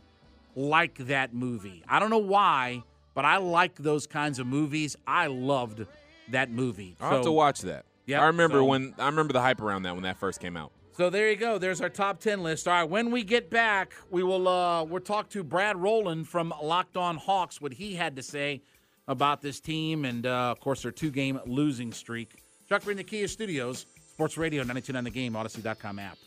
like 0.56 0.98
that 1.08 1.34
movie. 1.34 1.84
I 1.88 2.00
don't 2.00 2.10
know 2.10 2.18
why, 2.18 2.84
but 3.14 3.24
I 3.26 3.38
like 3.38 3.76
those 3.76 4.06
kinds 4.06 4.38
of 4.40 4.48
movies. 4.48 4.98
I 5.08 5.28
loved 5.28 5.86
that 6.30 6.52
movie. 6.52 6.98
I'll 7.00 7.12
have 7.12 7.22
to 7.24 7.32
watch 7.32 7.62
that. 7.62 7.86
Yep, 8.08 8.22
I 8.22 8.26
remember 8.28 8.58
so- 8.60 8.66
when 8.66 8.94
I 8.98 9.06
remember 9.06 9.34
the 9.34 9.42
hype 9.42 9.62
around 9.62 9.84
that 9.84 9.94
when 9.94 10.04
that 10.04 10.18
first 10.18 10.40
came 10.40 10.58
out. 10.58 10.72
So 10.94 11.12
there 11.12 11.30
you 11.30 11.36
go. 11.36 11.60
There's 11.60 11.80
our 11.80 11.90
top 11.90 12.20
ten 12.20 12.42
list. 12.42 12.68
All 12.68 12.74
right, 12.74 12.90
when 12.90 13.12
we 13.12 13.24
get 13.24 13.52
back, 13.52 13.94
we 14.10 14.24
will 14.24 14.48
uh 14.48 14.84
we'll 14.84 15.00
talk 15.02 15.30
to 15.30 15.44
Brad 15.44 15.78
Rowland 15.78 16.28
from 16.28 16.52
Locked 16.64 16.98
On 16.98 17.18
Hawks, 17.18 17.62
what 17.62 17.74
he 17.74 17.94
had 17.96 18.16
to 18.16 18.24
say 18.24 18.62
about 19.08 19.42
this 19.42 19.60
team, 19.60 20.06
and 20.06 20.26
uh, 20.26 20.50
of 20.52 20.60
course 20.60 20.82
their 20.82 20.92
two 20.92 21.12
game 21.12 21.40
losing 21.46 21.92
streak. 21.94 22.34
Chuck 22.68 22.86
in 22.88 22.98
the 22.98 23.04
Kia 23.04 23.28
Studios, 23.28 23.86
Sports 24.12 24.38
Radio 24.38 24.62
929 24.64 25.04
The 25.04 25.10
Game, 25.12 25.34
Audacy.com 25.34 26.00
app. 26.00 26.18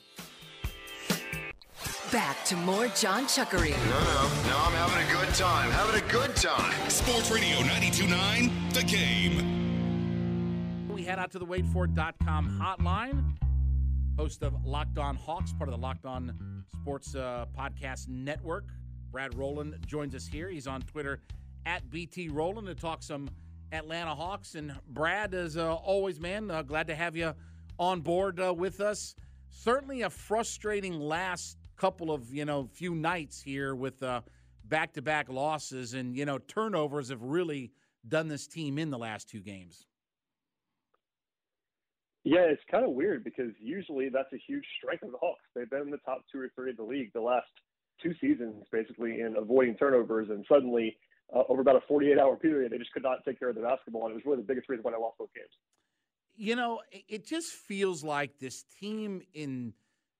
Back 2.12 2.44
to 2.46 2.56
more 2.56 2.88
John 2.88 3.24
Chuckery. 3.24 3.70
No, 3.70 4.00
no, 4.00 4.48
no, 4.48 4.58
I'm 4.58 4.72
having 4.72 5.08
a 5.08 5.20
good 5.24 5.34
time. 5.34 5.70
Having 5.70 6.02
a 6.02 6.12
good 6.12 6.34
time. 6.36 6.90
Sports 6.90 7.30
Radio 7.30 7.58
929, 7.60 8.50
The 8.72 8.82
Game. 8.82 9.49
We 11.00 11.06
head 11.06 11.18
out 11.18 11.30
to 11.30 11.38
the 11.38 11.46
WadeFord.com 11.46 12.60
hotline. 12.60 13.24
Host 14.18 14.42
of 14.42 14.66
Locked 14.66 14.98
On 14.98 15.16
Hawks, 15.16 15.50
part 15.54 15.70
of 15.70 15.74
the 15.74 15.80
Locked 15.80 16.04
On 16.04 16.62
Sports 16.78 17.14
uh, 17.14 17.46
Podcast 17.58 18.08
Network. 18.08 18.64
Brad 19.10 19.34
Rowland 19.34 19.78
joins 19.86 20.14
us 20.14 20.26
here. 20.26 20.50
He's 20.50 20.66
on 20.66 20.82
Twitter 20.82 21.22
at 21.64 21.88
BT 21.88 22.28
Rowland 22.28 22.66
to 22.66 22.74
talk 22.74 23.02
some 23.02 23.30
Atlanta 23.72 24.14
Hawks. 24.14 24.56
And 24.56 24.74
Brad, 24.88 25.32
as 25.32 25.56
uh, 25.56 25.74
always, 25.74 26.20
man, 26.20 26.50
uh, 26.50 26.60
glad 26.60 26.86
to 26.88 26.94
have 26.94 27.16
you 27.16 27.32
on 27.78 28.02
board 28.02 28.38
uh, 28.38 28.52
with 28.52 28.82
us. 28.82 29.14
Certainly 29.48 30.02
a 30.02 30.10
frustrating 30.10 31.00
last 31.00 31.56
couple 31.78 32.12
of, 32.12 32.30
you 32.30 32.44
know, 32.44 32.68
few 32.74 32.94
nights 32.94 33.40
here 33.40 33.74
with 33.74 34.02
uh, 34.02 34.20
back-to-back 34.66 35.30
losses 35.30 35.94
and, 35.94 36.14
you 36.14 36.26
know, 36.26 36.36
turnovers 36.36 37.08
have 37.08 37.22
really 37.22 37.72
done 38.06 38.28
this 38.28 38.46
team 38.46 38.76
in 38.76 38.90
the 38.90 38.98
last 38.98 39.30
two 39.30 39.40
games. 39.40 39.86
Yeah, 42.30 42.46
it's 42.46 42.62
kind 42.70 42.84
of 42.84 42.92
weird 42.92 43.24
because 43.24 43.50
usually 43.58 44.08
that's 44.08 44.32
a 44.32 44.38
huge 44.46 44.64
strength 44.78 45.02
of 45.02 45.10
the 45.10 45.18
Hawks. 45.18 45.42
They've 45.52 45.68
been 45.68 45.80
in 45.80 45.90
the 45.90 45.98
top 46.06 46.22
two 46.30 46.38
or 46.38 46.48
three 46.54 46.70
of 46.70 46.76
the 46.76 46.84
league 46.84 47.12
the 47.12 47.20
last 47.20 47.48
two 48.00 48.14
seasons, 48.20 48.66
basically, 48.70 49.18
in 49.18 49.34
avoiding 49.36 49.74
turnovers. 49.74 50.28
And 50.30 50.46
suddenly, 50.48 50.96
uh, 51.34 51.42
over 51.48 51.60
about 51.60 51.74
a 51.74 51.80
48 51.88 52.20
hour 52.20 52.36
period, 52.36 52.70
they 52.70 52.78
just 52.78 52.92
could 52.92 53.02
not 53.02 53.18
take 53.26 53.40
care 53.40 53.48
of 53.48 53.56
the 53.56 53.62
basketball. 53.62 54.04
And 54.04 54.12
it 54.12 54.14
was 54.14 54.22
really 54.24 54.36
the 54.36 54.46
biggest 54.46 54.68
reason 54.68 54.84
why 54.84 54.92
they 54.92 54.96
lost 54.96 55.18
both 55.18 55.34
games. 55.34 55.50
You 56.36 56.54
know, 56.54 56.82
it 57.08 57.26
just 57.26 57.50
feels 57.50 58.04
like 58.04 58.38
this 58.38 58.64
team 58.78 59.22
in 59.34 59.74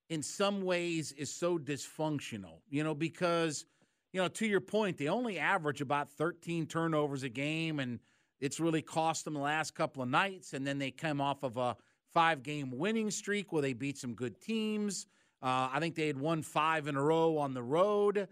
in 0.09 0.21
some 0.21 0.63
ways 0.63 1.13
is 1.13 1.33
so 1.33 1.57
dysfunctional, 1.57 2.59
you 2.69 2.83
know, 2.83 2.93
because, 2.93 3.65
you 4.11 4.21
know, 4.21 4.27
to 4.27 4.45
your 4.45 4.59
point, 4.59 4.97
they 4.97 5.07
only 5.07 5.39
average 5.39 5.79
about 5.79 6.09
13 6.09 6.65
turnovers 6.65 7.23
a 7.23 7.29
game, 7.29 7.79
and 7.79 8.01
it's 8.41 8.59
really 8.59 8.81
cost 8.81 9.23
them 9.23 9.33
the 9.33 9.39
last 9.39 9.75
couple 9.75 10.03
of 10.03 10.09
nights. 10.09 10.51
And 10.51 10.67
then 10.67 10.77
they 10.77 10.91
come 10.91 11.21
off 11.21 11.43
of 11.43 11.55
a 11.55 11.77
five 12.13 12.43
game 12.43 12.71
winning 12.71 13.11
streak 13.11 13.51
where 13.51 13.61
they 13.61 13.73
beat 13.73 13.97
some 13.97 14.13
good 14.13 14.39
teams. 14.41 15.05
Uh, 15.41 15.69
I 15.71 15.79
think 15.79 15.95
they 15.95 16.07
had 16.07 16.19
won 16.19 16.43
five 16.43 16.87
in 16.87 16.95
a 16.95 17.01
row 17.01 17.37
on 17.37 17.53
the 17.53 17.63
road. 17.63 18.27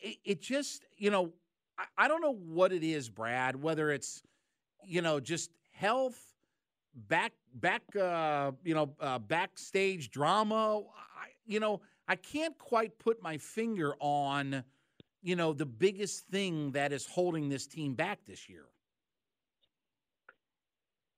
It, 0.00 0.16
it 0.24 0.40
just, 0.40 0.84
you 0.96 1.10
know, 1.10 1.32
I, 1.78 1.84
I, 1.98 2.08
don't 2.08 2.20
know 2.20 2.34
what 2.34 2.72
it 2.72 2.84
is, 2.84 3.08
Brad, 3.08 3.60
whether 3.60 3.90
it's, 3.90 4.22
you 4.84 5.02
know, 5.02 5.18
just 5.18 5.50
health, 5.72 6.20
back, 6.94 7.32
back, 7.54 7.82
uh, 7.96 8.52
you 8.64 8.74
know, 8.74 8.94
uh, 9.00 9.18
backstage 9.18 10.10
drama. 10.10 10.80
I, 10.80 11.28
you 11.46 11.58
know, 11.58 11.80
I 12.06 12.16
can't 12.16 12.56
quite 12.58 12.98
put 12.98 13.22
my 13.22 13.38
finger 13.38 13.94
on, 13.98 14.62
you 15.22 15.34
know, 15.34 15.52
the 15.52 15.66
biggest 15.66 16.26
thing 16.28 16.72
that 16.72 16.92
is 16.92 17.06
holding 17.06 17.48
this 17.48 17.66
team 17.66 17.94
back 17.94 18.24
this 18.24 18.48
year. 18.48 18.66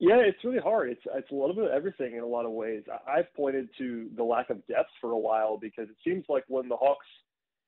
Yeah, 0.00 0.18
it's 0.18 0.44
really 0.44 0.60
hard. 0.60 0.90
It's 0.90 1.02
it's 1.12 1.30
a 1.30 1.34
little 1.34 1.54
bit 1.54 1.64
of 1.64 1.70
everything 1.72 2.14
in 2.14 2.22
a 2.22 2.26
lot 2.26 2.46
of 2.46 2.52
ways. 2.52 2.82
I've 3.06 3.32
pointed 3.34 3.68
to 3.78 4.08
the 4.16 4.22
lack 4.22 4.48
of 4.50 4.64
depth 4.68 4.90
for 5.00 5.10
a 5.10 5.18
while 5.18 5.56
because 5.58 5.88
it 5.88 5.96
seems 6.04 6.24
like 6.28 6.44
when 6.46 6.68
the 6.68 6.76
Hawks 6.76 7.06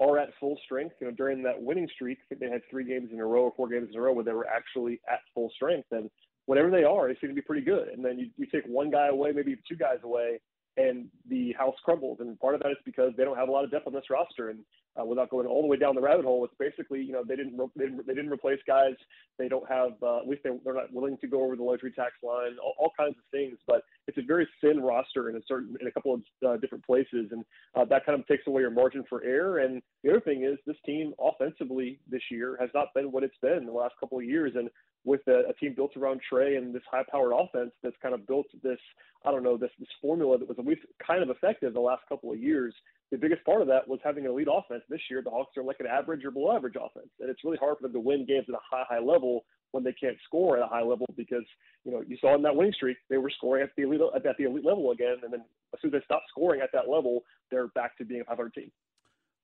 are 0.00 0.16
at 0.18 0.30
full 0.38 0.56
strength, 0.64 0.94
you 1.00 1.08
know, 1.08 1.12
during 1.12 1.42
that 1.42 1.60
winning 1.60 1.88
streak, 1.92 2.18
I 2.22 2.24
think 2.28 2.40
they 2.40 2.50
had 2.50 2.62
three 2.70 2.84
games 2.84 3.10
in 3.12 3.18
a 3.20 3.26
row 3.26 3.42
or 3.42 3.52
four 3.56 3.68
games 3.68 3.88
in 3.92 3.98
a 3.98 4.02
row 4.02 4.12
where 4.12 4.24
they 4.24 4.32
were 4.32 4.46
actually 4.46 5.00
at 5.10 5.20
full 5.34 5.50
strength, 5.56 5.88
and 5.90 6.08
whatever 6.46 6.70
they 6.70 6.84
are, 6.84 7.08
they 7.08 7.18
seem 7.20 7.30
to 7.30 7.34
be 7.34 7.42
pretty 7.42 7.64
good. 7.64 7.88
And 7.88 8.04
then 8.04 8.18
you, 8.18 8.30
you 8.36 8.46
take 8.46 8.64
one 8.64 8.90
guy 8.90 9.08
away, 9.08 9.32
maybe 9.34 9.56
two 9.68 9.76
guys 9.76 9.98
away, 10.04 10.40
and 10.76 11.08
the 11.28 11.52
house 11.58 11.74
crumbles. 11.84 12.18
And 12.20 12.38
part 12.38 12.54
of 12.54 12.62
that 12.62 12.70
is 12.70 12.78
because 12.84 13.12
they 13.16 13.24
don't 13.24 13.36
have 13.36 13.48
a 13.48 13.52
lot 13.52 13.64
of 13.64 13.70
depth 13.70 13.88
on 13.88 13.92
this 13.92 14.08
roster. 14.08 14.50
And 14.50 14.60
uh, 14.98 15.04
without 15.04 15.30
going 15.30 15.46
all 15.46 15.62
the 15.62 15.68
way 15.68 15.76
down 15.76 15.94
the 15.94 16.00
rabbit 16.00 16.24
hole, 16.24 16.44
it's 16.44 16.54
basically 16.58 17.02
you 17.02 17.12
know 17.12 17.22
they 17.26 17.36
didn't 17.36 17.56
they 17.76 17.84
didn't, 17.84 18.06
they 18.06 18.14
didn't 18.14 18.32
replace 18.32 18.58
guys. 18.66 18.94
They 19.38 19.48
don't 19.48 19.68
have 19.68 19.92
uh, 20.02 20.18
at 20.18 20.28
least 20.28 20.42
they, 20.44 20.50
they're 20.64 20.74
not 20.74 20.92
willing 20.92 21.16
to 21.18 21.26
go 21.26 21.44
over 21.44 21.56
the 21.56 21.62
luxury 21.62 21.92
tax 21.92 22.12
line. 22.22 22.56
All, 22.62 22.74
all 22.78 22.92
kinds 22.98 23.16
of 23.18 23.24
things, 23.30 23.58
but 23.66 23.82
it's 24.06 24.18
a 24.18 24.22
very 24.22 24.48
thin 24.60 24.80
roster 24.80 25.30
in 25.30 25.36
a 25.36 25.40
certain 25.46 25.76
in 25.80 25.86
a 25.86 25.92
couple 25.92 26.14
of 26.14 26.22
uh, 26.46 26.56
different 26.56 26.84
places, 26.84 27.28
and 27.30 27.44
uh, 27.74 27.84
that 27.86 28.04
kind 28.04 28.18
of 28.18 28.26
takes 28.26 28.46
away 28.46 28.62
your 28.62 28.70
margin 28.70 29.04
for 29.08 29.22
error. 29.24 29.58
And 29.58 29.82
the 30.02 30.10
other 30.10 30.20
thing 30.20 30.44
is 30.44 30.58
this 30.66 30.76
team 30.84 31.14
offensively 31.20 32.00
this 32.08 32.22
year 32.30 32.56
has 32.60 32.70
not 32.74 32.88
been 32.94 33.12
what 33.12 33.24
it's 33.24 33.38
been 33.40 33.66
the 33.66 33.72
last 33.72 33.94
couple 34.00 34.18
of 34.18 34.24
years, 34.24 34.52
and 34.56 34.70
with 35.04 35.20
a, 35.28 35.48
a 35.48 35.54
team 35.54 35.74
built 35.74 35.96
around 35.96 36.20
Trae 36.30 36.58
and 36.58 36.74
this 36.74 36.82
high-powered 36.90 37.32
offense 37.32 37.72
that's 37.82 37.96
kind 38.02 38.14
of 38.14 38.26
built 38.26 38.46
this, 38.62 38.78
I 39.24 39.30
don't 39.30 39.42
know, 39.42 39.56
this 39.56 39.70
this 39.78 39.88
formula 40.00 40.38
that 40.38 40.48
was 40.48 40.58
at 40.58 40.66
least 40.66 40.82
kind 41.04 41.22
of 41.22 41.30
effective 41.30 41.72
the 41.72 41.80
last 41.80 42.02
couple 42.08 42.32
of 42.32 42.38
years. 42.38 42.74
The 43.10 43.18
biggest 43.18 43.44
part 43.44 43.60
of 43.60 43.66
that 43.66 43.88
was 43.88 43.98
having 44.04 44.24
an 44.24 44.30
elite 44.30 44.48
offense. 44.50 44.82
This 44.88 45.00
year, 45.10 45.20
the 45.22 45.30
Hawks 45.30 45.56
are 45.56 45.64
like 45.64 45.80
an 45.80 45.86
average 45.86 46.24
or 46.24 46.30
below 46.30 46.54
average 46.54 46.76
offense, 46.76 47.10
and 47.18 47.28
it's 47.28 47.42
really 47.42 47.56
hard 47.58 47.76
for 47.78 47.82
them 47.82 47.92
to 47.92 48.00
win 48.00 48.24
games 48.24 48.46
at 48.48 48.54
a 48.54 48.58
high, 48.70 48.84
high 48.88 49.00
level 49.00 49.44
when 49.72 49.82
they 49.82 49.92
can't 49.92 50.16
score 50.26 50.56
at 50.56 50.62
a 50.62 50.66
high 50.66 50.82
level 50.82 51.06
because 51.16 51.44
you 51.84 51.92
know 51.92 52.02
you 52.06 52.16
saw 52.20 52.34
in 52.34 52.42
that 52.42 52.54
winning 52.54 52.72
streak 52.72 52.96
they 53.08 53.18
were 53.18 53.30
scoring 53.30 53.62
at 53.62 53.70
the 53.76 53.82
elite 53.82 54.00
at 54.14 54.36
the 54.36 54.44
elite 54.44 54.64
level 54.64 54.92
again, 54.92 55.16
and 55.24 55.32
then 55.32 55.44
as 55.74 55.80
soon 55.80 55.94
as 55.94 56.00
they 56.00 56.04
stop 56.04 56.22
scoring 56.28 56.60
at 56.60 56.70
that 56.72 56.88
level, 56.88 57.24
they're 57.50 57.68
back 57.68 57.96
to 57.98 58.04
being 58.04 58.20
a 58.20 58.24
500 58.24 58.54
team 58.54 58.70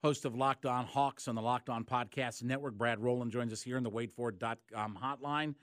host 0.03 0.25
of 0.25 0.37
Locked 0.37 0.67
On 0.67 0.85
Hawks 0.85 1.27
on 1.27 1.35
the 1.35 1.43
Locked 1.43 1.69
On 1.69 1.83
Podcast 1.85 2.45
Network. 2.45 2.75
Brad 2.75 3.03
Rowland 3.03 3.33
joins 3.33 3.53
us 3.53 3.61
here 3.61 3.77
in 3.77 3.83
the 3.83 3.91
WadeFord.com 3.91 4.97
hotline. 5.03 5.57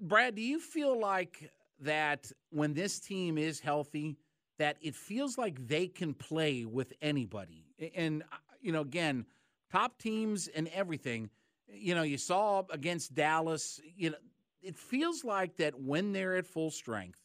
Brad, 0.00 0.34
do 0.34 0.42
you 0.42 0.58
feel 0.58 0.98
like 0.98 1.48
that 1.80 2.32
when 2.50 2.74
this 2.74 2.98
team 2.98 3.38
is 3.38 3.60
healthy, 3.60 4.16
that 4.58 4.76
it 4.80 4.94
feels 4.94 5.38
like 5.38 5.66
they 5.66 5.86
can 5.86 6.14
play 6.14 6.64
with 6.64 6.92
anybody? 7.00 7.64
And, 7.94 8.22
uh, 8.22 8.36
you 8.60 8.72
know, 8.72 8.80
again, 8.82 9.26
top 9.70 9.98
teams 9.98 10.48
and 10.48 10.68
everything, 10.68 11.30
you 11.68 11.94
know, 11.94 12.02
you 12.02 12.18
saw 12.18 12.62
against 12.70 13.14
Dallas, 13.14 13.80
you 13.96 14.10
know, 14.10 14.16
it 14.62 14.76
feels 14.76 15.24
like 15.24 15.56
that 15.56 15.80
when 15.80 16.12
they're 16.12 16.36
at 16.36 16.46
full 16.46 16.70
strength, 16.70 17.20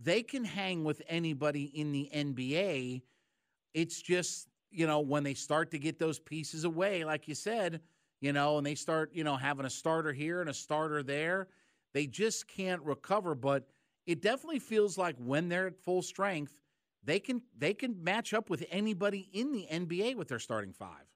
they 0.00 0.22
can 0.22 0.44
hang 0.44 0.84
with 0.84 1.02
anybody 1.08 1.64
in 1.64 1.92
the 1.92 2.10
NBA. 2.12 3.02
It's 3.74 4.00
just 4.00 4.48
you 4.72 4.86
know, 4.86 5.00
when 5.00 5.22
they 5.22 5.34
start 5.34 5.70
to 5.70 5.78
get 5.78 5.98
those 5.98 6.18
pieces 6.18 6.64
away, 6.64 7.04
like 7.04 7.28
you 7.28 7.34
said, 7.34 7.80
you 8.20 8.32
know, 8.32 8.56
and 8.56 8.66
they 8.66 8.74
start, 8.74 9.10
you 9.12 9.22
know, 9.22 9.36
having 9.36 9.66
a 9.66 9.70
starter 9.70 10.12
here 10.12 10.40
and 10.40 10.48
a 10.48 10.54
starter 10.54 11.02
there, 11.02 11.48
they 11.92 12.06
just 12.06 12.48
can't 12.48 12.82
recover. 12.82 13.34
But 13.34 13.68
it 14.06 14.22
definitely 14.22 14.58
feels 14.58 14.98
like 14.98 15.16
when 15.18 15.48
they're 15.48 15.68
at 15.68 15.76
full 15.76 16.02
strength, 16.02 16.60
they 17.04 17.18
can 17.18 17.42
they 17.56 17.74
can 17.74 18.02
match 18.02 18.34
up 18.34 18.50
with 18.50 18.64
anybody 18.70 19.28
in 19.32 19.52
the 19.52 19.66
NBA 19.70 20.16
with 20.16 20.28
their 20.28 20.38
starting 20.38 20.72
five. 20.72 21.06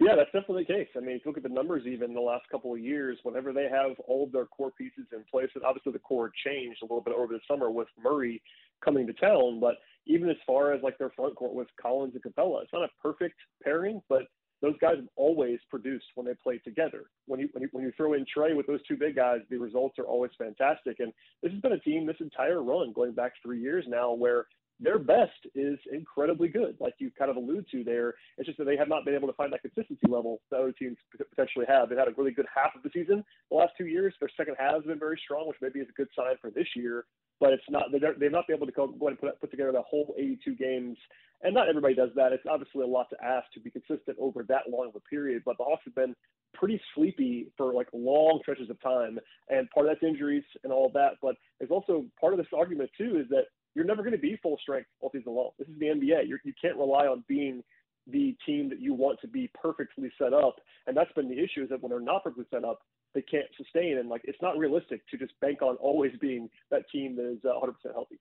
Yeah, 0.00 0.16
that's 0.16 0.32
definitely 0.32 0.64
the 0.64 0.72
case. 0.72 0.88
I 0.96 1.00
mean, 1.00 1.16
if 1.16 1.26
you 1.26 1.30
look 1.30 1.36
at 1.36 1.42
the 1.42 1.50
numbers, 1.50 1.86
even 1.86 2.14
the 2.14 2.20
last 2.22 2.48
couple 2.50 2.72
of 2.72 2.80
years, 2.80 3.18
whenever 3.22 3.52
they 3.52 3.68
have 3.70 3.98
all 4.08 4.24
of 4.24 4.32
their 4.32 4.46
core 4.46 4.70
pieces 4.70 5.04
in 5.12 5.22
place, 5.30 5.50
and 5.54 5.62
obviously 5.62 5.92
the 5.92 5.98
core 5.98 6.32
changed 6.46 6.78
a 6.82 6.86
little 6.86 7.02
bit 7.02 7.12
over 7.14 7.34
the 7.34 7.40
summer 7.46 7.70
with 7.70 7.88
Murray 8.02 8.40
coming 8.82 9.06
to 9.06 9.12
town, 9.12 9.60
but 9.60 9.74
even 10.06 10.30
as 10.30 10.36
far 10.46 10.72
as 10.72 10.82
like 10.82 10.96
their 10.96 11.10
front 11.10 11.36
court 11.36 11.52
with 11.52 11.68
Collins 11.80 12.14
and 12.14 12.22
Capela, 12.22 12.62
It's 12.62 12.72
not 12.72 12.82
a 12.82 12.88
perfect 13.02 13.34
pairing, 13.62 14.00
but 14.08 14.22
those 14.62 14.74
guys 14.80 14.96
have 14.96 15.08
always 15.16 15.58
produced 15.70 16.06
when 16.14 16.26
they 16.26 16.34
play 16.42 16.58
together. 16.58 17.04
When 17.26 17.40
you, 17.40 17.48
when 17.52 17.62
you 17.62 17.68
when 17.72 17.84
you 17.84 17.92
throw 17.96 18.14
in 18.14 18.24
Trae 18.24 18.54
with 18.54 18.66
those 18.66 18.82
two 18.86 18.96
big 18.96 19.16
guys, 19.16 19.40
the 19.48 19.56
results 19.56 19.98
are 19.98 20.04
always 20.04 20.30
fantastic. 20.38 21.00
And 21.00 21.12
this 21.42 21.52
has 21.52 21.60
been 21.60 21.72
a 21.72 21.78
team 21.78 22.06
this 22.06 22.16
entire 22.20 22.62
run, 22.62 22.92
going 22.92 23.12
back 23.12 23.32
three 23.42 23.60
years 23.60 23.84
now, 23.88 24.12
where 24.12 24.46
their 24.80 24.98
best 24.98 25.46
is 25.54 25.78
incredibly 25.92 26.48
good, 26.48 26.76
like 26.80 26.94
you 26.98 27.10
kind 27.18 27.30
of 27.30 27.36
allude 27.36 27.66
to 27.70 27.84
there. 27.84 28.14
It's 28.38 28.46
just 28.46 28.58
that 28.58 28.64
they 28.64 28.76
have 28.76 28.88
not 28.88 29.04
been 29.04 29.14
able 29.14 29.28
to 29.28 29.34
find 29.34 29.52
that 29.52 29.62
consistency 29.62 30.06
level 30.08 30.40
that 30.50 30.60
other 30.60 30.72
teams 30.72 30.96
potentially 31.28 31.66
have. 31.68 31.88
They've 31.88 31.98
had 31.98 32.08
a 32.08 32.14
really 32.16 32.32
good 32.32 32.46
half 32.54 32.74
of 32.74 32.82
the 32.82 32.90
season 32.92 33.24
the 33.50 33.56
last 33.56 33.72
two 33.76 33.86
years. 33.86 34.14
Their 34.20 34.30
second 34.36 34.56
half 34.58 34.74
has 34.74 34.84
been 34.84 34.98
very 34.98 35.20
strong, 35.22 35.46
which 35.48 35.58
maybe 35.60 35.80
is 35.80 35.88
a 35.88 35.96
good 35.96 36.08
sign 36.16 36.36
for 36.40 36.50
this 36.50 36.66
year 36.74 37.04
but 37.40 37.54
it's 37.54 37.64
not 37.70 37.84
they've 37.90 38.30
not 38.30 38.46
been 38.46 38.56
able 38.56 38.66
to 38.66 38.72
go, 38.72 38.86
go 38.86 39.08
and 39.08 39.18
put, 39.18 39.40
put 39.40 39.50
together 39.50 39.72
the 39.72 39.82
whole 39.82 40.14
82 40.16 40.54
games. 40.54 40.96
And 41.42 41.54
not 41.54 41.70
everybody 41.70 41.94
does 41.94 42.10
that. 42.16 42.32
It's 42.32 42.44
obviously 42.48 42.82
a 42.82 42.86
lot 42.86 43.08
to 43.10 43.16
ask 43.24 43.50
to 43.54 43.60
be 43.60 43.70
consistent 43.70 44.18
over 44.20 44.44
that 44.48 44.68
long 44.68 44.88
of 44.88 44.94
a 44.94 45.00
period. 45.00 45.42
But 45.46 45.56
the 45.56 45.64
Hawks 45.64 45.82
have 45.86 45.94
been 45.94 46.14
pretty 46.52 46.78
sleepy 46.94 47.50
for 47.56 47.72
like 47.72 47.88
long 47.94 48.40
stretches 48.42 48.68
of 48.68 48.80
time, 48.82 49.18
and 49.48 49.70
part 49.70 49.86
of 49.86 49.92
that's 49.92 50.06
injuries 50.06 50.44
and 50.64 50.72
all 50.72 50.90
that. 50.92 51.12
But 51.22 51.36
there's 51.58 51.70
also 51.70 52.04
part 52.20 52.34
of 52.34 52.38
this 52.38 52.46
argument 52.54 52.90
too 52.96 53.18
is 53.18 53.26
that 53.30 53.44
you're 53.74 53.84
never 53.84 54.02
going 54.02 54.12
to 54.12 54.18
be 54.18 54.38
full 54.42 54.58
strength 54.60 54.88
all 55.00 55.10
season 55.12 55.34
long. 55.34 55.50
This 55.58 55.68
is 55.68 55.78
the 55.78 55.86
NBA. 55.86 56.28
You're, 56.28 56.40
you 56.44 56.52
can't 56.60 56.76
rely 56.76 57.06
on 57.06 57.24
being 57.28 57.62
the 58.06 58.36
team 58.44 58.68
that 58.70 58.80
you 58.80 58.94
want 58.94 59.20
to 59.20 59.28
be 59.28 59.50
perfectly 59.60 60.10
set 60.18 60.32
up. 60.32 60.56
And 60.86 60.96
that's 60.96 61.12
been 61.12 61.28
the 61.28 61.38
issue 61.38 61.62
is 61.62 61.68
that 61.70 61.82
when 61.82 61.90
they're 61.90 62.00
not 62.00 62.24
perfectly 62.24 62.46
set 62.50 62.64
up, 62.64 62.80
they 63.14 63.22
can't 63.22 63.46
sustain. 63.56 63.98
And 63.98 64.08
like, 64.08 64.22
it's 64.24 64.40
not 64.42 64.58
realistic 64.58 65.06
to 65.08 65.18
just 65.18 65.32
bank 65.40 65.62
on 65.62 65.76
always 65.76 66.12
being 66.20 66.48
that 66.70 66.82
team 66.90 67.16
that 67.16 67.30
is 67.30 67.38
uh, 67.44 67.54
100% 67.64 67.92
healthy. 67.92 68.18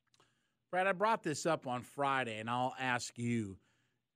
Brad, 0.72 0.86
I 0.86 0.91
brought 0.91 1.24
this 1.24 1.45
up 1.45 1.66
on 1.66 1.82
Friday, 1.82 2.39
and 2.39 2.47
I'll 2.47 2.76
ask 2.80 3.18
you: 3.18 3.58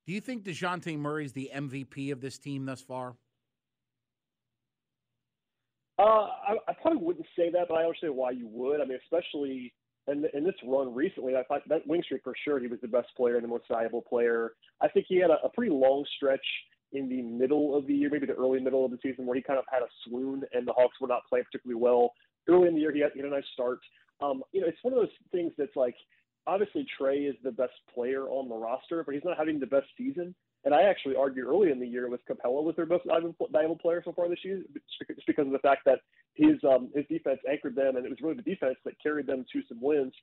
Do 0.06 0.12
you 0.12 0.20
think 0.20 0.44
Dejounte 0.44 0.96
Murray 0.96 1.24
is 1.24 1.32
the 1.32 1.50
MVP 1.52 2.12
of 2.12 2.20
this 2.20 2.38
team 2.38 2.64
thus 2.64 2.80
far? 2.80 3.16
Uh, 5.98 6.02
I, 6.02 6.56
I 6.68 6.72
probably 6.80 7.04
wouldn't 7.04 7.26
say 7.36 7.50
that, 7.50 7.66
but 7.68 7.74
I 7.74 7.82
understand 7.82 8.14
why 8.14 8.30
you 8.30 8.46
would. 8.48 8.80
I 8.80 8.84
mean, 8.84 8.98
especially 9.02 9.72
And 10.06 10.26
in 10.34 10.44
this 10.44 10.54
run 10.66 10.94
recently, 10.94 11.34
I 11.36 11.42
thought 11.44 11.62
that 11.68 11.86
wing 11.86 12.02
streak 12.02 12.22
for 12.24 12.34
sure, 12.44 12.60
he 12.60 12.66
was 12.66 12.80
the 12.82 12.88
best 12.88 13.08
player 13.16 13.36
and 13.36 13.44
the 13.44 13.48
most 13.48 13.64
valuable 13.70 14.02
player. 14.02 14.52
I 14.82 14.88
think 14.88 15.06
he 15.08 15.16
had 15.16 15.30
a, 15.30 15.38
a 15.44 15.48
pretty 15.48 15.72
long 15.72 16.04
stretch 16.16 16.44
in 16.92 17.08
the 17.08 17.22
middle 17.22 17.76
of 17.76 17.86
the 17.86 17.94
year, 17.94 18.10
maybe 18.10 18.26
the 18.26 18.34
early 18.34 18.60
middle 18.60 18.84
of 18.84 18.90
the 18.90 18.98
season, 19.02 19.26
where 19.26 19.34
he 19.34 19.42
kind 19.42 19.58
of 19.58 19.64
had 19.70 19.82
a 19.82 19.88
swoon 20.06 20.42
and 20.52 20.66
the 20.66 20.72
Hawks 20.72 21.00
were 21.00 21.08
not 21.08 21.22
playing 21.28 21.44
particularly 21.46 21.80
well. 21.80 22.12
Early 22.48 22.68
in 22.68 22.74
the 22.74 22.80
year, 22.80 22.92
he 22.92 23.00
had, 23.00 23.12
he 23.14 23.20
had 23.20 23.28
a 23.28 23.34
nice 23.34 23.44
start. 23.52 23.78
Um, 24.22 24.42
you 24.52 24.60
know, 24.60 24.68
it's 24.68 24.78
one 24.82 24.92
of 24.92 25.00
those 25.00 25.08
things 25.32 25.52
that's 25.58 25.74
like, 25.74 25.96
obviously 26.46 26.86
Trae 26.98 27.28
is 27.28 27.36
the 27.42 27.50
best 27.50 27.72
player 27.92 28.28
on 28.28 28.48
the 28.48 28.54
roster, 28.54 29.02
but 29.04 29.14
he's 29.14 29.24
not 29.24 29.38
having 29.38 29.58
the 29.58 29.66
best 29.66 29.86
season. 29.96 30.34
And 30.64 30.74
I 30.74 30.82
actually 30.82 31.16
argued 31.16 31.46
early 31.46 31.70
in 31.70 31.78
the 31.78 31.86
year 31.86 32.08
with 32.08 32.20
Capela 32.26 32.62
was 32.62 32.74
their 32.76 32.86
most 32.86 33.04
valuable 33.06 33.76
player 33.76 34.02
so 34.04 34.12
far 34.12 34.28
this 34.28 34.44
year, 34.44 34.62
just 35.14 35.26
because 35.26 35.46
of 35.46 35.52
the 35.52 35.58
fact 35.58 35.82
that 35.84 36.00
his 36.34 36.56
um, 36.64 36.90
his 36.94 37.04
defense 37.08 37.40
anchored 37.50 37.76
them, 37.76 37.96
and 37.96 38.06
it 38.06 38.08
was 38.08 38.20
really 38.22 38.36
the 38.36 38.42
defense 38.42 38.76
that 38.84 38.94
carried 39.02 39.26
them 39.26 39.44
to 39.52 39.62
some 39.68 39.80
wins 39.80 40.14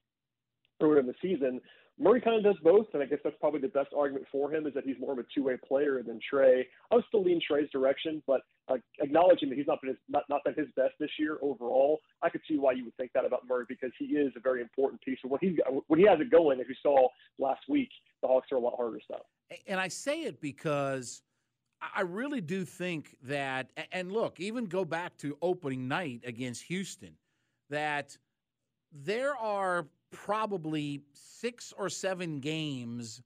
earlier 0.81 0.99
in 0.99 1.07
the 1.07 1.15
season. 1.21 1.61
Murray 1.99 2.21
kind 2.21 2.37
of 2.37 2.43
does 2.43 2.59
both, 2.63 2.87
and 2.93 3.03
I 3.03 3.05
guess 3.05 3.19
that's 3.23 3.35
probably 3.39 3.59
the 3.59 3.67
best 3.67 3.89
argument 3.95 4.25
for 4.31 4.51
him 4.51 4.65
is 4.65 4.73
that 4.73 4.85
he's 4.85 4.95
more 4.99 5.11
of 5.11 5.19
a 5.19 5.25
two-way 5.35 5.57
player 5.67 6.01
than 6.01 6.19
Trae. 6.33 6.63
I 6.89 6.95
would 6.95 7.03
still 7.09 7.21
lean 7.23 7.39
Trae's 7.39 7.69
direction, 7.69 8.23
but 8.25 8.41
uh, 8.69 8.77
acknowledging 8.99 9.49
that 9.49 9.57
he's 9.57 9.67
not 9.67 9.81
been 9.81 9.89
his, 9.89 9.99
not, 10.09 10.23
not 10.27 10.43
been 10.43 10.55
his 10.55 10.67
best 10.75 10.93
this 10.99 11.11
year 11.19 11.37
overall, 11.41 11.99
I 12.23 12.29
could 12.29 12.41
see 12.47 12.57
why 12.57 12.71
you 12.71 12.85
would 12.85 12.95
think 12.97 13.11
that 13.13 13.25
about 13.25 13.41
Murray 13.47 13.65
because 13.67 13.91
he 13.99 14.05
is 14.05 14.31
a 14.35 14.39
very 14.39 14.61
important 14.61 15.01
piece. 15.01 15.19
And 15.21 15.31
when 15.31 15.39
he 15.41 15.59
when 15.87 15.99
he 15.99 16.07
has 16.07 16.19
it 16.19 16.31
going, 16.31 16.59
as 16.59 16.65
you 16.67 16.75
saw 16.81 17.07
last 17.37 17.61
week, 17.69 17.89
the 18.21 18.27
Hawks 18.27 18.47
are 18.51 18.55
a 18.55 18.59
lot 18.59 18.75
harder 18.77 18.99
stuff. 19.03 19.21
And 19.67 19.79
I 19.79 19.89
say 19.89 20.23
it 20.23 20.41
because 20.41 21.21
I 21.95 22.01
really 22.01 22.41
do 22.41 22.65
think 22.65 23.15
that, 23.23 23.71
and 23.91 24.11
look, 24.11 24.39
even 24.39 24.65
go 24.65 24.85
back 24.85 25.17
to 25.17 25.37
opening 25.41 25.87
night 25.87 26.21
against 26.25 26.63
Houston, 26.63 27.15
that 27.69 28.17
there 28.91 29.35
are 29.35 29.87
probably 30.11 31.01
six 31.13 31.73
or 31.77 31.89
seven 31.89 32.39
games 32.39 33.21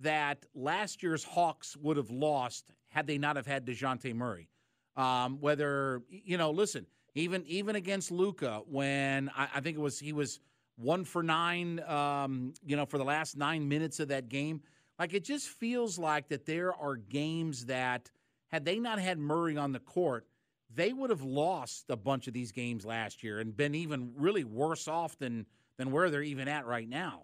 that 0.00 0.44
last 0.54 1.02
year's 1.02 1.22
Hawks 1.22 1.76
would 1.76 1.96
have 1.96 2.10
lost 2.10 2.64
had 2.88 3.06
they 3.06 3.18
not 3.18 3.36
have 3.36 3.46
had 3.46 3.66
Dejounte 3.66 4.14
Murray. 4.14 4.48
Um, 4.96 5.40
whether 5.40 6.02
you 6.08 6.36
know, 6.36 6.50
listen, 6.50 6.86
even 7.14 7.44
even 7.46 7.76
against 7.76 8.10
Luka, 8.10 8.62
when 8.66 9.30
I, 9.36 9.48
I, 9.56 9.60
think 9.60 9.76
it 9.76 9.80
was 9.80 9.98
he 10.00 10.12
was 10.12 10.40
one 10.76 11.04
for 11.04 11.22
nine, 11.22 11.80
um, 11.86 12.54
you 12.64 12.76
know, 12.76 12.86
for 12.86 12.98
the 12.98 13.04
last 13.04 13.36
nine 13.36 13.68
minutes 13.68 14.00
of 14.00 14.08
that 14.08 14.28
game. 14.28 14.62
Like 14.98 15.14
it 15.14 15.24
just 15.24 15.48
feels 15.48 15.98
like 15.98 16.28
that 16.28 16.44
there 16.44 16.74
are 16.74 16.96
games 16.96 17.66
that 17.66 18.10
had 18.48 18.64
they 18.64 18.78
not 18.78 18.98
had 18.98 19.18
Murray 19.18 19.56
on 19.56 19.72
the 19.72 19.78
court, 19.78 20.26
they 20.74 20.92
would 20.92 21.10
have 21.10 21.22
lost 21.22 21.86
a 21.88 21.96
bunch 21.96 22.26
of 22.26 22.34
these 22.34 22.52
games 22.52 22.84
last 22.84 23.22
year 23.22 23.38
and 23.38 23.56
been 23.56 23.74
even 23.74 24.12
really 24.16 24.44
worse 24.44 24.88
off 24.88 25.16
than 25.18 25.46
than 25.80 25.90
where 25.90 26.10
they're 26.10 26.22
even 26.22 26.46
at 26.46 26.66
right 26.66 26.88
now. 26.88 27.22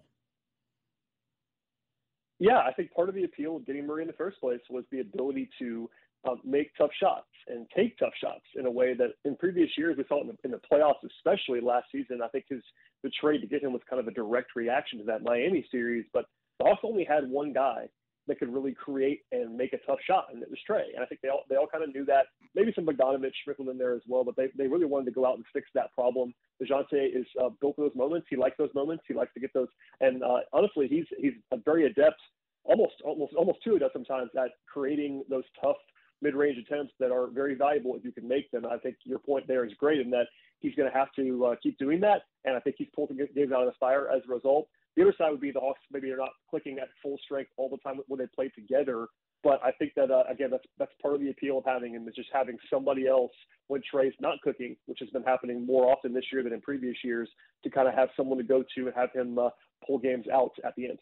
Yeah, 2.39 2.59
I 2.59 2.73
think 2.73 2.93
part 2.93 3.11
of 3.11 3.15
the 3.15 3.25
appeal 3.25 3.57
of 3.57 3.67
getting 3.67 3.87
Murray 3.87 4.03
in 4.03 4.07
the 4.07 4.15
first 4.15 4.41
place 4.41 4.61
was 4.71 4.85
the 4.91 5.01
ability 5.01 5.51
to 5.59 5.91
um, 6.27 6.41
make 6.43 6.71
tough 6.77 6.91
shots 6.99 7.29
and 7.49 7.67
take 7.77 7.99
tough 7.99 8.15
shots 8.19 8.45
in 8.57 8.67
a 8.67 8.71
way 8.71 8.95
that 8.95 9.11
in 9.27 9.37
previous 9.37 9.71
years 9.77 9.97
we 9.99 10.05
saw 10.09 10.23
in 10.23 10.29
the, 10.29 10.37
in 10.45 10.51
the 10.51 10.61
playoffs, 10.71 11.05
especially 11.19 11.61
last 11.61 11.87
season. 11.93 12.21
I 12.25 12.29
think 12.29 12.47
his 12.49 12.63
the 13.03 13.11
trade 13.21 13.43
to 13.43 13.47
get 13.47 13.63
him 13.63 13.73
was 13.73 13.83
kind 13.89 14.01
of 14.01 14.09
a 14.09 14.11
direct 14.11 14.57
reaction 14.57 14.99
to 15.01 15.05
that 15.05 15.23
Miami 15.23 15.67
series. 15.71 16.07
But 16.13 16.25
Hawks 16.61 16.81
only 16.83 17.05
had 17.05 17.29
one 17.29 17.53
guy 17.53 17.89
that 18.27 18.39
could 18.39 18.53
really 18.53 18.73
create 18.73 19.23
and 19.33 19.57
make 19.57 19.73
a 19.73 19.79
tough 19.87 19.99
shot, 20.07 20.27
and 20.33 20.43
it 20.43 20.51
was 20.51 20.59
Trae. 20.69 20.95
And 20.95 21.03
I 21.03 21.07
think 21.07 21.21
they 21.21 21.29
all 21.29 21.45
they 21.49 21.57
all 21.57 21.67
kind 21.67 21.85
of 21.85 21.95
knew 21.95 22.05
that. 22.07 22.27
Maybe 22.55 22.73
some 22.75 22.87
Bogdanovic 22.87 23.33
sprinkled 23.41 23.69
in 23.69 23.79
there 23.79 23.95
as 23.95 24.03
well, 24.09 24.25
but 24.25 24.37
they, 24.37 24.49
they 24.57 24.67
really 24.67 24.87
wanted 24.87 25.07
to 25.07 25.13
go 25.13 25.27
out 25.27 25.37
and 25.37 25.45
fix 25.53 25.69
that 25.75 25.93
problem. 25.93 26.35
Dejounte 26.63 26.87
is 26.93 27.27
uh, 27.43 27.51
built 27.61 27.77
for 27.77 27.83
those 27.83 27.97
moments. 27.97 28.27
He 28.29 28.37
likes 28.37 28.57
those 28.59 28.75
moments. 28.75 29.05
He 29.07 29.15
likes 29.15 29.33
to 29.35 29.41
get 29.41 29.53
those. 29.55 29.69
And 30.01 30.23
uh, 30.23 30.41
honestly, 30.53 30.89
he's 30.89 31.07
he's 31.19 31.35
a 31.53 31.59
very 31.59 31.87
adept, 31.87 32.21
almost 32.65 32.95
almost 33.05 33.35
almost 33.35 33.59
too 33.63 33.77
adept 33.77 33.93
sometimes 33.93 34.31
at 34.37 34.51
creating 34.73 35.25
those 35.29 35.45
tough 35.61 35.77
mid-range 36.23 36.57
attempts 36.57 36.95
that 36.99 37.13
are 37.13 37.29
very 37.29 37.55
valuable 37.55 37.95
if 37.95 38.03
you 38.03 38.11
can 38.13 38.27
make 38.27 38.51
them. 38.51 38.65
I 38.65 38.79
think 38.79 38.97
your 39.05 39.19
point 39.19 39.47
there 39.47 39.67
is 39.67 39.73
great 39.79 40.01
in 40.01 40.11
that 40.11 40.27
he's 40.61 40.75
going 40.75 40.91
to 40.91 40.97
have 40.97 41.09
to 41.17 41.47
uh, 41.47 41.55
keep 41.63 41.79
doing 41.79 42.01
that, 42.01 42.23
and 42.45 42.57
I 42.57 42.61
think 42.61 42.77
he's 42.79 42.89
pulled 42.95 43.11
the 43.11 43.29
games 43.35 43.53
out 43.53 43.63
of 43.63 43.69
the 43.69 43.75
fire 43.79 44.09
as 44.09 44.23
a 44.29 44.35
result. 44.35 44.69
The 44.97 45.03
other 45.03 45.15
side 45.19 45.31
would 45.31 45.41
be 45.41 45.51
the 45.51 45.61
Hawks. 45.61 45.81
Maybe 45.93 46.09
they're 46.09 46.17
not 46.17 46.31
clicking 46.49 46.79
at 46.79 46.89
full 47.03 47.19
strength 47.23 47.51
all 47.57 47.69
the 47.69 47.77
time 47.79 48.01
when 48.09 48.19
they 48.19 48.27
play 48.35 48.49
together. 48.49 49.09
But 49.45 49.61
I 49.63 49.71
think 49.73 49.93
that 49.97 50.11
uh, 50.11 50.25
again, 50.31 50.49
that's 50.51 50.65
that's 50.79 50.93
part 51.01 51.15
of 51.15 51.21
the 51.21 51.31
appeal 51.31 51.59
of 51.59 51.65
having 51.67 51.95
him 51.95 52.09
is 52.09 52.15
just 52.15 52.31
having 52.33 52.57
somebody 52.73 53.07
else 53.07 53.33
when 53.69 53.83
Trae's 53.89 54.15
not 54.21 54.41
cooking, 54.43 54.77
which 54.87 54.99
has 55.01 55.11
been 55.11 55.23
happening 55.23 55.67
more 55.67 55.93
often 55.93 56.15
this 56.15 56.25
year 56.33 56.43
than 56.43 56.53
in 56.53 56.61
previous 56.61 56.97
years, 57.05 57.29
to 57.63 57.71
kind 57.71 57.87
of 57.87 57.95
have 57.95 58.09
someone 58.17 58.39
to 58.39 58.45
go 58.45 58.65
to 58.75 58.87
and 58.87 58.95
have 58.97 59.13
him 59.13 59.39
uh, 59.39 59.51
pull 59.87 59.99
games 59.99 60.27
out 60.33 60.53
at 60.65 60.75
the 60.77 60.87
end. 60.89 60.99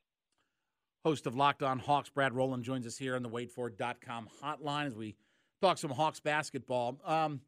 Host 1.05 1.27
of 1.27 1.37
Locked 1.37 1.63
On 1.63 1.79
Hawks, 1.79 2.09
Brad 2.09 2.35
Rowland 2.35 2.65
joins 2.65 2.87
us 2.87 2.97
here 2.97 3.15
on 3.15 3.23
the 3.23 3.29
WadeFord.com 3.29 4.29
hotline 4.43 4.87
as 4.87 4.95
we 4.95 5.15
talk 5.61 5.79
some 5.79 5.91
Hawks 5.91 6.19
basketball. 6.19 6.99
Um, 7.05 7.41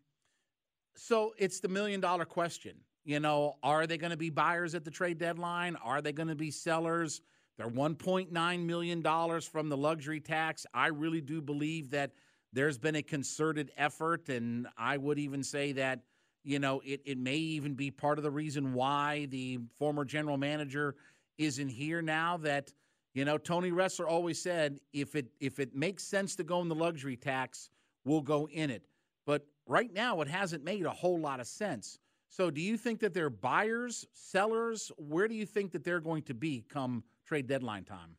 so 0.95 1.33
it's 1.39 1.61
the 1.61 1.69
million 1.69 2.01
dollar 2.01 2.25
question. 2.25 2.77
You 3.07 3.21
know, 3.21 3.55
are 3.63 3.87
they 3.87 3.99
going 3.99 4.11
to 4.11 4.17
be 4.17 4.31
buyers 4.31 4.75
at 4.75 4.85
the 4.85 4.91
trade 4.91 5.19
deadline? 5.19 5.77
Are 5.77 6.03
they 6.03 6.11
going 6.11 6.27
to 6.27 6.35
be 6.35 6.51
sellers? 6.51 7.21
They're 7.57 7.69
$1.9 7.69 8.67
million 8.67 9.41
from 9.41 9.69
the 9.69 9.77
luxury 9.77 10.19
tax. 10.19 10.67
I 10.75 10.89
really 10.89 11.21
do 11.21 11.41
believe 11.41 11.91
that 11.91 12.11
there's 12.53 12.79
been 12.79 12.97
a 12.97 13.03
concerted 13.03 13.71
effort, 13.77 14.29
and 14.29 14.67
I 14.77 14.97
would 14.97 15.21
even 15.21 15.45
say 15.45 15.71
that, 15.73 16.01
you 16.43 16.59
know, 16.59 16.83
it, 16.85 17.01
it 17.05 17.17
may 17.17 17.37
even 17.37 17.75
be 17.75 17.93
part 17.93 18.19
of 18.19 18.25
the 18.25 18.31
reason 18.31 18.75
why 18.75 19.27
the 19.27 19.61
former 19.79 20.05
general 20.05 20.37
manager 20.37 20.97
isn't 21.39 21.69
here 21.69 22.03
now 22.03 22.39
that, 22.39 22.73
you 23.15 23.25
know, 23.25 23.39
Tony 23.39 23.71
Ressler 23.71 24.09
always 24.09 24.43
said 24.43 24.81
if 24.93 25.15
it 25.15 25.27
if 25.39 25.61
it 25.61 25.77
makes 25.77 26.03
sense 26.03 26.35
to 26.37 26.45
go 26.45 26.61
in 26.61 26.69
the 26.69 26.75
luxury 26.75 27.17
tax, 27.17 27.71
we'll 28.05 28.21
go 28.21 28.49
in 28.49 28.71
it. 28.71 28.89
But 29.27 29.47
right 29.65 29.93
now 29.93 30.21
it 30.23 30.29
hasn't 30.29 30.65
made 30.65 30.87
a 30.87 30.91
whole 30.91 31.21
lot 31.21 31.39
of 31.39 31.47
sense. 31.47 32.01
So, 32.29 32.51
do 32.51 32.61
you 32.61 32.77
think 32.77 33.01
that 33.01 33.15
they're 33.15 33.31
buyers, 33.31 34.07
sellers? 34.13 34.91
Where 34.99 35.29
do 35.29 35.35
you 35.35 35.47
think 35.47 35.73
that 35.73 35.85
they're 35.85 36.01
going 36.01 36.23
to 36.25 36.35
be 36.35 36.65
come 36.69 37.05
trade 37.25 37.47
deadline 37.47 37.85
time? 37.85 38.17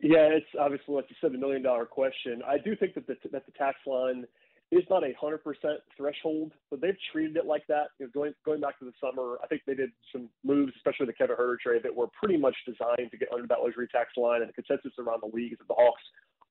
Yeah, 0.00 0.28
it's 0.28 0.46
obviously 0.60 0.94
like 0.94 1.06
you 1.08 1.16
said, 1.20 1.32
the 1.32 1.38
million 1.38 1.62
dollar 1.62 1.86
question. 1.86 2.42
I 2.46 2.58
do 2.58 2.76
think 2.76 2.94
that 2.94 3.06
the 3.06 3.16
that 3.32 3.46
the 3.46 3.52
tax 3.52 3.78
line 3.86 4.24
is 4.72 4.82
not 4.90 5.04
a 5.04 5.12
hundred 5.18 5.44
percent 5.44 5.80
threshold, 5.96 6.52
but 6.70 6.80
they've 6.80 6.96
treated 7.12 7.36
it 7.36 7.46
like 7.46 7.66
that. 7.68 7.88
You 7.98 8.06
know, 8.06 8.10
going 8.12 8.34
going 8.44 8.60
back 8.60 8.78
to 8.80 8.84
the 8.84 8.92
summer, 9.00 9.38
I 9.42 9.46
think 9.46 9.62
they 9.66 9.74
did 9.74 9.90
some 10.12 10.28
moves, 10.44 10.72
especially 10.76 11.06
the 11.06 11.12
Kevin 11.12 11.36
Huerter 11.36 11.58
trade, 11.58 11.82
that 11.84 11.94
were 11.94 12.08
pretty 12.08 12.36
much 12.36 12.56
designed 12.66 13.10
to 13.10 13.16
get 13.16 13.28
under 13.32 13.46
that 13.46 13.60
luxury 13.62 13.88
tax 13.90 14.10
line. 14.16 14.42
And 14.42 14.50
the 14.50 14.52
consensus 14.52 14.92
around 14.98 15.22
the 15.22 15.34
league 15.34 15.52
is 15.52 15.58
that 15.58 15.68
the 15.68 15.74
Hawks 15.74 16.02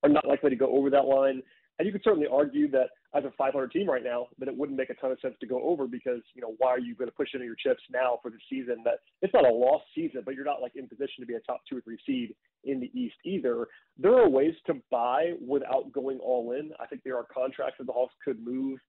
are 0.03 0.09
not 0.09 0.27
likely 0.27 0.49
to 0.49 0.55
go 0.55 0.75
over 0.75 0.89
that 0.89 1.05
line. 1.05 1.43
And 1.77 1.85
you 1.85 1.91
could 1.91 2.03
certainly 2.03 2.27
argue 2.31 2.69
that 2.71 2.89
as 3.13 3.25
a 3.25 3.31
500 3.37 3.71
team 3.71 3.89
right 3.89 4.03
now, 4.03 4.27
that 4.39 4.47
it 4.47 4.55
wouldn't 4.55 4.77
make 4.77 4.89
a 4.89 4.93
ton 4.95 5.11
of 5.11 5.19
sense 5.19 5.35
to 5.41 5.47
go 5.47 5.61
over 5.61 5.87
because, 5.87 6.21
you 6.33 6.41
know, 6.41 6.55
why 6.57 6.69
are 6.69 6.79
you 6.79 6.95
going 6.95 7.09
to 7.09 7.15
push 7.15 7.29
into 7.33 7.45
your 7.45 7.55
chips 7.55 7.81
now 7.91 8.19
for 8.21 8.31
the 8.31 8.37
season 8.49 8.77
that 8.85 8.99
it's 9.21 9.33
not 9.33 9.45
a 9.45 9.51
lost 9.51 9.85
season, 9.93 10.21
but 10.25 10.35
you're 10.35 10.45
not 10.45 10.61
like 10.61 10.75
in 10.75 10.87
position 10.87 11.19
to 11.19 11.25
be 11.25 11.33
a 11.33 11.39
top 11.41 11.61
two 11.69 11.77
or 11.77 11.81
three 11.81 11.97
seed 12.05 12.35
in 12.63 12.79
the 12.79 12.91
East 12.97 13.15
either. 13.25 13.67
There 13.97 14.15
are 14.15 14.29
ways 14.29 14.55
to 14.67 14.75
buy 14.89 15.33
without 15.45 15.91
going 15.91 16.19
all 16.19 16.53
in. 16.53 16.71
I 16.79 16.85
think 16.85 17.03
there 17.03 17.17
are 17.17 17.25
contracts 17.33 17.75
that 17.79 17.87
the 17.87 17.93
Hawks 17.93 18.15
could 18.23 18.39
move 18.43 18.79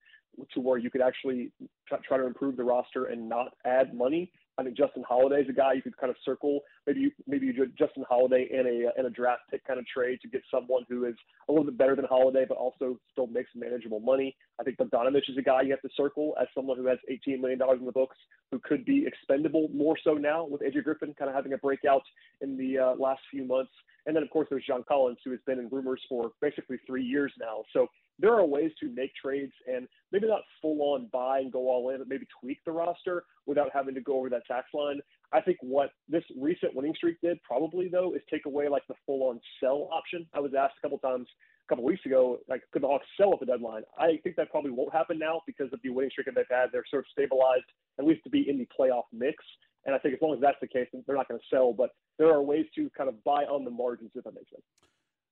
to 0.53 0.59
where 0.59 0.77
you 0.77 0.89
could 0.89 1.01
actually 1.01 1.51
try, 1.87 1.97
try 2.07 2.17
to 2.17 2.25
improve 2.25 2.57
the 2.57 2.63
roster 2.63 3.05
and 3.05 3.27
not 3.27 3.53
add 3.65 3.93
money 3.93 4.31
I 4.57 4.63
think 4.63 4.75
Justin 4.75 5.03
Holiday 5.07 5.41
is 5.41 5.49
a 5.49 5.53
guy 5.53 5.73
you 5.73 5.81
could 5.81 5.97
kind 5.97 6.09
of 6.09 6.15
circle. 6.25 6.61
Maybe 6.87 7.01
you 7.01 7.11
maybe 7.27 7.45
you 7.45 7.53
do 7.53 7.67
Justin 7.77 8.03
Holiday 8.09 8.47
in 8.51 8.65
a 8.65 8.99
in 8.99 9.05
a 9.05 9.09
draft 9.09 9.41
pick 9.51 9.65
kind 9.67 9.79
of 9.79 9.85
trade 9.85 10.19
to 10.21 10.27
get 10.27 10.41
someone 10.49 10.83
who 10.89 11.05
is 11.05 11.15
a 11.47 11.51
little 11.51 11.65
bit 11.65 11.77
better 11.77 11.95
than 11.95 12.05
Holiday, 12.05 12.45
but 12.47 12.57
also 12.57 12.99
still 13.11 13.27
makes 13.27 13.49
manageable 13.55 13.99
money. 13.99 14.35
I 14.59 14.63
think 14.63 14.77
Bogdanovic 14.77 15.29
is 15.29 15.37
a 15.37 15.43
guy 15.43 15.61
you 15.61 15.71
have 15.71 15.81
to 15.81 15.89
circle 15.95 16.35
as 16.41 16.47
someone 16.55 16.77
who 16.77 16.87
has 16.87 16.97
18 17.07 17.39
million 17.39 17.59
dollars 17.59 17.79
in 17.79 17.85
the 17.85 17.91
books, 17.91 18.17
who 18.51 18.59
could 18.59 18.83
be 18.83 19.05
expendable 19.05 19.69
more 19.73 19.95
so 20.03 20.13
now 20.13 20.45
with 20.45 20.61
AJ 20.61 20.83
Griffin 20.83 21.13
kind 21.17 21.29
of 21.29 21.35
having 21.35 21.53
a 21.53 21.57
breakout 21.57 22.03
in 22.41 22.57
the 22.57 22.79
uh, 22.79 22.95
last 22.95 23.21
few 23.29 23.45
months. 23.45 23.71
And 24.07 24.15
then 24.15 24.23
of 24.23 24.29
course 24.31 24.47
there's 24.49 24.65
John 24.65 24.83
Collins, 24.87 25.19
who 25.23 25.31
has 25.31 25.39
been 25.45 25.59
in 25.59 25.69
rumors 25.69 26.01
for 26.09 26.31
basically 26.41 26.77
three 26.87 27.03
years 27.03 27.31
now. 27.39 27.63
So 27.73 27.87
there 28.19 28.33
are 28.33 28.45
ways 28.45 28.71
to 28.79 28.89
make 28.93 29.11
trades 29.15 29.53
and 29.67 29.87
maybe 30.11 30.27
not 30.27 30.41
full 30.61 30.81
on 30.93 31.09
buy 31.11 31.39
and 31.39 31.51
go 31.51 31.69
all 31.69 31.89
in, 31.91 31.99
but 31.99 32.07
maybe 32.07 32.25
tweak 32.41 32.59
the 32.65 32.71
roster 32.71 33.25
without 33.45 33.69
having 33.73 33.95
to 33.95 34.01
go 34.01 34.17
over 34.17 34.29
that 34.29 34.45
tax 34.47 34.67
line. 34.73 34.99
I 35.33 35.41
think 35.41 35.57
what 35.61 35.91
this 36.09 36.23
recent 36.39 36.75
winning 36.75 36.95
streak 36.95 37.17
did 37.21 37.41
probably 37.43 37.89
though 37.89 38.13
is 38.13 38.21
take 38.29 38.45
away 38.45 38.69
like 38.69 38.83
the 38.87 38.95
full 39.05 39.29
on 39.29 39.39
sell 39.59 39.89
option. 39.91 40.25
I 40.33 40.39
was 40.39 40.53
asked 40.57 40.75
a 40.79 40.81
couple 40.81 40.99
times 40.99 41.27
a 41.65 41.67
couple 41.69 41.83
weeks 41.83 42.05
ago, 42.05 42.39
like 42.47 42.61
could 42.71 42.81
the 42.81 42.87
Hawks 42.87 43.05
sell 43.19 43.33
at 43.33 43.39
the 43.39 43.45
deadline? 43.45 43.83
I 43.99 44.19
think 44.23 44.35
that 44.37 44.49
probably 44.49 44.71
won't 44.71 44.93
happen 44.93 45.19
now 45.19 45.41
because 45.45 45.67
of 45.73 45.79
the 45.83 45.89
winning 45.89 46.11
streak 46.11 46.25
that 46.27 46.35
they've 46.35 46.45
had. 46.49 46.67
They're 46.71 46.85
sort 46.89 47.01
of 47.01 47.07
stabilized 47.11 47.65
at 47.99 48.05
least 48.05 48.23
to 48.23 48.29
be 48.29 48.49
in 48.49 48.57
the 48.57 48.67
playoff 48.77 49.03
mix. 49.11 49.43
And 49.85 49.95
I 49.95 49.99
think 49.99 50.15
as 50.15 50.21
long 50.21 50.33
as 50.33 50.41
that's 50.41 50.57
the 50.59 50.67
case, 50.67 50.87
they're 50.91 51.15
not 51.15 51.27
going 51.27 51.39
to 51.39 51.45
sell. 51.49 51.73
But 51.73 51.91
there 52.17 52.27
are 52.27 52.41
ways 52.41 52.65
to 52.75 52.89
kind 52.97 53.09
of 53.09 53.23
buy 53.23 53.43
on 53.43 53.63
the 53.63 53.71
margins, 53.71 54.11
if 54.15 54.23
that 54.23 54.33
makes 54.33 54.49
sense. 54.49 54.63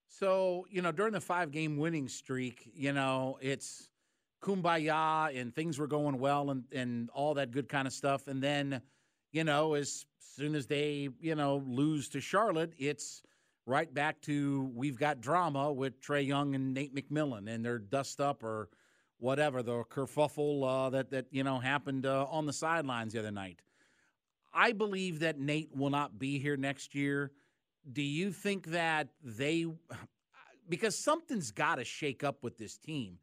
So, 0.07 0.65
you 0.69 0.81
know, 0.81 0.91
during 0.91 1.13
the 1.13 1.21
five 1.21 1.51
game 1.51 1.77
winning 1.77 2.07
streak, 2.07 2.71
you 2.73 2.93
know, 2.93 3.37
it's 3.41 3.89
kumbaya 4.41 5.39
and 5.39 5.53
things 5.53 5.79
were 5.79 5.87
going 5.87 6.19
well 6.19 6.51
and, 6.51 6.63
and 6.71 7.09
all 7.09 7.33
that 7.33 7.51
good 7.51 7.67
kind 7.67 7.87
of 7.87 7.93
stuff. 7.93 8.27
And 8.27 8.41
then, 8.41 8.81
you 9.31 9.43
know, 9.43 9.73
as 9.73 10.05
soon 10.19 10.55
as 10.55 10.67
they, 10.67 11.09
you 11.19 11.35
know, 11.35 11.63
lose 11.65 12.09
to 12.09 12.21
Charlotte, 12.21 12.73
it's 12.77 13.23
right 13.65 13.91
back 13.93 14.21
to 14.21 14.71
we've 14.75 14.97
got 14.97 15.21
drama 15.21 15.71
with 15.71 15.99
Trae 16.01 16.25
Young 16.25 16.55
and 16.55 16.73
Nate 16.73 16.95
McMillan 16.95 17.49
and 17.49 17.65
their 17.65 17.79
dust 17.79 18.21
up 18.21 18.43
or 18.43 18.69
whatever 19.17 19.63
the 19.63 19.83
kerfuffle 19.85 20.63
uh, 20.63 20.89
that 20.91 21.09
that 21.11 21.25
you 21.31 21.43
know 21.43 21.59
happened 21.59 22.05
uh, 22.05 22.25
on 22.29 22.45
the 22.45 22.53
sidelines 22.53 23.13
the 23.13 23.19
other 23.19 23.31
night. 23.31 23.61
I 24.53 24.71
believe 24.71 25.19
that 25.19 25.39
Nate 25.39 25.75
will 25.75 25.89
not 25.89 26.17
be 26.17 26.39
here 26.39 26.55
next 26.55 26.95
year. 26.95 27.31
Do 27.91 28.01
you 28.01 28.31
think 28.31 28.67
that 28.67 29.09
they 29.23 29.67
because 30.67 30.97
something's 30.97 31.51
got 31.51 31.75
to 31.75 31.83
shake 31.83 32.23
up 32.23 32.43
with 32.43 32.57
this 32.57 32.77
team? 32.77 33.19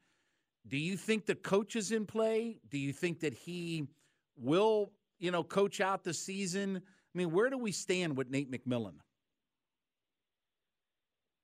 Do 0.67 0.77
you 0.77 0.97
think 0.97 1.27
the 1.27 1.35
coach 1.35 1.75
is 1.75 1.91
in 1.91 2.07
play? 2.07 2.59
Do 2.71 2.79
you 2.79 2.93
think 2.93 3.21
that 3.21 3.35
he 3.35 3.89
will, 4.37 4.93
you 5.19 5.31
know, 5.31 5.43
coach 5.43 5.81
out 5.81 6.05
the 6.05 6.15
season? 6.15 6.77
I 6.77 7.19
mean, 7.19 7.33
where 7.33 7.51
do 7.51 7.59
we 7.59 7.73
stand 7.73 8.17
with 8.17 8.31
Nate 8.31 8.51
McMillan? 8.51 8.95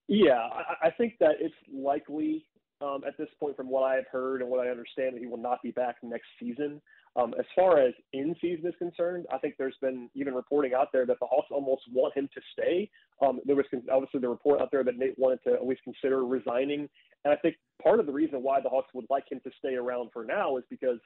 Yeah, 0.07 0.49
I, 0.83 0.91
think 0.91 1.14
that 1.21 1.33
it's 1.39 1.55
likely 1.71 2.47
um, 2.81 3.03
at 3.07 3.19
this 3.19 3.29
point, 3.39 3.57
from 3.57 3.69
what 3.69 3.83
I 3.83 3.97
have 3.97 4.07
heard 4.11 4.41
and 4.41 4.51
what 4.51 4.66
I 4.66 4.71
understand, 4.71 5.14
that 5.14 5.21
he 5.21 5.27
will 5.27 5.37
not 5.37 5.62
be 5.62 5.71
back 5.71 5.97
next 6.03 6.29
season. 6.41 6.81
Um, 7.19 7.35
as 7.37 7.47
far 7.57 7.79
as 7.81 7.95
in 8.12 8.37
season 8.41 8.66
is 8.66 8.75
concerned, 8.79 9.27
I 9.33 9.39
think 9.39 9.57
there's 9.59 9.77
been 9.81 10.09
even 10.14 10.35
reporting 10.35 10.73
out 10.73 10.89
there 10.93 11.05
that 11.05 11.19
the 11.19 11.27
Hawks 11.27 11.49
almost 11.51 11.83
want 11.93 12.16
him 12.16 12.29
to 12.33 12.41
stay. 12.53 12.89
Um, 13.21 13.41
there 13.45 13.57
was 13.57 13.66
obviously 13.93 14.21
the 14.21 14.29
report 14.29 14.61
out 14.61 14.71
there 14.71 14.85
that 14.85 14.97
Nate 14.97 15.19
wanted 15.19 15.43
to 15.45 15.55
at 15.55 15.66
least 15.66 15.83
consider 15.83 16.25
resigning, 16.25 16.89
and 17.25 17.33
I 17.33 17.37
think 17.37 17.57
part 17.83 17.99
of 17.99 18.07
the 18.07 18.12
reason 18.12 18.43
why 18.43 18.61
the 18.61 18.69
Hawks 18.69 18.95
would 18.95 19.07
like 19.11 19.31
him 19.31 19.41
to 19.43 19.51
stay 19.59 19.75
around 19.75 20.11
for 20.12 20.25
now 20.25 20.59
is 20.59 20.64
because 20.71 21.01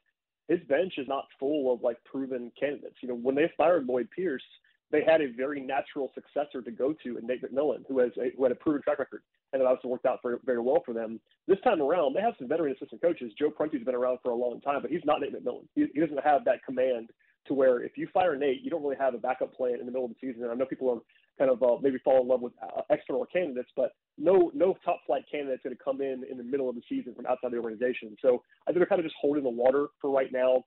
his 0.49 0.61
bench 0.69 0.95
is 0.99 1.09
not 1.09 1.25
full 1.41 1.73
of 1.73 1.81
like 1.83 1.97
proven 2.05 2.53
candidates. 2.61 2.97
You 3.01 3.09
know, 3.09 3.17
when 3.17 3.35
they 3.35 3.51
fired 3.57 3.87
Lloyd 3.87 4.09
Pierce, 4.15 4.43
they 4.91 5.03
had 5.03 5.23
a 5.23 5.33
very 5.33 5.61
natural 5.61 6.13
successor 6.15 6.61
to 6.61 6.71
go 6.71 6.95
to 7.05 7.17
in 7.17 7.27
Nate 7.27 7.43
McMillan, 7.43 7.85
who 7.89 8.01
has 8.01 8.11
a, 8.19 8.37
who 8.37 8.43
had 8.43 8.53
a 8.53 8.57
proven 8.57 8.83
track 8.83 8.99
record, 8.99 9.23
and 9.53 9.61
it 9.61 9.67
obviously 9.67 9.91
worked 9.91 10.07
out 10.07 10.21
for, 10.23 10.39
very 10.45 10.61
well 10.61 10.83
for 10.85 10.95
them. 10.95 11.21
This 11.47 11.59
time 11.65 11.81
around, 11.81 12.15
they 12.15 12.21
have 12.21 12.35
some 12.39 12.49
veteran 12.49 12.73
assistant 12.73 13.03
coaches. 13.03 13.33
Joe 13.39 13.51
Prunty's 13.51 13.85
been 13.85 13.95
around 13.95 14.19
for 14.23 14.31
a 14.31 14.37
long 14.37 14.61
time, 14.61 14.81
but 14.83 14.91
he's 14.91 15.05
not 15.05 15.21
Nate 15.21 15.35
McMillan. 15.35 15.67
He, 15.75 15.87
he 15.93 16.01
doesn't 16.01 16.25
have 16.25 16.45
that 16.45 16.65
command 16.65 17.11
to 17.47 17.55
where 17.55 17.83
if 17.83 17.93
you 17.97 18.09
fire 18.15 18.37
Nate, 18.37 18.63
you 18.63 18.71
don't 18.71 18.83
really 18.83 18.97
have 18.99 19.15
a 19.15 19.19
backup 19.19 19.53
plan 19.55 19.75
in 19.81 19.87
the 19.87 19.93
middle 19.93 20.05
of 20.05 20.13
the 20.13 20.17
season. 20.21 20.43
And 20.43 20.53
I 20.53 20.55
know 20.55 20.65
people 20.65 20.91
are 20.91 21.01
kind 21.39 21.51
of 21.51 21.63
uh, 21.63 21.81
maybe 21.83 21.99
fall 22.05 22.23
in 22.23 22.29
love 22.29 22.41
with 22.41 22.53
uh, 22.63 22.83
external 22.91 23.27
candidates, 23.27 23.71
but 23.75 23.93
no 24.19 24.51
no 24.55 24.77
top 24.85 25.01
flight 25.07 25.25
candidate's 25.31 25.63
going 25.63 25.77
to 25.77 25.83
come 25.83 26.01
in 26.01 26.25
in 26.31 26.37
the 26.37 26.45
middle 26.45 26.69
of 26.69 26.77
the 26.77 26.83
season 26.89 27.15
from 27.15 27.27
outside 27.27 27.51
the 27.51 27.57
organization. 27.57 28.17
So 28.23 28.43
I 28.67 28.71
think 28.71 28.79
they're 28.79 28.87
kind 28.87 29.01
of 29.01 29.07
just 29.07 29.17
holding 29.21 29.43
the 29.43 29.51
water 29.51 29.89
for 30.01 30.11
right 30.11 30.33
now. 30.33 30.65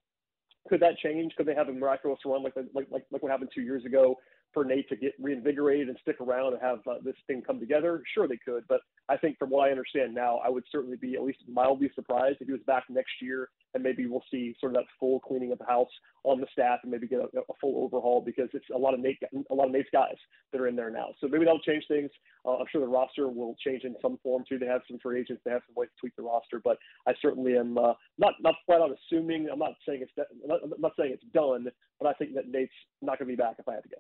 Could 0.68 0.82
that 0.82 0.98
change? 0.98 1.34
Could 1.38 1.46
they 1.46 1.56
have 1.56 1.70
a 1.70 1.74
miraculous 1.74 2.20
run 2.26 2.44
like 2.44 2.56
like 2.56 2.88
like, 2.92 3.06
like 3.12 3.24
what 3.24 3.32
happened 3.32 3.52
two 3.54 3.62
years 3.62 3.86
ago? 3.86 4.16
For 4.56 4.66
Nate 4.66 4.90
to 4.90 4.96
get 4.96 5.14
reinvigorated 5.20 5.90
and 5.90 5.98
stick 6.02 6.20
around 6.20 6.54
and 6.54 6.62
have 6.62 6.80
uh, 6.90 6.96
this 7.04 7.16
thing 7.28 7.44
come 7.46 7.60
together? 7.60 8.02
Sure, 8.16 8.28
they 8.28 8.40
could. 8.44 8.64
But 8.68 8.82
I 9.08 9.18
think 9.18 9.38
from 9.38 9.52
what 9.52 9.68
I 9.68 9.72
understand 9.72 10.16
now, 10.16 10.38
I 10.38 10.50
would 10.50 10.64
certainly 10.72 10.98
be 10.98 11.14
at 11.14 11.24
least 11.24 11.40
mildly 11.48 11.92
surprised 11.94 12.38
if 12.42 12.48
he 12.48 12.54
was 12.54 12.62
back 12.66 12.86
next 12.90 13.12
year 13.22 13.50
and 13.76 13.84
maybe 13.84 14.08
we'll 14.08 14.24
see 14.32 14.56
sort 14.60 14.72
of 14.72 14.78
that 14.78 14.86
full 15.00 15.20
cleaning 15.20 15.52
of 15.52 15.60
the 15.60 15.66
house 15.66 15.90
on 16.24 16.40
the 16.40 16.48
staff 16.52 16.80
and 16.84 16.92
maybe 16.92 17.08
get 17.08 17.20
a, 17.20 17.26
a 17.38 17.54
full 17.60 17.84
overhaul 17.84 18.22
because 18.26 18.50
it's 18.54 18.66
a 18.74 18.78
lot 18.78 18.94
of 18.94 19.02
Nate, 19.02 19.22
a 19.52 19.54
lot 19.54 19.68
of 19.68 19.72
Nate's 19.74 19.90
guys 19.92 20.16
that 20.52 20.62
are 20.62 20.68
in 20.68 20.76
there 20.76 20.90
now. 20.90 21.10
So 21.20 21.28
maybe 21.28 21.44
that'll 21.44 21.60
change 21.60 21.84
things. 21.88 22.10
Uh, 22.46 22.56
I'm 22.58 22.66
sure 22.72 22.82
the 22.82 22.88
roster 22.88 23.28
will 23.28 23.56
change 23.64 23.84
in 23.84 23.96
some 24.02 24.18
form 24.24 24.44
too. 24.48 24.58
They 24.58 24.66
have 24.66 24.82
some 24.88 24.98
free 25.00 25.20
agents, 25.20 25.42
they 25.46 25.52
have 25.52 25.62
some 25.68 25.76
ways 25.76 25.90
to 25.94 26.00
tweak 26.00 26.16
the 26.16 26.24
roster, 26.24 26.62
but 26.64 26.78
I 27.06 27.14
certainly 27.22 27.58
am 27.58 27.78
uh, 27.78 27.94
not 28.18 28.34
not 28.42 28.56
flat 28.66 28.82
out 28.82 28.92
assuming. 28.92 29.50
I'm 29.52 29.60
not 29.60 29.74
saying 29.86 30.02
it's 30.02 30.12
de- 30.16 30.54
I'm 30.54 30.72
not 30.80 30.94
saying 30.98 31.12
it's 31.14 31.34
done, 31.34 31.68
but 32.00 32.08
I 32.08 32.14
think 32.14 32.34
that 32.36 32.48
Nate's 32.48 32.72
not 33.02 33.20
going 33.20 33.30
to 33.30 33.36
be 33.36 33.42
back 33.42 33.56
if 33.60 33.68
I 33.68 33.74
had 33.74 33.84
to 33.84 33.90
guess. 33.90 34.00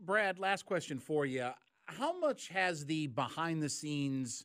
Brad, 0.00 0.38
last 0.38 0.64
question 0.64 0.98
for 0.98 1.26
you. 1.26 1.50
How 1.86 2.18
much 2.18 2.48
has 2.48 2.86
the 2.86 3.08
behind 3.08 3.62
the 3.62 3.68
scenes 3.68 4.44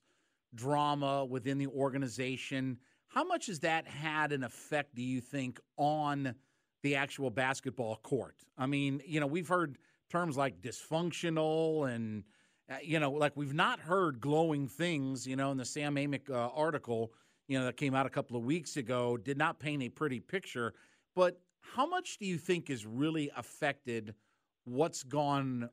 drama 0.56 1.26
within 1.26 1.58
the 1.58 1.68
organization, 1.68 2.78
how 3.08 3.24
much 3.24 3.48
has 3.48 3.60
that 3.60 3.88
had 3.88 4.32
an 4.32 4.44
effect, 4.44 4.96
do 4.96 5.02
you 5.04 5.22
think, 5.22 5.60
on 5.78 6.36
the 6.82 6.96
actual 6.96 7.30
basketball 7.30 7.98
court? 7.98 8.36
I 8.58 8.66
mean, 8.66 9.02
you 9.06 9.20
know, 9.20 9.28
we've 9.28 9.48
heard 9.48 9.78
terms 10.10 10.38
like 10.38 10.62
dysfunctional 10.62 11.94
and, 11.94 12.24
uh, 12.72 12.76
you 12.84 13.00
know, 13.00 13.12
like 13.12 13.36
we've 13.36 13.54
not 13.54 13.80
heard 13.80 14.20
glowing 14.20 14.68
things, 14.68 15.28
you 15.28 15.36
know, 15.36 15.52
in 15.52 15.58
the 15.58 15.66
Sam 15.66 15.96
Amick 15.96 16.30
uh, 16.30 16.50
article, 16.50 17.12
you 17.48 17.60
know, 17.60 17.66
that 17.66 17.78
came 17.78 17.94
out 17.94 18.06
a 18.06 18.10
couple 18.10 18.38
of 18.38 18.44
weeks 18.44 18.78
ago, 18.78 19.18
did 19.18 19.38
not 19.38 19.60
paint 19.60 19.84
a 19.84 19.90
pretty 19.90 20.20
picture. 20.20 20.74
But 21.16 21.40
how 21.60 21.86
much 21.86 22.18
do 22.18 22.26
you 22.26 22.38
think 22.38 22.70
is 22.70 22.86
really 22.86 23.30
affected– 23.36 24.16
what's 24.66 25.04
gone 25.04 25.70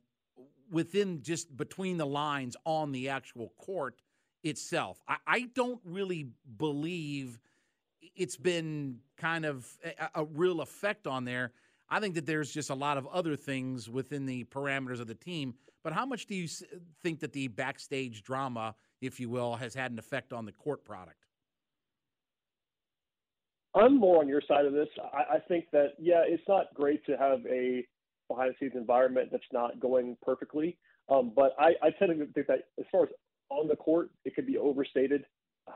within 0.70 1.22
just 1.22 1.56
between 1.56 1.96
the 1.96 2.06
lines 2.06 2.56
on 2.64 2.92
the 2.92 3.08
actual 3.08 3.52
court 3.58 4.00
itself. 4.42 5.00
I, 5.08 5.16
I 5.26 5.40
don't 5.54 5.80
really 5.84 6.28
believe 6.56 7.40
it's 8.16 8.36
been 8.36 8.98
kind 9.16 9.44
of 9.44 9.66
a, 9.84 10.20
a, 10.22 10.24
real 10.24 10.60
effect 10.60 11.06
on 11.06 11.24
there. 11.24 11.52
I 11.88 12.00
think 12.00 12.14
that 12.14 12.26
there's 12.26 12.52
just 12.52 12.70
a 12.70 12.74
lot 12.74 12.96
of 12.96 13.06
other 13.08 13.36
things 13.36 13.90
within 13.90 14.26
the 14.26 14.44
parameters 14.44 15.00
of 15.00 15.06
the 15.06 15.14
team. 15.14 15.54
But 15.82 15.92
how 15.92 16.06
much 16.06 16.26
do 16.26 16.34
you 16.34 16.46
think 17.02 17.20
that 17.20 17.32
the 17.32 17.48
backstage 17.48 18.22
drama, 18.22 18.74
if 19.00 19.18
you 19.18 19.28
will, 19.28 19.56
has 19.56 19.74
had 19.74 19.92
an 19.92 19.98
effect 19.98 20.32
on 20.32 20.44
the 20.44 20.52
court 20.52 20.84
product? 20.84 21.26
I'm 23.74 23.98
more 23.98 24.18
on 24.18 24.28
your 24.28 24.42
side 24.46 24.66
of 24.66 24.72
this. 24.72 24.88
I, 25.12 25.36
I 25.36 25.38
think 25.46 25.66
that 25.72 25.94
yeah, 25.98 26.22
it's 26.26 26.42
not 26.48 26.74
great 26.74 27.04
to 27.06 27.16
have 27.16 27.38
a 27.46 27.86
behind 28.30 28.50
the 28.50 28.54
scenes 28.58 28.76
environment 28.76 29.28
that's 29.30 29.42
not 29.52 29.78
going 29.80 30.16
perfectly. 30.22 30.78
Um, 31.08 31.32
but 31.34 31.54
I, 31.58 31.72
I 31.82 31.90
tend 31.98 32.18
to 32.18 32.26
think 32.26 32.46
that 32.46 32.68
as 32.78 32.86
far 32.90 33.04
as 33.04 33.08
on 33.50 33.68
the 33.68 33.76
court, 33.76 34.10
it 34.24 34.34
could 34.34 34.46
be 34.46 34.56
overstated 34.56 35.24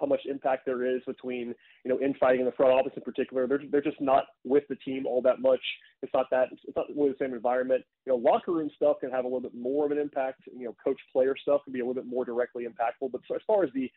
how 0.00 0.06
much 0.06 0.20
impact 0.28 0.66
there 0.66 0.84
is 0.84 1.02
between 1.06 1.54
you 1.84 1.88
know 1.88 2.00
infighting 2.00 2.40
in 2.40 2.46
the 2.46 2.52
front 2.52 2.72
office 2.72 2.92
in 2.96 3.02
particular. 3.02 3.46
They're 3.46 3.60
they're 3.70 3.82
just 3.82 4.00
not 4.00 4.24
with 4.44 4.64
the 4.68 4.76
team 4.76 5.06
all 5.06 5.22
that 5.22 5.40
much. 5.40 5.60
It's 6.02 6.12
not 6.14 6.26
that 6.30 6.48
it's 6.52 6.76
not 6.76 6.86
really 6.96 7.10
the 7.10 7.24
same 7.24 7.34
environment. 7.34 7.84
You 8.06 8.12
know, 8.12 8.16
locker 8.16 8.52
room 8.52 8.70
stuff 8.74 8.96
can 9.00 9.10
have 9.10 9.24
a 9.24 9.28
little 9.28 9.40
bit 9.40 9.54
more 9.54 9.84
of 9.86 9.92
an 9.92 9.98
impact. 9.98 10.42
You 10.46 10.66
know, 10.66 10.76
coach 10.82 10.98
player 11.12 11.34
stuff 11.40 11.62
can 11.64 11.72
be 11.72 11.80
a 11.80 11.82
little 11.82 12.00
bit 12.02 12.10
more 12.10 12.24
directly 12.24 12.64
impactful. 12.64 13.12
But 13.12 13.20
so 13.28 13.34
as 13.34 13.42
far 13.46 13.64
as 13.64 13.70
the 13.74 13.90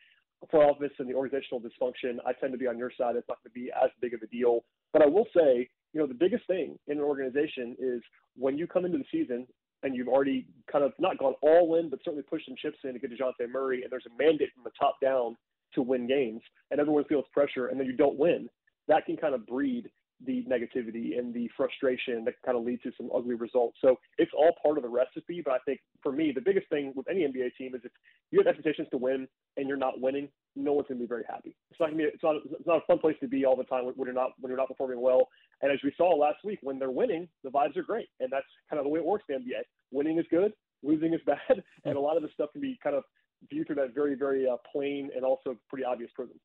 front 0.50 0.70
office 0.70 0.92
and 0.98 1.08
the 1.08 1.14
organizational 1.14 1.60
dysfunction, 1.60 2.18
I 2.26 2.32
tend 2.32 2.52
to 2.52 2.58
be 2.58 2.66
on 2.66 2.78
your 2.78 2.92
side. 2.96 3.16
It's 3.16 3.28
not 3.28 3.38
going 3.42 3.50
to 3.50 3.60
be 3.60 3.70
as 3.72 3.90
big 4.00 4.14
of 4.14 4.22
a 4.22 4.26
deal. 4.28 4.64
But 4.92 5.02
I 5.02 5.06
will 5.06 5.26
say, 5.36 5.68
you 5.92 6.00
know, 6.00 6.06
the 6.06 6.14
biggest 6.14 6.46
thing 6.46 6.78
in 6.86 6.98
an 6.98 7.04
organization 7.04 7.76
is 7.78 8.02
when 8.36 8.58
you 8.58 8.66
come 8.66 8.84
into 8.84 8.98
the 8.98 9.04
season 9.10 9.46
and 9.82 9.94
you've 9.94 10.08
already 10.08 10.46
kind 10.70 10.84
of 10.84 10.92
not 10.98 11.18
gone 11.18 11.34
all 11.40 11.76
in, 11.76 11.88
but 11.88 12.00
certainly 12.04 12.24
pushed 12.28 12.46
some 12.46 12.56
chips 12.60 12.78
in 12.84 12.92
to 12.94 12.98
get 12.98 13.10
Dejounte 13.12 13.48
Murray, 13.50 13.82
and 13.82 13.92
there's 13.92 14.06
a 14.06 14.22
mandate 14.22 14.50
from 14.54 14.64
the 14.64 14.70
top 14.78 14.96
down 15.00 15.36
to 15.74 15.82
win 15.82 16.06
games, 16.06 16.40
and 16.70 16.80
everyone 16.80 17.04
feels 17.04 17.24
pressure, 17.32 17.68
and 17.68 17.78
then 17.78 17.86
you 17.86 17.96
don't 17.96 18.18
win, 18.18 18.48
that 18.88 19.06
can 19.06 19.16
kind 19.16 19.34
of 19.34 19.46
breed 19.46 19.88
the 20.24 20.44
negativity 20.50 21.18
and 21.18 21.32
the 21.32 21.48
frustration 21.56 22.24
that 22.24 22.34
kind 22.44 22.58
of 22.58 22.64
lead 22.64 22.82
to 22.82 22.90
some 22.96 23.08
ugly 23.14 23.34
results. 23.34 23.78
So 23.80 23.96
it's 24.18 24.32
all 24.36 24.52
part 24.62 24.76
of 24.76 24.82
the 24.82 24.88
recipe. 24.88 25.42
But 25.44 25.54
I 25.54 25.58
think 25.64 25.80
for 26.02 26.12
me, 26.12 26.32
the 26.34 26.40
biggest 26.40 26.68
thing 26.68 26.92
with 26.96 27.08
any 27.08 27.20
NBA 27.20 27.50
team 27.56 27.74
is 27.74 27.82
if 27.84 27.92
you 28.30 28.40
have 28.40 28.46
expectations 28.46 28.88
to 28.90 28.98
win 28.98 29.28
and 29.56 29.68
you're 29.68 29.76
not 29.76 30.00
winning, 30.00 30.28
no 30.56 30.72
one's 30.72 30.88
going 30.88 30.98
to 30.98 31.04
be 31.04 31.08
very 31.08 31.24
happy. 31.28 31.56
It's 31.70 31.78
not 31.78 31.90
to 31.90 31.96
be. 31.96 32.02
It's 32.04 32.22
not. 32.22 32.36
It's 32.44 32.66
not 32.66 32.78
a 32.78 32.86
fun 32.86 32.98
place 32.98 33.16
to 33.20 33.28
be 33.28 33.44
all 33.44 33.56
the 33.56 33.64
time 33.64 33.84
when 33.84 34.06
you're 34.06 34.12
not 34.12 34.30
when 34.40 34.50
you're 34.50 34.58
not 34.58 34.68
performing 34.68 35.00
well. 35.00 35.28
And 35.62 35.70
as 35.70 35.78
we 35.84 35.92
saw 35.96 36.14
last 36.14 36.38
week, 36.44 36.58
when 36.62 36.78
they're 36.78 36.90
winning, 36.90 37.28
the 37.44 37.50
vibes 37.50 37.76
are 37.76 37.82
great, 37.82 38.08
and 38.20 38.30
that's 38.30 38.46
kind 38.68 38.78
of 38.78 38.84
the 38.84 38.90
way 38.90 39.00
it 39.00 39.06
works 39.06 39.24
in 39.28 39.36
the 39.36 39.40
NBA. 39.40 39.62
Winning 39.92 40.18
is 40.18 40.26
good, 40.30 40.52
losing 40.82 41.14
is 41.14 41.20
bad, 41.26 41.62
and 41.84 41.96
a 41.96 42.00
lot 42.00 42.16
of 42.16 42.22
this 42.22 42.32
stuff 42.34 42.50
can 42.52 42.60
be 42.60 42.78
kind 42.82 42.96
of 42.96 43.04
viewed 43.50 43.66
through 43.66 43.76
that 43.76 43.94
very, 43.94 44.14
very 44.14 44.48
uh, 44.48 44.56
plain 44.72 45.10
and 45.14 45.24
also 45.24 45.56
pretty 45.68 45.84
obvious 45.84 46.10
prism. 46.14 46.38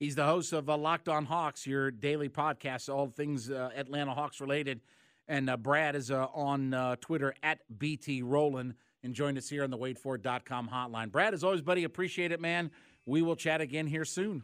He's 0.00 0.14
the 0.14 0.24
host 0.24 0.54
of 0.54 0.70
uh, 0.70 0.78
Locked 0.78 1.10
On 1.10 1.26
Hawks, 1.26 1.66
your 1.66 1.90
daily 1.90 2.30
podcast, 2.30 2.88
all 2.88 3.08
things 3.08 3.50
uh, 3.50 3.68
Atlanta 3.76 4.14
Hawks 4.14 4.40
related. 4.40 4.80
And 5.28 5.50
uh, 5.50 5.58
Brad 5.58 5.94
is 5.94 6.10
uh, 6.10 6.24
on 6.32 6.72
uh, 6.72 6.96
Twitter 7.02 7.34
at 7.42 7.58
BT 7.78 8.22
Rowland 8.22 8.76
and 9.04 9.12
joined 9.12 9.36
us 9.36 9.46
here 9.46 9.62
on 9.62 9.68
the 9.68 9.76
WadeFord.com 9.76 10.70
hotline. 10.72 11.12
Brad, 11.12 11.34
as 11.34 11.44
always, 11.44 11.60
buddy, 11.60 11.84
appreciate 11.84 12.32
it, 12.32 12.40
man. 12.40 12.70
We 13.04 13.20
will 13.20 13.36
chat 13.36 13.60
again 13.60 13.86
here 13.86 14.06
soon. 14.06 14.42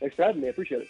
Thanks 0.00 0.16
for 0.16 0.24
having 0.24 0.40
me. 0.40 0.48
I 0.48 0.50
appreciate 0.50 0.82
it. 0.82 0.88